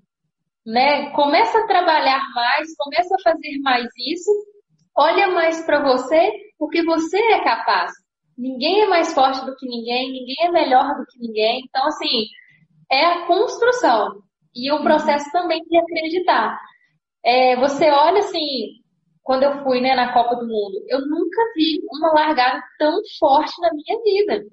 Né? 0.65 1.11
Começa 1.11 1.59
a 1.59 1.67
trabalhar 1.67 2.23
mais, 2.33 2.75
começa 2.75 3.13
a 3.13 3.21
fazer 3.21 3.59
mais 3.61 3.85
isso, 3.99 4.31
olha 4.97 5.27
mais 5.27 5.63
para 5.63 5.83
você, 5.83 6.31
porque 6.57 6.83
você 6.83 7.17
é 7.17 7.43
capaz 7.43 7.91
ninguém 8.37 8.81
é 8.81 8.87
mais 8.87 9.13
forte 9.13 9.45
do 9.45 9.55
que 9.55 9.67
ninguém, 9.67 10.11
ninguém 10.11 10.35
é 10.41 10.51
melhor 10.51 10.95
do 10.95 11.05
que 11.05 11.19
ninguém. 11.19 11.63
Então, 11.67 11.85
assim, 11.87 12.25
é 12.91 13.05
a 13.05 13.25
construção 13.25 14.21
e 14.53 14.71
o 14.71 14.81
processo 14.81 15.29
também 15.31 15.61
de 15.63 15.77
acreditar. 15.77 16.59
É, 17.23 17.55
você 17.55 17.89
olha 17.89 18.19
assim, 18.19 18.83
quando 19.23 19.43
eu 19.43 19.63
fui 19.63 19.81
né, 19.81 19.95
na 19.95 20.13
Copa 20.13 20.35
do 20.35 20.47
Mundo, 20.47 20.83
eu 20.87 21.01
nunca 21.01 21.41
vi 21.55 21.79
uma 21.91 22.13
largada 22.13 22.61
tão 22.77 22.93
forte 23.19 23.53
na 23.61 23.69
minha 23.73 24.01
vida. 24.03 24.45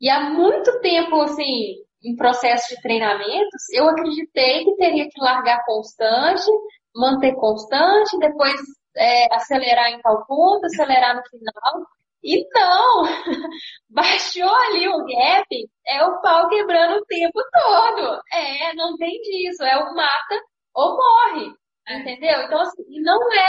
E 0.00 0.08
há 0.08 0.30
muito 0.30 0.80
tempo, 0.80 1.20
assim, 1.22 1.76
em 2.02 2.14
processo 2.16 2.74
de 2.74 2.80
treinamentos, 2.82 3.68
eu 3.72 3.88
acreditei 3.88 4.64
que 4.64 4.76
teria 4.76 5.08
que 5.08 5.20
largar 5.20 5.64
constante, 5.64 6.46
manter 6.94 7.34
constante, 7.34 8.18
depois 8.18 8.54
é, 8.96 9.34
acelerar 9.34 9.90
em 9.90 10.00
tal 10.00 10.24
ponto, 10.26 10.64
acelerar 10.66 11.16
no 11.16 11.22
final. 11.28 11.86
Então, 12.24 13.02
baixou 13.90 14.48
ali 14.48 14.88
o 14.88 15.04
gap, 15.04 15.46
é 15.86 16.02
o 16.04 16.20
pau 16.22 16.48
quebrando 16.48 16.96
o 16.96 17.04
tempo 17.04 17.38
todo. 17.52 18.20
É, 18.32 18.74
não 18.74 18.96
tem 18.96 19.20
disso. 19.20 19.62
É 19.62 19.76
o 19.76 19.94
mata 19.94 20.40
ou 20.74 20.96
morre. 20.96 21.54
É. 21.86 21.98
Entendeu? 21.98 22.42
Então, 22.42 22.60
assim, 22.62 22.82
não 23.02 23.20
é 23.32 23.48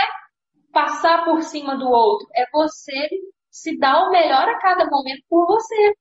passar 0.74 1.24
por 1.24 1.42
cima 1.42 1.78
do 1.78 1.88
outro. 1.88 2.28
É 2.36 2.46
você 2.52 3.10
se 3.50 3.80
dar 3.80 4.08
o 4.08 4.12
melhor 4.12 4.50
a 4.50 4.60
cada 4.60 4.86
momento 4.86 5.24
por 5.30 5.48
você. 5.48 5.94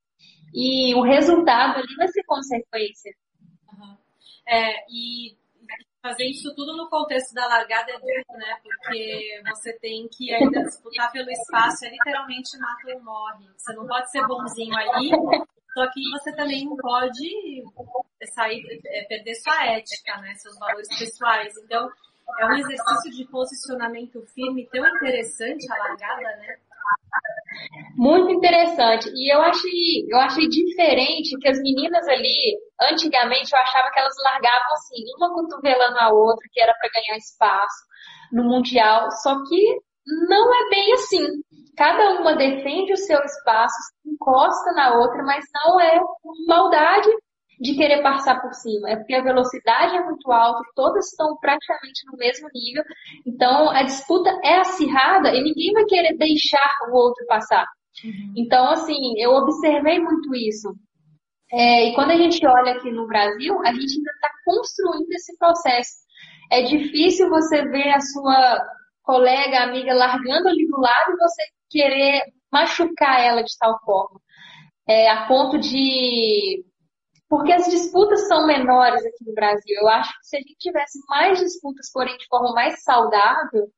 E 0.53 0.95
o 0.97 1.03
resultado 1.03 1.79
ali 1.79 1.95
vai 1.97 2.09
ser 2.09 2.25
consequência. 2.25 3.13
Uhum. 3.73 3.97
É, 4.49 4.75
e 4.91 5.37
fazer 6.05 6.25
isso 6.25 6.55
tudo 6.55 6.77
no 6.77 6.87
contexto 6.91 7.33
da 7.33 7.47
largada 7.47 7.91
é 7.91 7.99
duro, 7.99 8.39
né? 8.39 8.59
Porque 8.63 9.41
você 9.49 9.73
tem 9.79 10.07
que 10.07 10.35
ainda 10.35 10.63
disputar 10.63 11.11
pelo 11.11 11.31
espaço, 11.31 11.87
é 11.87 11.89
literalmente 11.89 12.59
mata 12.59 12.95
ou 12.95 13.03
morre. 13.03 13.47
Você 13.57 13.73
não 13.73 13.87
pode 13.87 14.11
ser 14.11 14.27
bonzinho 14.27 14.77
ali, 14.77 15.11
só 15.73 15.91
que 15.91 16.11
você 16.11 16.37
também 16.37 16.67
não 16.67 16.77
pode 16.77 17.65
sair, 18.35 18.63
é, 18.87 19.05
perder 19.05 19.35
sua 19.37 19.65
ética, 19.65 20.19
né? 20.19 20.35
Seus 20.35 20.59
valores 20.59 20.89
pessoais. 20.99 21.57
Então, 21.65 21.91
é 22.39 22.47
um 22.47 22.53
exercício 22.53 23.11
de 23.11 23.25
posicionamento 23.25 24.21
firme 24.35 24.69
tão 24.71 24.87
interessante 24.87 25.67
a 25.73 25.79
largada, 25.79 26.37
né? 26.37 26.59
Muito 27.97 28.31
interessante. 28.31 29.11
E 29.15 29.33
eu 29.33 29.41
achei, 29.41 30.07
eu 30.09 30.19
achei 30.19 30.49
diferente 30.49 31.39
que 31.41 31.49
as 31.49 31.59
meninas 31.61 32.07
ali, 32.09 32.59
antigamente, 32.81 33.53
eu 33.53 33.59
achava 33.61 33.91
que 33.91 34.01
elas 34.01 34.15
largavam 34.23 34.73
assim, 34.73 35.05
uma 35.17 35.33
cotovelando 35.33 35.99
a 35.99 36.13
outra, 36.13 36.49
que 36.53 36.61
era 36.61 36.75
para 36.75 36.91
ganhar 36.91 37.17
espaço 37.17 37.85
no 38.33 38.45
Mundial. 38.45 39.11
Só 39.23 39.37
que 39.45 39.79
não 40.29 40.55
é 40.55 40.69
bem 40.71 40.93
assim. 40.95 41.27
Cada 41.77 42.21
uma 42.21 42.37
defende 42.37 42.93
o 42.93 42.97
seu 42.97 43.21
espaço, 43.21 43.75
encosta 44.07 44.73
na 44.73 44.97
outra, 44.97 45.23
mas 45.25 45.45
não 45.65 45.81
é 45.81 46.01
maldade 46.47 47.09
de 47.61 47.75
querer 47.75 48.03
passar 48.03 48.41
por 48.41 48.53
cima. 48.55 48.91
É 48.91 48.97
porque 48.97 49.15
a 49.15 49.23
velocidade 49.23 49.97
é 49.97 50.05
muito 50.05 50.31
alta, 50.31 50.63
todas 50.75 51.07
estão 51.07 51.37
praticamente 51.37 52.05
no 52.11 52.19
mesmo 52.19 52.49
nível. 52.55 52.85
Então 53.27 53.71
a 53.71 53.83
disputa 53.83 54.31
é 54.43 54.59
acirrada 54.59 55.35
e 55.35 55.43
ninguém 55.43 55.73
vai 55.73 55.85
querer 55.85 56.17
deixar 56.17 56.75
o 56.91 56.97
outro 56.97 57.25
passar. 57.27 57.67
Uhum. 58.05 58.35
Então, 58.37 58.71
assim, 58.71 59.19
eu 59.19 59.31
observei 59.33 60.01
muito 60.01 60.35
isso. 60.35 60.75
É, 61.53 61.89
e 61.89 61.95
quando 61.95 62.11
a 62.11 62.17
gente 62.17 62.45
olha 62.47 62.73
aqui 62.73 62.91
no 62.91 63.07
Brasil, 63.07 63.57
a 63.61 63.73
gente 63.73 63.97
ainda 63.97 64.11
está 64.11 64.31
construindo 64.45 65.13
esse 65.13 65.37
processo. 65.39 65.93
É 66.51 66.63
difícil 66.63 67.29
você 67.29 67.63
ver 67.69 67.91
a 67.91 68.01
sua 68.01 68.61
colega, 69.03 69.63
amiga 69.63 69.95
largando 69.95 70.49
ali 70.49 70.67
do 70.67 70.81
lado 70.81 71.13
e 71.13 71.17
você 71.17 71.43
querer 71.71 72.23
machucar 72.51 73.21
ela 73.21 73.43
de 73.43 73.57
tal 73.59 73.79
forma. 73.85 74.21
É, 74.89 75.09
a 75.11 75.27
ponto 75.27 75.59
de 75.59 76.65
porque 77.29 77.53
as 77.53 77.67
disputas 77.67 78.27
são 78.29 78.47
menores 78.47 79.05
aqui 79.05 79.25
no 79.27 79.35
Brasil. 79.35 79.77
Eu 79.81 79.89
acho 79.89 80.11
que 80.11 80.27
se 80.27 80.37
a 80.37 80.41
gente 80.41 80.57
tivesse 80.59 80.99
mais 81.09 81.39
disputas, 81.39 81.91
porém 81.93 82.17
de 82.17 82.27
forma 82.27 82.53
mais 82.53 82.83
saudável, 82.83 83.69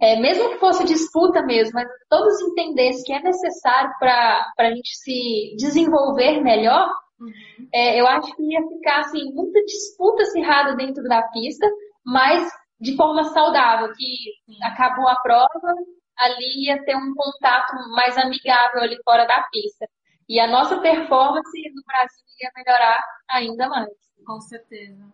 é, 0.00 0.16
mesmo 0.16 0.50
que 0.50 0.58
fosse 0.58 0.84
disputa 0.84 1.42
mesmo, 1.42 1.74
mas 1.74 1.88
todos 2.08 2.40
entendessem 2.40 3.04
que 3.04 3.12
é 3.12 3.22
necessário 3.22 3.90
para 3.98 4.44
a 4.58 4.70
gente 4.70 4.96
se 4.96 5.54
desenvolver 5.56 6.42
melhor, 6.42 6.90
uhum. 7.20 7.32
é, 7.72 8.00
eu 8.00 8.06
acho 8.06 8.34
que 8.34 8.42
ia 8.42 8.60
ficar 8.68 9.00
assim, 9.00 9.32
muita 9.32 9.62
disputa 9.64 10.22
acirrada 10.22 10.74
dentro 10.74 11.02
da 11.04 11.22
pista, 11.28 11.66
mas 12.04 12.50
de 12.80 12.96
forma 12.96 13.24
saudável, 13.24 13.92
que 13.94 14.16
acabou 14.64 15.08
a 15.08 15.16
prova, 15.16 15.74
ali 16.18 16.66
ia 16.66 16.84
ter 16.84 16.96
um 16.96 17.14
contato 17.14 17.72
mais 17.94 18.16
amigável 18.18 18.82
ali 18.82 18.96
fora 19.04 19.24
da 19.24 19.42
pista. 19.50 19.86
E 20.28 20.40
a 20.40 20.46
nossa 20.46 20.80
performance 20.80 21.72
no 21.74 21.82
Brasil 21.84 22.24
ia 22.40 22.50
melhorar 22.56 23.04
ainda 23.28 23.68
mais. 23.68 23.90
Com 24.26 24.40
certeza. 24.40 25.04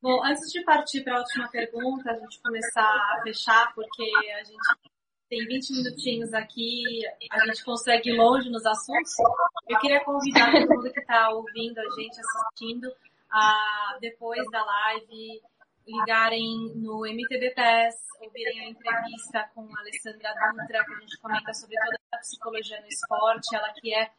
Bom, 0.00 0.24
antes 0.24 0.50
de 0.52 0.62
partir 0.62 1.02
para 1.02 1.16
a 1.16 1.20
última 1.20 1.48
pergunta, 1.48 2.10
a 2.10 2.14
gente 2.14 2.40
começar 2.40 2.82
a 2.82 3.20
fechar, 3.22 3.74
porque 3.74 4.10
a 4.38 4.44
gente 4.44 4.92
tem 5.28 5.44
20 5.46 5.72
minutinhos 5.72 6.32
aqui, 6.32 7.02
a 7.30 7.46
gente 7.46 7.64
consegue 7.64 8.10
ir 8.10 8.16
longe 8.16 8.48
nos 8.48 8.64
assuntos. 8.64 9.12
Eu 9.68 9.78
queria 9.80 10.04
convidar 10.04 10.52
todo 10.52 10.68
mundo 10.68 10.92
que 10.92 11.00
está 11.00 11.30
ouvindo 11.30 11.78
a 11.78 12.00
gente, 12.00 12.20
assistindo, 12.20 12.92
a 13.30 13.98
depois 14.00 14.48
da 14.50 14.64
live 14.64 15.42
ligarem 15.86 16.72
no 16.74 17.06
MTB 17.06 17.54
PES, 17.54 17.94
ouvirem 18.20 18.60
a 18.60 18.70
entrevista 18.70 19.48
com 19.54 19.62
a 19.62 19.80
Alessandra 19.80 20.34
Dutra, 20.52 20.84
que 20.84 20.92
a 20.92 21.00
gente 21.00 21.18
comenta 21.18 21.54
sobre 21.54 21.76
toda 21.76 21.98
a 22.12 22.18
psicologia 22.18 22.80
no 22.80 22.86
esporte, 22.86 23.54
ela 23.54 23.72
que 23.74 23.94
é 23.94 24.10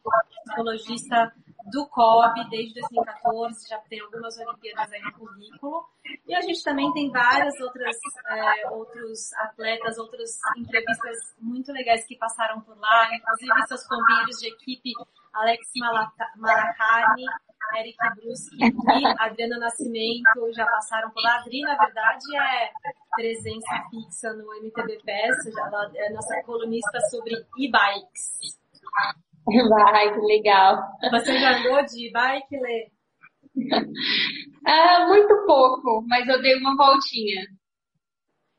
psicologista 0.44 1.32
do 1.70 1.86
COB 1.88 2.48
desde 2.48 2.80
2014, 2.80 3.68
já 3.68 3.78
tem 3.80 4.00
algumas 4.00 4.38
Olimpíadas 4.38 4.92
aí 4.92 5.02
no 5.02 5.12
currículo. 5.12 5.88
E 6.26 6.34
a 6.34 6.40
gente 6.40 6.62
também 6.64 6.90
tem 6.92 7.10
várias 7.10 7.60
outras, 7.60 7.96
é, 8.30 8.70
outros 8.70 9.32
atletas, 9.34 9.98
outras 9.98 10.38
entrevistas 10.56 11.36
muito 11.38 11.72
legais 11.72 12.06
que 12.06 12.16
passaram 12.16 12.60
por 12.62 12.78
lá, 12.78 13.14
inclusive 13.14 13.66
seus 13.66 13.86
companheiros 13.86 14.36
de 14.38 14.48
equipe, 14.48 14.92
Alex 15.34 15.60
Malacani, 16.36 17.26
Eric 17.76 17.96
Bruschi 18.16 18.56
e 18.60 19.06
Adriana 19.18 19.58
Nascimento 19.58 20.52
já 20.54 20.64
passaram 20.66 21.10
por 21.10 21.22
lá. 21.22 21.32
A 21.32 21.40
Adri, 21.40 21.60
na 21.60 21.76
verdade, 21.76 22.36
é 22.36 22.70
presença 23.14 23.84
fixa 23.90 24.32
no 24.32 24.44
MTB 24.62 25.00
PES, 25.04 25.56
ela 25.56 25.90
é 25.94 26.12
nossa 26.12 26.42
colunista 26.44 27.00
sobre 27.10 27.34
e-bikes. 27.58 28.58
E-bike, 29.48 30.18
legal. 30.26 30.78
Você 31.10 31.38
já 31.38 31.58
andou 31.58 31.84
de 31.84 32.08
e-bike, 32.08 32.56
Lê? 32.56 32.90
ah, 34.66 35.06
muito 35.08 35.46
pouco, 35.46 36.04
mas 36.06 36.28
eu 36.28 36.40
dei 36.40 36.56
uma 36.56 36.76
voltinha. 36.76 37.46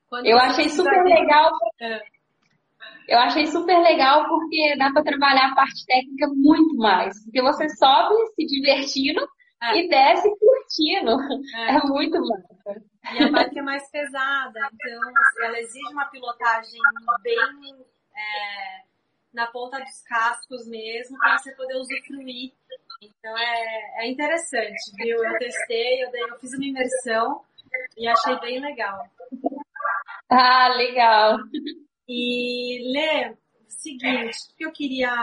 Quando 0.09 0.25
eu 0.25 0.37
achei 0.37 0.67
super 0.69 1.03
legal. 1.03 1.51
É. 1.79 2.18
Eu 3.09 3.19
achei 3.19 3.47
super 3.47 3.79
legal 3.79 4.27
porque 4.27 4.75
dá 4.77 4.91
para 4.91 5.03
trabalhar 5.03 5.51
a 5.51 5.55
parte 5.55 5.85
técnica 5.85 6.27
muito 6.27 6.75
mais. 6.77 7.23
Porque 7.23 7.41
você 7.41 7.67
sobe 7.69 8.15
se 8.35 8.45
divertindo 8.45 9.27
é. 9.61 9.77
e 9.77 9.89
desce 9.89 10.29
curtindo. 10.39 11.17
É, 11.55 11.75
é 11.75 11.79
muito 11.85 12.19
massa. 12.19 12.81
E 13.13 13.23
a 13.23 13.31
bike 13.31 13.59
é 13.59 13.61
mais 13.61 13.89
pesada, 13.89 14.59
então 14.73 15.01
assim, 15.01 15.43
ela 15.43 15.59
exige 15.59 15.91
uma 15.91 16.05
pilotagem 16.05 16.79
bem 17.23 17.75
é, 18.15 18.83
na 19.33 19.47
ponta 19.47 19.79
dos 19.79 20.03
cascos 20.03 20.67
mesmo, 20.67 21.17
para 21.17 21.37
você 21.37 21.51
poder 21.55 21.77
usufruir. 21.77 22.51
Então 23.01 23.37
é, 23.37 24.03
é 24.03 24.07
interessante, 24.07 24.91
viu? 24.97 25.23
Eu 25.23 25.39
testei, 25.39 26.03
eu, 26.03 26.11
dei, 26.11 26.23
eu 26.23 26.39
fiz 26.39 26.53
uma 26.53 26.65
imersão 26.65 27.41
e 27.97 28.07
achei 28.07 28.39
bem 28.39 28.59
legal. 28.59 29.03
Ah, 30.29 30.67
legal. 30.75 31.39
E, 32.11 32.91
Lê, 32.91 33.37
seguinte, 33.67 34.35
que 34.57 34.65
eu 34.65 34.71
queria 34.71 35.13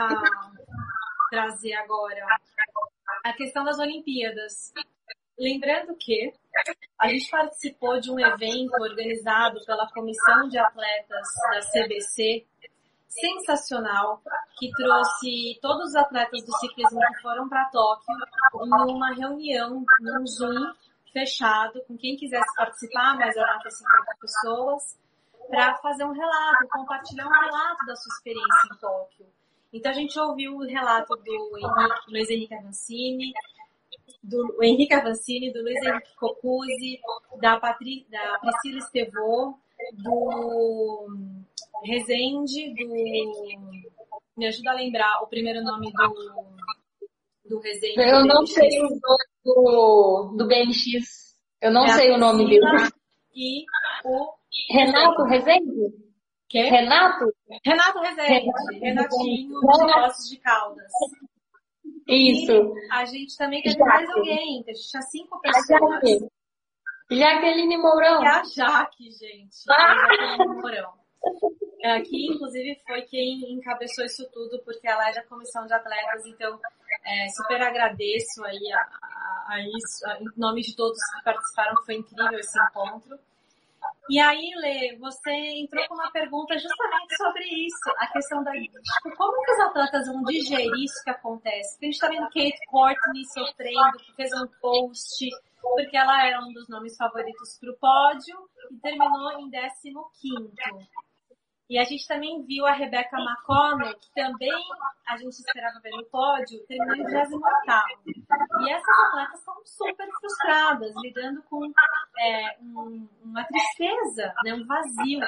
trazer 1.29 1.73
agora? 1.73 2.25
A 3.25 3.33
questão 3.33 3.65
das 3.65 3.77
Olimpíadas. 3.77 4.71
Lembrando 5.37 5.97
que 5.97 6.31
a 6.97 7.09
gente 7.09 7.29
participou 7.29 7.99
de 7.99 8.09
um 8.09 8.17
evento 8.17 8.73
organizado 8.81 9.59
pela 9.65 9.91
Comissão 9.91 10.47
de 10.47 10.57
Atletas 10.57 11.27
da 11.51 11.59
CBC, 11.59 12.47
sensacional, 13.09 14.21
que 14.57 14.71
trouxe 14.71 15.59
todos 15.61 15.89
os 15.89 15.95
atletas 15.95 16.41
do 16.45 16.57
ciclismo 16.57 16.99
que 16.99 17.21
foram 17.21 17.49
para 17.49 17.69
Tóquio 17.69 18.15
em 18.63 18.91
uma 18.93 19.13
reunião, 19.13 19.85
num 19.99 20.25
Zoom 20.25 20.73
fechado, 21.11 21.83
com 21.85 21.97
quem 21.97 22.15
quisesse 22.15 22.55
participar, 22.55 23.17
mas 23.17 23.35
eram 23.35 23.55
até 23.55 23.69
50 23.69 24.17
pessoas 24.21 25.06
para 25.49 25.75
fazer 25.77 26.03
um 26.05 26.11
relato, 26.11 26.67
compartilhar 26.71 27.25
um 27.25 27.29
relato 27.29 27.85
da 27.85 27.95
sua 27.95 28.13
experiência 28.15 28.73
em 28.73 28.77
Tóquio. 28.79 29.25
Então 29.73 29.91
a 29.91 29.95
gente 29.95 30.17
ouviu 30.19 30.55
o 30.55 30.65
relato 30.65 31.15
do 31.15 31.57
Henrique, 31.57 32.11
Luiz 32.11 32.29
Henrique 32.29 32.53
Avancini, 32.53 33.33
do 34.23 34.63
Henrique 34.63 34.93
Avancini, 34.93 35.51
do 35.51 35.61
Luiz 35.61 35.81
Henrique 35.85 36.15
Cocuzzi, 36.15 36.99
da, 37.39 37.59
Patri, 37.59 38.05
da 38.09 38.39
Priscila 38.39 38.79
Estevô, 38.79 39.57
do 39.93 41.07
Rezende, 41.83 42.73
do. 42.73 43.87
Me 44.37 44.47
ajuda 44.47 44.71
a 44.71 44.75
lembrar 44.75 45.23
o 45.23 45.27
primeiro 45.27 45.63
nome 45.63 45.91
do, 45.91 47.49
do 47.49 47.59
Rezende. 47.59 47.99
Eu 47.99 48.25
não 48.25 48.45
sei 48.45 48.69
o 48.79 48.89
nome 48.89 49.25
do, 49.43 50.35
do 50.37 50.47
BMX. 50.47 51.35
Eu 51.61 51.71
não 51.71 51.85
é 51.85 51.93
sei 51.93 52.11
o 52.11 52.17
nome 52.17 52.47
dele. 52.47 52.65
E 53.35 53.65
o 54.05 54.36
Renato 54.69 55.23
Rezende? 55.23 56.07
Que? 56.49 56.61
Renato? 56.63 57.25
Renato 57.65 57.99
Rezende. 57.99 58.51
Renatinho 58.81 59.59
de 59.59 59.85
Negócios 59.85 60.29
de 60.29 60.37
Caldas. 60.37 60.91
Isso. 62.07 62.51
E 62.51 62.91
a 62.91 63.05
gente 63.05 63.37
também 63.37 63.61
teve 63.61 63.79
mais 63.79 64.09
alguém. 64.09 64.63
A 64.67 64.73
gente 64.73 64.89
tinha 64.89 65.01
cinco 65.03 65.39
pessoas. 65.41 66.29
Jaqueline 67.09 67.77
Mourão. 67.77 68.23
E 68.23 68.27
a 68.27 68.43
Jaque, 68.43 69.11
gente. 69.11 69.57
Ah! 69.69 69.95
Jaqueline 70.09 70.61
Mourão. 70.61 70.93
Aqui, 71.83 72.27
inclusive, 72.27 72.79
foi 72.85 73.01
quem 73.03 73.53
encabeçou 73.53 74.03
isso 74.05 74.27
tudo, 74.31 74.59
porque 74.63 74.87
ela 74.87 75.09
é 75.09 75.13
da 75.13 75.23
comissão 75.23 75.65
de 75.65 75.73
atletas, 75.73 76.25
então 76.25 76.59
é, 77.05 77.27
super 77.29 77.61
agradeço 77.61 78.43
aí 78.45 78.71
a, 78.73 78.79
a, 78.79 79.45
a 79.49 79.61
isso, 79.61 80.05
a, 80.05 80.19
em 80.19 80.25
nome 80.35 80.61
de 80.61 80.75
todos 80.75 80.97
que 81.15 81.23
participaram, 81.23 81.75
foi 81.85 81.95
incrível 81.95 82.39
esse 82.39 82.57
encontro. 82.59 83.17
E 84.09 84.19
aí, 84.19 84.51
Lê, 84.55 84.97
você 84.97 85.31
entrou 85.31 85.85
com 85.87 85.95
uma 85.95 86.09
pergunta 86.11 86.57
justamente 86.57 87.17
sobre 87.17 87.43
isso, 87.43 87.91
a 87.97 88.07
questão 88.07 88.41
da 88.41 88.51
tipo, 88.53 89.17
como 89.17 89.43
que 89.43 89.51
os 89.51 89.59
atletas 89.59 90.07
vão 90.07 90.23
digerir 90.23 90.83
isso 90.83 91.03
que 91.03 91.09
acontece? 91.09 91.73
Porque 91.73 91.85
a 91.85 91.89
gente 91.89 91.95
está 91.95 92.07
vendo 92.07 92.23
Kate 92.27 92.65
Courtney 92.69 93.25
sofrendo, 93.25 93.97
que 93.97 94.13
fez 94.15 94.31
um 94.33 94.47
post, 94.61 95.29
porque 95.61 95.97
ela 95.97 96.25
era 96.25 96.39
um 96.39 96.53
dos 96.53 96.69
nomes 96.69 96.95
favoritos 96.95 97.57
para 97.59 97.71
o 97.71 97.77
pódio 97.77 98.49
e 98.71 98.79
terminou 98.79 99.39
em 99.39 99.49
15 99.49 99.91
e 101.69 101.77
a 101.77 101.83
gente 101.83 102.07
também 102.07 102.43
viu 102.43 102.65
a 102.65 102.71
Rebecca 102.71 103.17
McConnell, 103.17 103.93
que 103.99 104.09
também 104.15 104.63
a 105.05 105.17
gente 105.17 105.33
esperava 105.33 105.79
ver 105.81 105.91
no 105.91 106.05
pódio, 106.05 106.65
terminou 106.65 106.95
em 106.95 107.05
28 107.05 107.29
E 108.61 108.69
essas 108.69 108.99
atletas 109.07 109.39
são 109.41 109.55
super 109.65 110.07
frustradas, 110.19 110.93
lidando 111.03 111.43
com 111.43 111.65
é, 112.19 112.57
um, 112.61 113.07
uma 113.21 113.43
tristeza, 113.43 114.33
né, 114.45 114.53
um 114.53 114.65
vazio. 114.65 115.19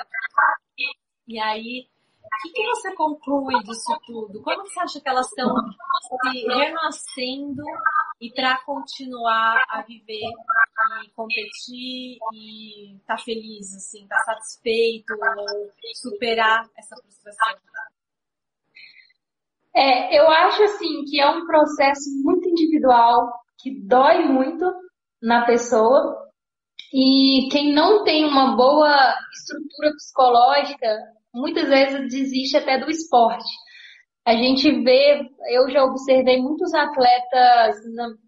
E 1.27 1.39
aí, 1.39 1.87
o 2.23 2.41
que, 2.41 2.49
que, 2.51 2.67
você 2.67 2.95
conclui 2.95 3.61
disso 3.63 3.97
tudo? 4.05 4.41
Como 4.41 4.61
você 4.61 4.79
acha 4.79 5.01
que 5.01 5.09
elas 5.09 5.27
estão 5.27 5.53
se 6.21 6.47
renascendo 6.47 7.63
e 8.21 8.31
para 8.31 8.57
continuar 8.63 9.63
a 9.69 9.81
viver 9.81 10.29
e 11.05 11.09
competir 11.11 12.17
e 12.33 12.95
estar 12.95 13.17
tá 13.17 13.23
feliz, 13.23 13.75
assim, 13.75 14.03
estar 14.03 14.17
tá 14.17 14.23
satisfeito 14.33 15.13
ou 15.13 15.71
superar 15.95 16.69
essa 16.77 16.95
frustração? 16.95 17.57
É, 19.75 20.17
eu 20.17 20.29
acho 20.29 20.63
assim 20.63 21.05
que 21.05 21.19
é 21.19 21.29
um 21.29 21.45
processo 21.45 22.09
muito 22.23 22.47
individual, 22.49 23.31
que 23.57 23.81
dói 23.81 24.25
muito 24.25 24.65
na 25.21 25.45
pessoa. 25.45 26.27
E 26.93 27.47
quem 27.51 27.73
não 27.73 28.03
tem 28.03 28.25
uma 28.25 28.55
boa 28.55 29.15
estrutura 29.31 29.91
psicológica, 29.95 31.18
muitas 31.33 31.69
vezes 31.69 32.09
desiste 32.09 32.57
até 32.57 32.77
do 32.77 32.89
esporte. 32.89 33.49
A 34.25 34.35
gente 34.35 34.69
vê, 34.83 35.21
eu 35.51 35.69
já 35.69 35.83
observei 35.83 36.41
muitos 36.41 36.73
atletas 36.73 37.75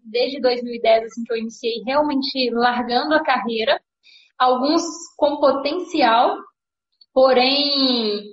desde 0.04 0.40
2010, 0.40 1.04
assim 1.04 1.22
que 1.24 1.32
eu 1.32 1.36
iniciei, 1.36 1.82
realmente 1.86 2.50
largando 2.52 3.14
a 3.14 3.22
carreira, 3.22 3.80
alguns 4.38 4.82
com 5.16 5.38
potencial, 5.38 6.36
porém 7.14 8.32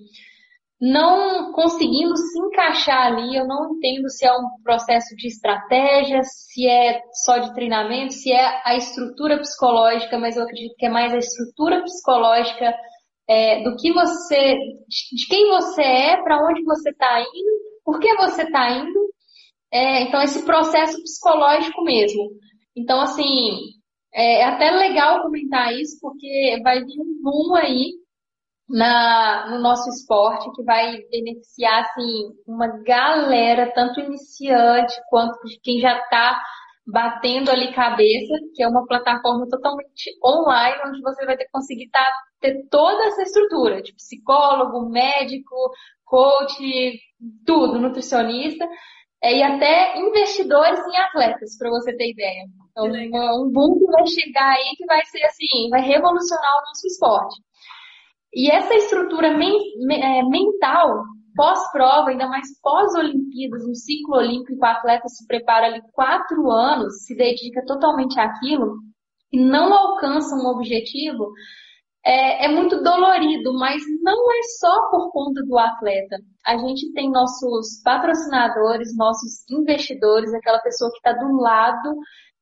não 0.81 1.51
conseguindo 1.51 2.15
se 2.15 2.39
encaixar 2.39 3.07
ali, 3.07 3.35
eu 3.35 3.45
não 3.45 3.75
entendo 3.75 4.09
se 4.09 4.25
é 4.25 4.31
um 4.31 4.47
processo 4.63 5.13
de 5.15 5.27
estratégia, 5.27 6.21
se 6.23 6.65
é 6.65 7.01
só 7.25 7.37
de 7.37 7.53
treinamento, 7.53 8.13
se 8.13 8.31
é 8.31 8.61
a 8.63 8.75
estrutura 8.77 9.37
psicológica, 9.39 10.17
mas 10.17 10.37
eu 10.37 10.43
acredito 10.43 10.75
que 10.77 10.85
é 10.85 10.89
mais 10.89 11.13
a 11.13 11.17
estrutura 11.17 11.83
psicológica 11.83 12.73
é, 13.29 13.61
do 13.61 13.75
que 13.75 13.93
você, 13.93 14.57
de 14.87 15.27
quem 15.29 15.47
você 15.49 15.83
é, 15.83 16.17
para 16.23 16.43
onde 16.43 16.63
você 16.63 16.89
está 16.89 17.21
indo, 17.21 17.59
por 17.85 17.99
que 17.99 18.15
você 18.15 18.41
está 18.41 18.71
indo. 18.71 18.99
É, 19.71 20.01
então, 20.01 20.19
esse 20.23 20.43
processo 20.43 20.99
psicológico 21.03 21.83
mesmo. 21.83 22.31
Então, 22.75 22.99
assim, 23.01 23.59
é 24.11 24.43
até 24.43 24.71
legal 24.71 25.21
comentar 25.21 25.71
isso, 25.73 25.99
porque 26.01 26.59
vai 26.63 26.83
vir 26.83 26.99
um 26.99 27.21
boom 27.21 27.55
aí 27.55 27.91
na, 28.67 29.51
no 29.51 29.59
nosso 29.59 29.87
esporte 29.89 30.51
que 30.55 30.63
vai 30.63 30.97
beneficiar, 31.11 31.83
assim, 31.83 32.29
uma 32.47 32.67
galera, 32.83 33.71
tanto 33.75 33.99
iniciante 33.99 34.95
quanto 35.07 35.39
de 35.45 35.59
quem 35.61 35.79
já 35.79 35.99
está 35.99 36.41
batendo 36.87 37.51
ali 37.51 37.71
cabeça, 37.73 38.33
que 38.55 38.63
é 38.63 38.67
uma 38.67 38.87
plataforma 38.87 39.47
totalmente 39.47 40.11
online, 40.25 40.81
onde 40.87 41.01
você 41.01 41.23
vai 41.25 41.37
ter 41.37 41.47
conseguir 41.51 41.89
tá, 41.89 42.03
ter 42.39 42.67
toda 42.69 43.05
essa 43.05 43.23
estrutura 43.23 43.81
de 43.81 43.93
psicólogo, 43.93 44.89
médico, 44.89 45.55
coach, 46.05 46.99
tudo, 47.45 47.79
nutricionista, 47.79 48.67
é, 49.21 49.37
e 49.37 49.43
até 49.43 49.99
investidores 49.99 50.79
em 50.87 50.97
atletas, 50.97 51.57
para 51.57 51.69
você 51.69 51.95
ter 51.95 52.11
ideia. 52.11 52.45
Então, 52.71 53.43
um 53.43 53.51
boom 53.51 53.77
que 53.77 53.85
vai 53.91 54.07
chegar 54.07 54.51
aí 54.51 54.75
que 54.77 54.85
vai 54.85 55.03
ser 55.05 55.23
assim, 55.25 55.69
vai 55.69 55.81
revolucionar 55.81 56.51
o 56.51 56.67
nosso 56.67 56.87
esporte. 56.87 57.41
E 58.33 58.49
essa 58.49 58.73
estrutura 58.75 59.35
men 59.35 59.57
é, 59.91 60.23
mental, 60.23 61.03
pós-prova, 61.35 62.09
ainda 62.09 62.27
mais 62.27 62.47
pós-Olimpíadas, 62.61 63.65
um 63.67 63.73
ciclo 63.73 64.17
olímpico, 64.17 64.61
o 64.61 64.65
atleta 64.65 65.07
se 65.07 65.25
prepara 65.27 65.67
ali 65.67 65.81
quatro 65.91 66.49
anos, 66.49 67.05
se 67.05 67.15
dedica 67.15 67.65
totalmente 67.65 68.19
àquilo 68.19 68.77
e 69.31 69.39
não 69.39 69.73
alcança 69.73 70.35
um 70.35 70.47
objetivo, 70.47 71.31
é, 72.05 72.45
é, 72.45 72.47
muito 72.47 72.81
dolorido, 72.81 73.53
mas 73.53 73.81
não 74.01 74.31
é 74.31 74.41
só 74.59 74.89
por 74.89 75.11
conta 75.11 75.43
do 75.43 75.57
atleta. 75.57 76.17
A 76.45 76.57
gente 76.57 76.91
tem 76.93 77.11
nossos 77.11 77.81
patrocinadores, 77.83 78.95
nossos 78.95 79.43
investidores, 79.49 80.33
aquela 80.33 80.59
pessoa 80.59 80.89
que 80.91 80.97
está 80.97 81.13
do 81.13 81.35
lado, 81.37 81.95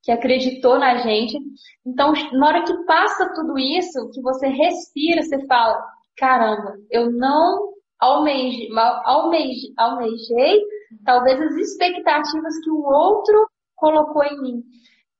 que 0.04 0.12
acreditou 0.12 0.78
na 0.78 0.98
gente. 0.98 1.38
Então, 1.86 2.14
na 2.34 2.48
hora 2.48 2.64
que 2.64 2.86
passa 2.86 3.34
tudo 3.34 3.58
isso, 3.58 4.10
que 4.12 4.22
você 4.22 4.48
respira, 4.48 5.24
você 5.24 5.46
fala: 5.48 5.84
caramba, 6.16 6.76
eu 6.92 7.12
não 7.12 7.74
almejei, 8.00 8.70
almejei, 9.06 9.74
almejei 9.76 10.62
talvez 11.04 11.42
as 11.42 11.56
expectativas 11.56 12.60
que 12.64 12.70
o 12.70 12.84
outro 12.84 13.50
colocou 13.76 14.24
em 14.24 14.42
mim. 14.42 14.64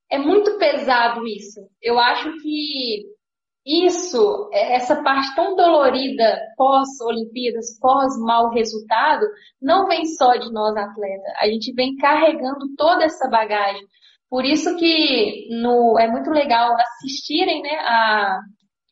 É 0.10 0.18
muito 0.18 0.58
pesado 0.58 1.26
isso. 1.28 1.60
Eu 1.82 2.00
acho 2.00 2.32
que 2.42 3.06
isso, 3.68 4.50
é, 4.54 4.76
essa 4.76 5.04
parte 5.04 5.36
tão 5.36 5.56
dolorida 5.56 6.40
pós-Olimpíadas, 6.56 7.78
pós-mau 7.82 8.50
resultado, 8.50 9.26
não 9.62 9.86
vem 9.88 10.06
só 10.06 10.38
de 10.38 10.50
nós 10.54 10.76
atletas. 10.78 11.34
A 11.38 11.48
gente 11.48 11.74
vem 11.74 11.98
carregando 11.98 12.74
toda 12.78 13.04
essa 13.04 13.28
bagagem. 13.28 13.86
Por 14.30 14.46
isso 14.46 14.76
que 14.78 15.50
no, 15.62 16.00
é 16.00 16.08
muito 16.10 16.30
legal 16.30 16.76
assistirem 16.76 17.62
né, 17.62 17.76
a 17.80 18.40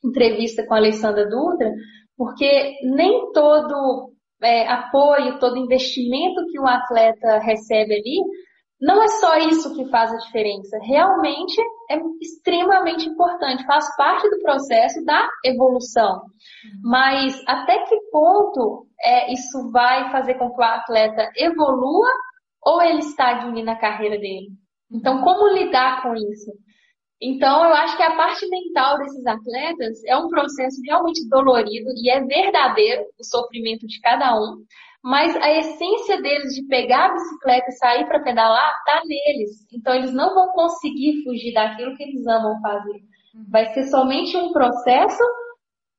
entrevista 0.03 0.65
com 0.65 0.73
a 0.73 0.77
Alessandra 0.77 1.27
Dutra, 1.29 1.71
porque 2.17 2.73
nem 2.83 3.31
todo 3.31 4.11
é, 4.43 4.67
apoio, 4.67 5.39
todo 5.39 5.57
investimento 5.57 6.45
que 6.51 6.59
o 6.59 6.67
atleta 6.67 7.39
recebe 7.39 7.95
ali 7.95 8.21
não 8.79 9.01
é 9.01 9.07
só 9.07 9.37
isso 9.37 9.73
que 9.73 9.89
faz 9.89 10.11
a 10.11 10.17
diferença. 10.17 10.77
Realmente 10.81 11.59
é 11.89 11.97
extremamente 12.75 13.07
importante, 13.07 13.65
faz 13.65 13.95
parte 13.95 14.29
do 14.29 14.39
processo 14.39 15.03
da 15.05 15.27
evolução. 15.43 16.23
Mas 16.83 17.41
até 17.47 17.85
que 17.85 17.95
ponto 18.11 18.87
é, 19.01 19.31
isso 19.31 19.71
vai 19.71 20.11
fazer 20.11 20.35
com 20.35 20.51
que 20.51 20.59
o 20.59 20.63
atleta 20.63 21.31
evolua 21.37 22.09
ou 22.63 22.81
ele 22.81 22.99
estagne 22.99 23.63
na 23.63 23.75
carreira 23.75 24.17
dele? 24.17 24.49
Então, 24.91 25.21
como 25.21 25.53
lidar 25.53 26.01
com 26.01 26.15
isso? 26.15 26.51
Então, 27.21 27.63
eu 27.63 27.73
acho 27.73 27.95
que 27.95 28.03
a 28.03 28.15
parte 28.15 28.47
mental 28.49 28.97
desses 28.97 29.25
atletas 29.25 30.03
é 30.05 30.17
um 30.17 30.27
processo 30.27 30.81
realmente 30.85 31.27
dolorido 31.29 31.89
e 31.95 32.09
é 32.09 32.21
verdadeiro 32.21 33.03
o 33.17 33.23
sofrimento 33.23 33.87
de 33.87 33.99
cada 34.01 34.35
um, 34.37 34.63
mas 35.05 35.35
a 35.35 35.51
essência 35.51 36.19
deles 36.19 36.55
de 36.55 36.65
pegar 36.65 37.05
a 37.05 37.13
bicicleta 37.13 37.69
e 37.69 37.73
sair 37.73 38.07
para 38.07 38.23
pedalar 38.23 38.73
tá 38.85 39.03
neles. 39.05 39.51
Então 39.71 39.93
eles 39.93 40.11
não 40.11 40.33
vão 40.33 40.47
conseguir 40.53 41.23
fugir 41.23 41.53
daquilo 41.53 41.95
que 41.95 42.01
eles 42.01 42.25
amam 42.25 42.59
fazer. 42.59 43.03
Vai 43.47 43.67
ser 43.67 43.83
somente 43.83 44.35
um 44.35 44.51
processo 44.51 45.23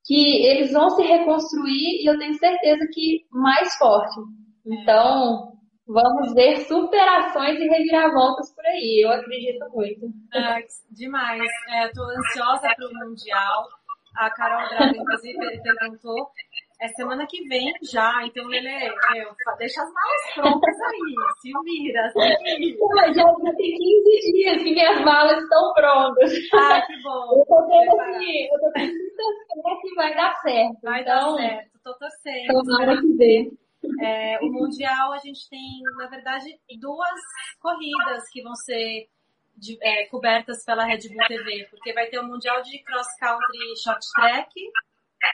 que 0.04 0.44
eles 0.44 0.72
vão 0.72 0.90
se 0.90 1.04
reconstruir 1.04 2.02
e 2.02 2.10
eu 2.10 2.18
tenho 2.18 2.34
certeza 2.34 2.84
que 2.92 3.24
mais 3.30 3.76
forte. 3.76 4.18
Então, 4.66 5.52
vamos 5.86 6.34
ver 6.34 6.62
superações 6.62 7.60
e 7.60 7.68
reviravoltas 7.68 8.52
por 8.56 8.66
aí. 8.66 9.04
Eu 9.04 9.12
acredito 9.12 9.70
muito. 9.72 10.06
É, 10.34 10.58
demais. 10.90 11.44
Estou 11.84 12.10
é, 12.10 12.16
ansiosa 12.16 12.74
para 12.74 12.88
o 12.88 13.08
Mundial. 13.08 13.68
A 14.16 14.30
Carol 14.30 14.68
Braga, 14.68 14.96
inclusive, 14.96 15.62
perguntou 15.62 16.30
é 16.80 16.88
semana 16.88 17.26
que 17.26 17.42
vem 17.48 17.72
já, 17.82 18.22
então 18.24 18.46
Lele, 18.46 18.68
meu, 19.12 19.34
deixa 19.58 19.82
as 19.82 19.92
malas 19.92 20.34
prontas 20.34 20.80
aí, 20.82 21.14
se 21.40 21.50
vira, 21.64 22.10
se 22.10 22.58
vira. 22.58 23.14
Já, 23.14 23.24
já 23.24 23.54
tem 23.56 23.76
15 23.76 24.32
dias 24.32 24.62
que 24.62 24.70
minhas 24.72 25.00
malas 25.02 25.42
estão 25.42 25.72
prontas. 25.72 26.32
Ah, 26.52 26.82
que 26.82 27.02
bom. 27.02 27.38
Eu 27.38 27.46
tô 27.46 27.66
tendo 27.66 28.00
assim, 28.00 28.44
eu 28.44 28.60
tô 28.60 28.70
tendo 28.72 29.80
que 29.80 29.94
vai 29.94 30.14
dar 30.14 30.34
certo. 30.40 30.80
Vai 30.82 31.00
então, 31.00 31.36
dar 31.36 31.42
certo, 31.42 31.70
tô 31.82 31.94
torcendo. 31.94 32.64
Tomara 32.64 33.00
que 33.00 33.16
dê. 33.16 33.52
É, 34.00 34.38
o 34.42 34.50
Mundial 34.50 35.12
a 35.12 35.18
gente 35.18 35.48
tem, 35.48 35.80
na 35.96 36.08
verdade, 36.08 36.58
duas 36.78 37.20
corridas 37.60 38.28
que 38.30 38.42
vão 38.42 38.54
ser 38.54 39.08
de, 39.56 39.78
é, 39.80 40.06
cobertas 40.06 40.64
pela 40.64 40.84
Red 40.84 41.08
Bull 41.08 41.26
TV, 41.26 41.66
porque 41.70 41.92
vai 41.92 42.06
ter 42.06 42.18
o 42.18 42.26
Mundial 42.26 42.60
de 42.62 42.82
Cross 42.82 43.06
Country 43.18 43.76
Short 43.82 44.04
Track, 44.14 44.52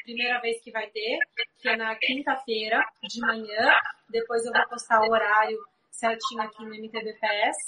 primeira 0.04 0.40
vez 0.40 0.60
que 0.62 0.70
vai 0.70 0.88
ter, 0.90 1.18
que 1.60 1.68
é 1.68 1.76
na 1.76 1.94
quinta-feira 1.96 2.82
de 3.02 3.20
manhã. 3.20 3.70
Depois 4.08 4.44
eu 4.44 4.52
vou 4.52 4.68
postar 4.68 5.00
o 5.00 5.10
horário 5.10 5.58
certinho 5.90 6.42
aqui 6.42 6.64
no 6.64 6.74
MTBPS. 6.74 7.58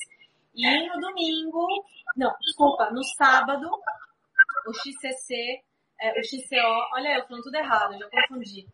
E 0.55 0.89
no 0.89 1.01
domingo, 1.01 1.66
não, 2.16 2.33
desculpa, 2.41 2.91
no 2.91 3.03
sábado, 3.16 3.68
o 4.66 4.72
XCC, 4.72 5.62
é, 6.01 6.20
o 6.20 6.25
XCO, 6.25 6.95
olha 6.95 7.18
eu 7.18 7.27
falando 7.27 7.43
tudo 7.43 7.57
errado, 7.57 7.99
já 7.99 8.09
confundi. 8.29 8.66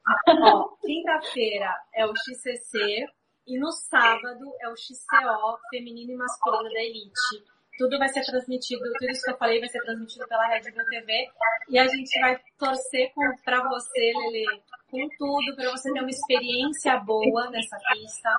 Quinta-feira 0.80 1.74
é 1.94 2.06
o 2.06 2.12
XCC 2.14 3.06
e 3.46 3.58
no 3.58 3.72
sábado 3.72 4.52
é 4.60 4.68
o 4.68 4.76
XCO, 4.76 5.58
feminino 5.70 6.12
e 6.12 6.16
masculino 6.16 6.70
da 6.70 6.80
Elite 6.80 7.44
tudo 7.78 7.98
vai 7.98 8.08
ser 8.08 8.22
transmitido, 8.22 8.82
tudo 8.98 9.10
isso 9.10 9.24
que 9.24 9.30
eu 9.30 9.38
falei 9.38 9.60
vai 9.60 9.68
ser 9.68 9.80
transmitido 9.82 10.26
pela 10.28 10.46
Red 10.46 10.70
Bull 10.70 10.84
TV 10.84 11.28
e 11.68 11.78
a 11.78 11.86
gente 11.88 12.20
vai 12.20 12.38
torcer 12.58 13.12
para 13.44 13.68
você, 13.68 14.12
Lele, 14.16 14.44
com 14.90 15.08
tudo, 15.18 15.56
para 15.56 15.70
você 15.70 15.92
ter 15.92 16.00
uma 16.00 16.10
experiência 16.10 16.98
boa 16.98 17.50
nessa 17.50 17.76
pista, 17.92 18.36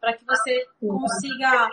para 0.00 0.16
que 0.16 0.24
você 0.24 0.66
consiga 0.80 1.70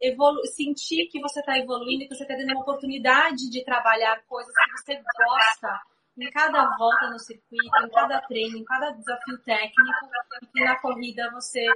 evolu 0.00 0.44
sentir 0.46 1.08
que 1.08 1.20
você 1.20 1.40
está 1.40 1.58
evoluindo, 1.58 2.06
que 2.06 2.14
você 2.14 2.24
está 2.24 2.36
tendo 2.36 2.52
uma 2.52 2.60
oportunidade 2.60 3.48
de 3.50 3.64
trabalhar 3.64 4.22
coisas 4.28 4.52
que 4.52 4.94
você 4.94 5.02
gosta 5.16 5.80
em 6.18 6.30
cada 6.30 6.76
volta 6.76 7.10
no 7.10 7.18
circuito, 7.18 7.84
em 7.84 7.90
cada 7.90 8.20
treino, 8.22 8.58
em 8.58 8.64
cada 8.64 8.90
desafio 8.90 9.38
técnico, 9.44 10.06
e 10.42 10.46
que 10.46 10.64
na 10.64 10.78
corrida 10.80 11.30
você 11.30 11.66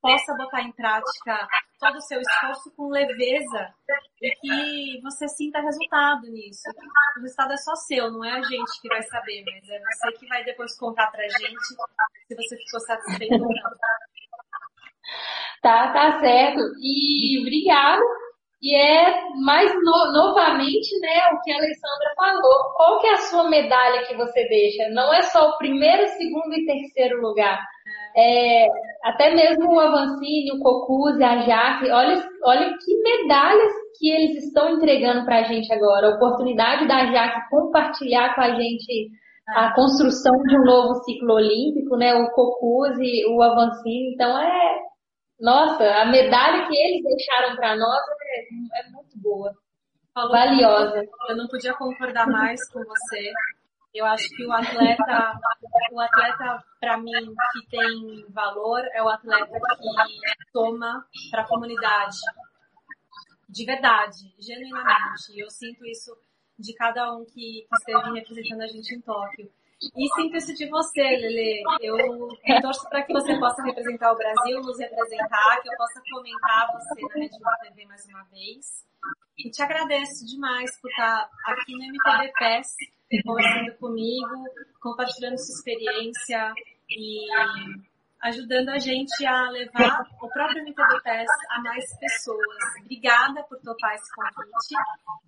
possa 0.00 0.34
botar 0.34 0.62
em 0.62 0.72
prática 0.72 1.48
todo 1.82 1.96
o 1.96 2.00
seu 2.00 2.20
esforço 2.20 2.72
com 2.76 2.88
leveza 2.88 3.74
e 4.22 4.30
que 4.36 5.02
você 5.02 5.26
sinta 5.26 5.60
resultado 5.60 6.22
nisso. 6.28 6.62
O 7.18 7.20
resultado 7.20 7.52
é 7.52 7.56
só 7.56 7.74
seu, 7.74 8.10
não 8.12 8.24
é 8.24 8.30
a 8.30 8.42
gente 8.42 8.80
que 8.80 8.88
vai 8.88 9.02
saber, 9.02 9.44
mas 9.44 9.68
é 9.68 9.80
você 9.80 10.18
que 10.18 10.26
vai 10.28 10.44
depois 10.44 10.78
contar 10.78 11.10
pra 11.10 11.24
gente 11.24 11.60
se 12.28 12.36
você 12.36 12.56
ficou 12.56 12.80
satisfeito 12.80 13.34
ou 13.34 13.40
não. 13.40 13.72
Tá, 15.60 15.92
tá 15.92 16.20
certo. 16.20 16.60
E 16.80 17.40
obrigado. 17.40 18.02
E 18.62 18.76
é 18.76 19.28
mais 19.40 19.74
no, 19.74 20.12
novamente, 20.12 20.96
né, 21.00 21.32
o 21.32 21.40
que 21.42 21.50
a 21.50 21.56
Alessandra 21.56 22.14
falou. 22.16 22.72
Qual 22.76 23.00
que 23.00 23.08
é 23.08 23.14
a 23.14 23.22
sua 23.22 23.48
medalha 23.48 24.06
que 24.06 24.16
você 24.16 24.46
deixa? 24.48 24.88
Não 24.90 25.12
é 25.12 25.22
só 25.22 25.48
o 25.48 25.58
primeiro, 25.58 26.06
segundo 26.16 26.54
e 26.54 26.64
terceiro 26.64 27.20
lugar 27.20 27.60
é, 28.16 28.66
até 29.04 29.34
mesmo 29.34 29.72
o 29.72 29.80
Avancini, 29.80 30.52
o 30.52 30.60
Cocuzzi, 30.60 31.22
a 31.22 31.38
Jaque, 31.38 31.90
olha, 31.90 32.28
olha 32.44 32.76
que 32.78 33.02
medalhas 33.02 33.72
que 33.98 34.10
eles 34.10 34.44
estão 34.44 34.70
entregando 34.70 35.24
para 35.24 35.38
a 35.38 35.42
gente 35.44 35.72
agora. 35.72 36.08
A 36.08 36.16
oportunidade 36.16 36.86
da 36.86 37.06
Jaque 37.12 37.48
compartilhar 37.50 38.34
com 38.34 38.40
a 38.40 38.54
gente 38.54 39.10
a 39.48 39.74
construção 39.74 40.32
de 40.42 40.56
um 40.56 40.64
novo 40.64 40.94
ciclo 41.04 41.34
olímpico, 41.34 41.96
né? 41.96 42.14
O 42.14 42.30
Cocuzzi, 42.30 43.24
o 43.28 43.42
Avancini, 43.42 44.14
então 44.14 44.38
é, 44.38 44.80
nossa, 45.40 45.84
a 45.84 46.06
medalha 46.06 46.66
que 46.68 46.76
eles 46.76 47.02
deixaram 47.02 47.56
para 47.56 47.76
nós 47.76 48.00
é, 48.22 48.80
é, 48.80 48.90
muito 48.92 49.18
boa, 49.20 49.52
Falou 50.14 50.30
valiosa. 50.30 51.02
Eu 51.28 51.36
não 51.36 51.48
podia 51.48 51.74
concordar 51.74 52.26
mais 52.28 52.60
com 52.70 52.80
você. 52.80 53.32
Eu 53.94 54.06
acho 54.06 54.28
que 54.30 54.46
o 54.46 54.52
atleta, 54.52 55.38
o 55.92 56.00
atleta 56.00 56.64
para 56.80 56.96
mim 56.96 57.12
que 57.52 57.66
tem 57.68 58.26
valor 58.30 58.82
é 58.94 59.02
o 59.02 59.08
atleta 59.08 59.46
que 59.46 60.52
toma 60.52 61.06
para 61.30 61.42
a 61.42 61.48
comunidade, 61.48 62.16
de 63.48 63.64
verdade, 63.66 64.34
genuinamente. 64.38 65.38
Eu 65.38 65.50
sinto 65.50 65.84
isso 65.86 66.16
de 66.58 66.74
cada 66.74 67.12
um 67.12 67.24
que, 67.24 67.66
que 67.68 67.76
esteve 67.76 68.18
representando 68.18 68.62
a 68.62 68.66
gente 68.66 68.94
em 68.94 69.00
Tóquio. 69.00 69.52
E 69.96 70.08
sinto 70.14 70.36
isso 70.36 70.54
de 70.54 70.68
você, 70.70 71.02
Lele. 71.02 71.62
Eu 71.80 72.62
torço 72.62 72.88
para 72.88 73.02
que 73.02 73.12
você 73.12 73.38
possa 73.38 73.62
representar 73.62 74.12
o 74.12 74.16
Brasil, 74.16 74.60
nos 74.60 74.78
representar, 74.78 75.60
que 75.60 75.68
eu 75.68 75.76
possa 75.76 76.00
comentar 76.10 76.72
você 76.72 77.02
na 77.02 77.14
Rede 77.14 77.38
TV 77.62 77.86
mais 77.86 78.06
uma 78.06 78.22
vez. 78.24 78.86
E 79.44 79.50
te 79.50 79.60
agradeço 79.60 80.24
demais 80.24 80.80
por 80.80 80.88
estar 80.88 81.28
aqui 81.46 81.72
no 81.72 81.82
MTV 81.82 82.32
PES, 82.38 82.76
conversando 83.24 83.74
comigo, 83.78 84.44
compartilhando 84.80 85.36
sua 85.36 85.56
experiência 85.56 86.52
e 86.88 87.26
ajudando 88.20 88.68
a 88.68 88.78
gente 88.78 89.26
a 89.26 89.50
levar 89.50 90.06
o 90.22 90.28
próprio 90.28 90.60
MTV 90.60 91.00
PES 91.02 91.26
a 91.50 91.60
mais 91.60 91.98
pessoas. 91.98 92.56
Obrigada 92.82 93.42
por 93.42 93.58
topar 93.58 93.96
esse 93.96 94.14
convite. 94.14 94.76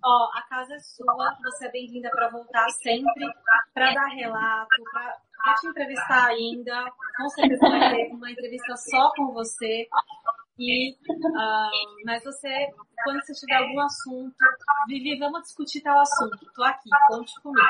Ó, 0.01 0.29
a 0.33 0.41
casa 0.43 0.75
é 0.75 0.79
sua, 0.79 1.35
você 1.43 1.67
é 1.67 1.71
bem-vinda 1.71 2.09
para 2.09 2.29
voltar 2.29 2.69
sempre, 2.69 3.27
para 3.73 3.93
dar 3.93 4.07
relato, 4.07 4.83
para 4.93 5.55
te 5.55 5.67
entrevistar 5.67 6.27
ainda. 6.27 6.89
Com 7.17 7.29
certeza 7.31 7.67
vai 7.67 7.95
ter 7.95 8.13
uma 8.13 8.31
entrevista 8.31 8.77
só 8.77 9.11
com 9.13 9.33
você. 9.33 9.89
E, 10.57 10.91
uh, 10.91 12.05
mas 12.05 12.23
você, 12.23 12.49
quando 13.03 13.21
você 13.21 13.33
tiver 13.33 13.55
algum 13.55 13.79
assunto, 13.81 14.35
Vivi, 14.87 15.17
vamos 15.17 15.41
discutir 15.41 15.81
tal 15.81 15.99
assunto. 15.99 16.37
Tô 16.55 16.63
aqui, 16.63 16.89
conte 17.09 17.41
comigo. 17.41 17.67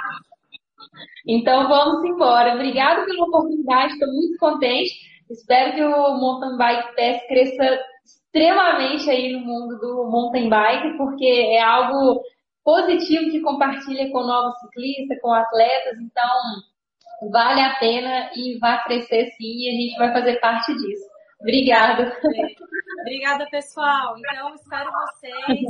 Então 1.28 1.68
vamos 1.68 2.04
embora. 2.04 2.54
Obrigada 2.54 3.06
pela 3.06 3.26
oportunidade, 3.26 3.94
estou 3.94 4.08
muito 4.14 4.38
contente. 4.38 4.94
Espero 5.30 5.74
que 5.74 5.84
o 5.84 6.18
mountain 6.18 6.58
bike 6.58 6.96
pass 6.96 7.28
cresça 7.28 7.80
extremamente 8.06 9.10
aí 9.10 9.34
no 9.34 9.40
mundo 9.40 9.80
do 9.80 10.10
mountain 10.12 10.50
bike, 10.50 10.98
porque 10.98 11.26
é 11.26 11.62
algo 11.62 12.22
positivo 12.64 13.32
que 13.32 13.42
compartilha 13.42 14.12
com 14.12 14.24
novos 14.24 14.60
ciclistas, 14.60 15.20
com 15.22 15.34
atletas, 15.34 15.98
então 16.00 17.32
vale 17.32 17.62
a 17.62 17.76
pena 17.80 18.30
e 18.36 18.60
vai 18.60 18.84
crescer 18.84 19.26
sim 19.38 19.64
e 19.64 19.70
a 19.70 19.72
gente 19.72 19.98
vai 19.98 20.14
fazer 20.14 20.40
parte 20.40 20.74
disso. 20.76 21.15
Obrigada. 21.46 22.12
Obrigada, 23.02 23.46
pessoal. 23.52 24.18
Então, 24.18 24.56
espero 24.56 24.92
vocês. 24.92 25.62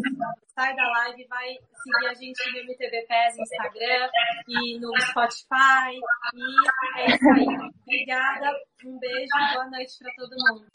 Sai 0.56 0.74
da 0.74 0.88
live, 0.90 1.28
vai 1.28 1.50
seguir 1.84 2.08
a 2.08 2.14
gente 2.14 2.52
no 2.54 2.60
MTV 2.60 3.06
PES 3.10 3.36
no 3.36 3.44
Instagram 3.44 4.10
e 4.48 4.80
no 4.80 4.98
Spotify. 5.02 6.00
E 6.34 7.02
é 7.02 7.06
isso 7.08 7.30
aí. 7.30 7.72
Obrigada, 7.84 8.54
um 8.86 8.98
beijo 9.00 9.28
boa 9.54 9.70
noite 9.70 9.98
para 10.00 10.14
todo 10.16 10.30
mundo. 10.32 10.66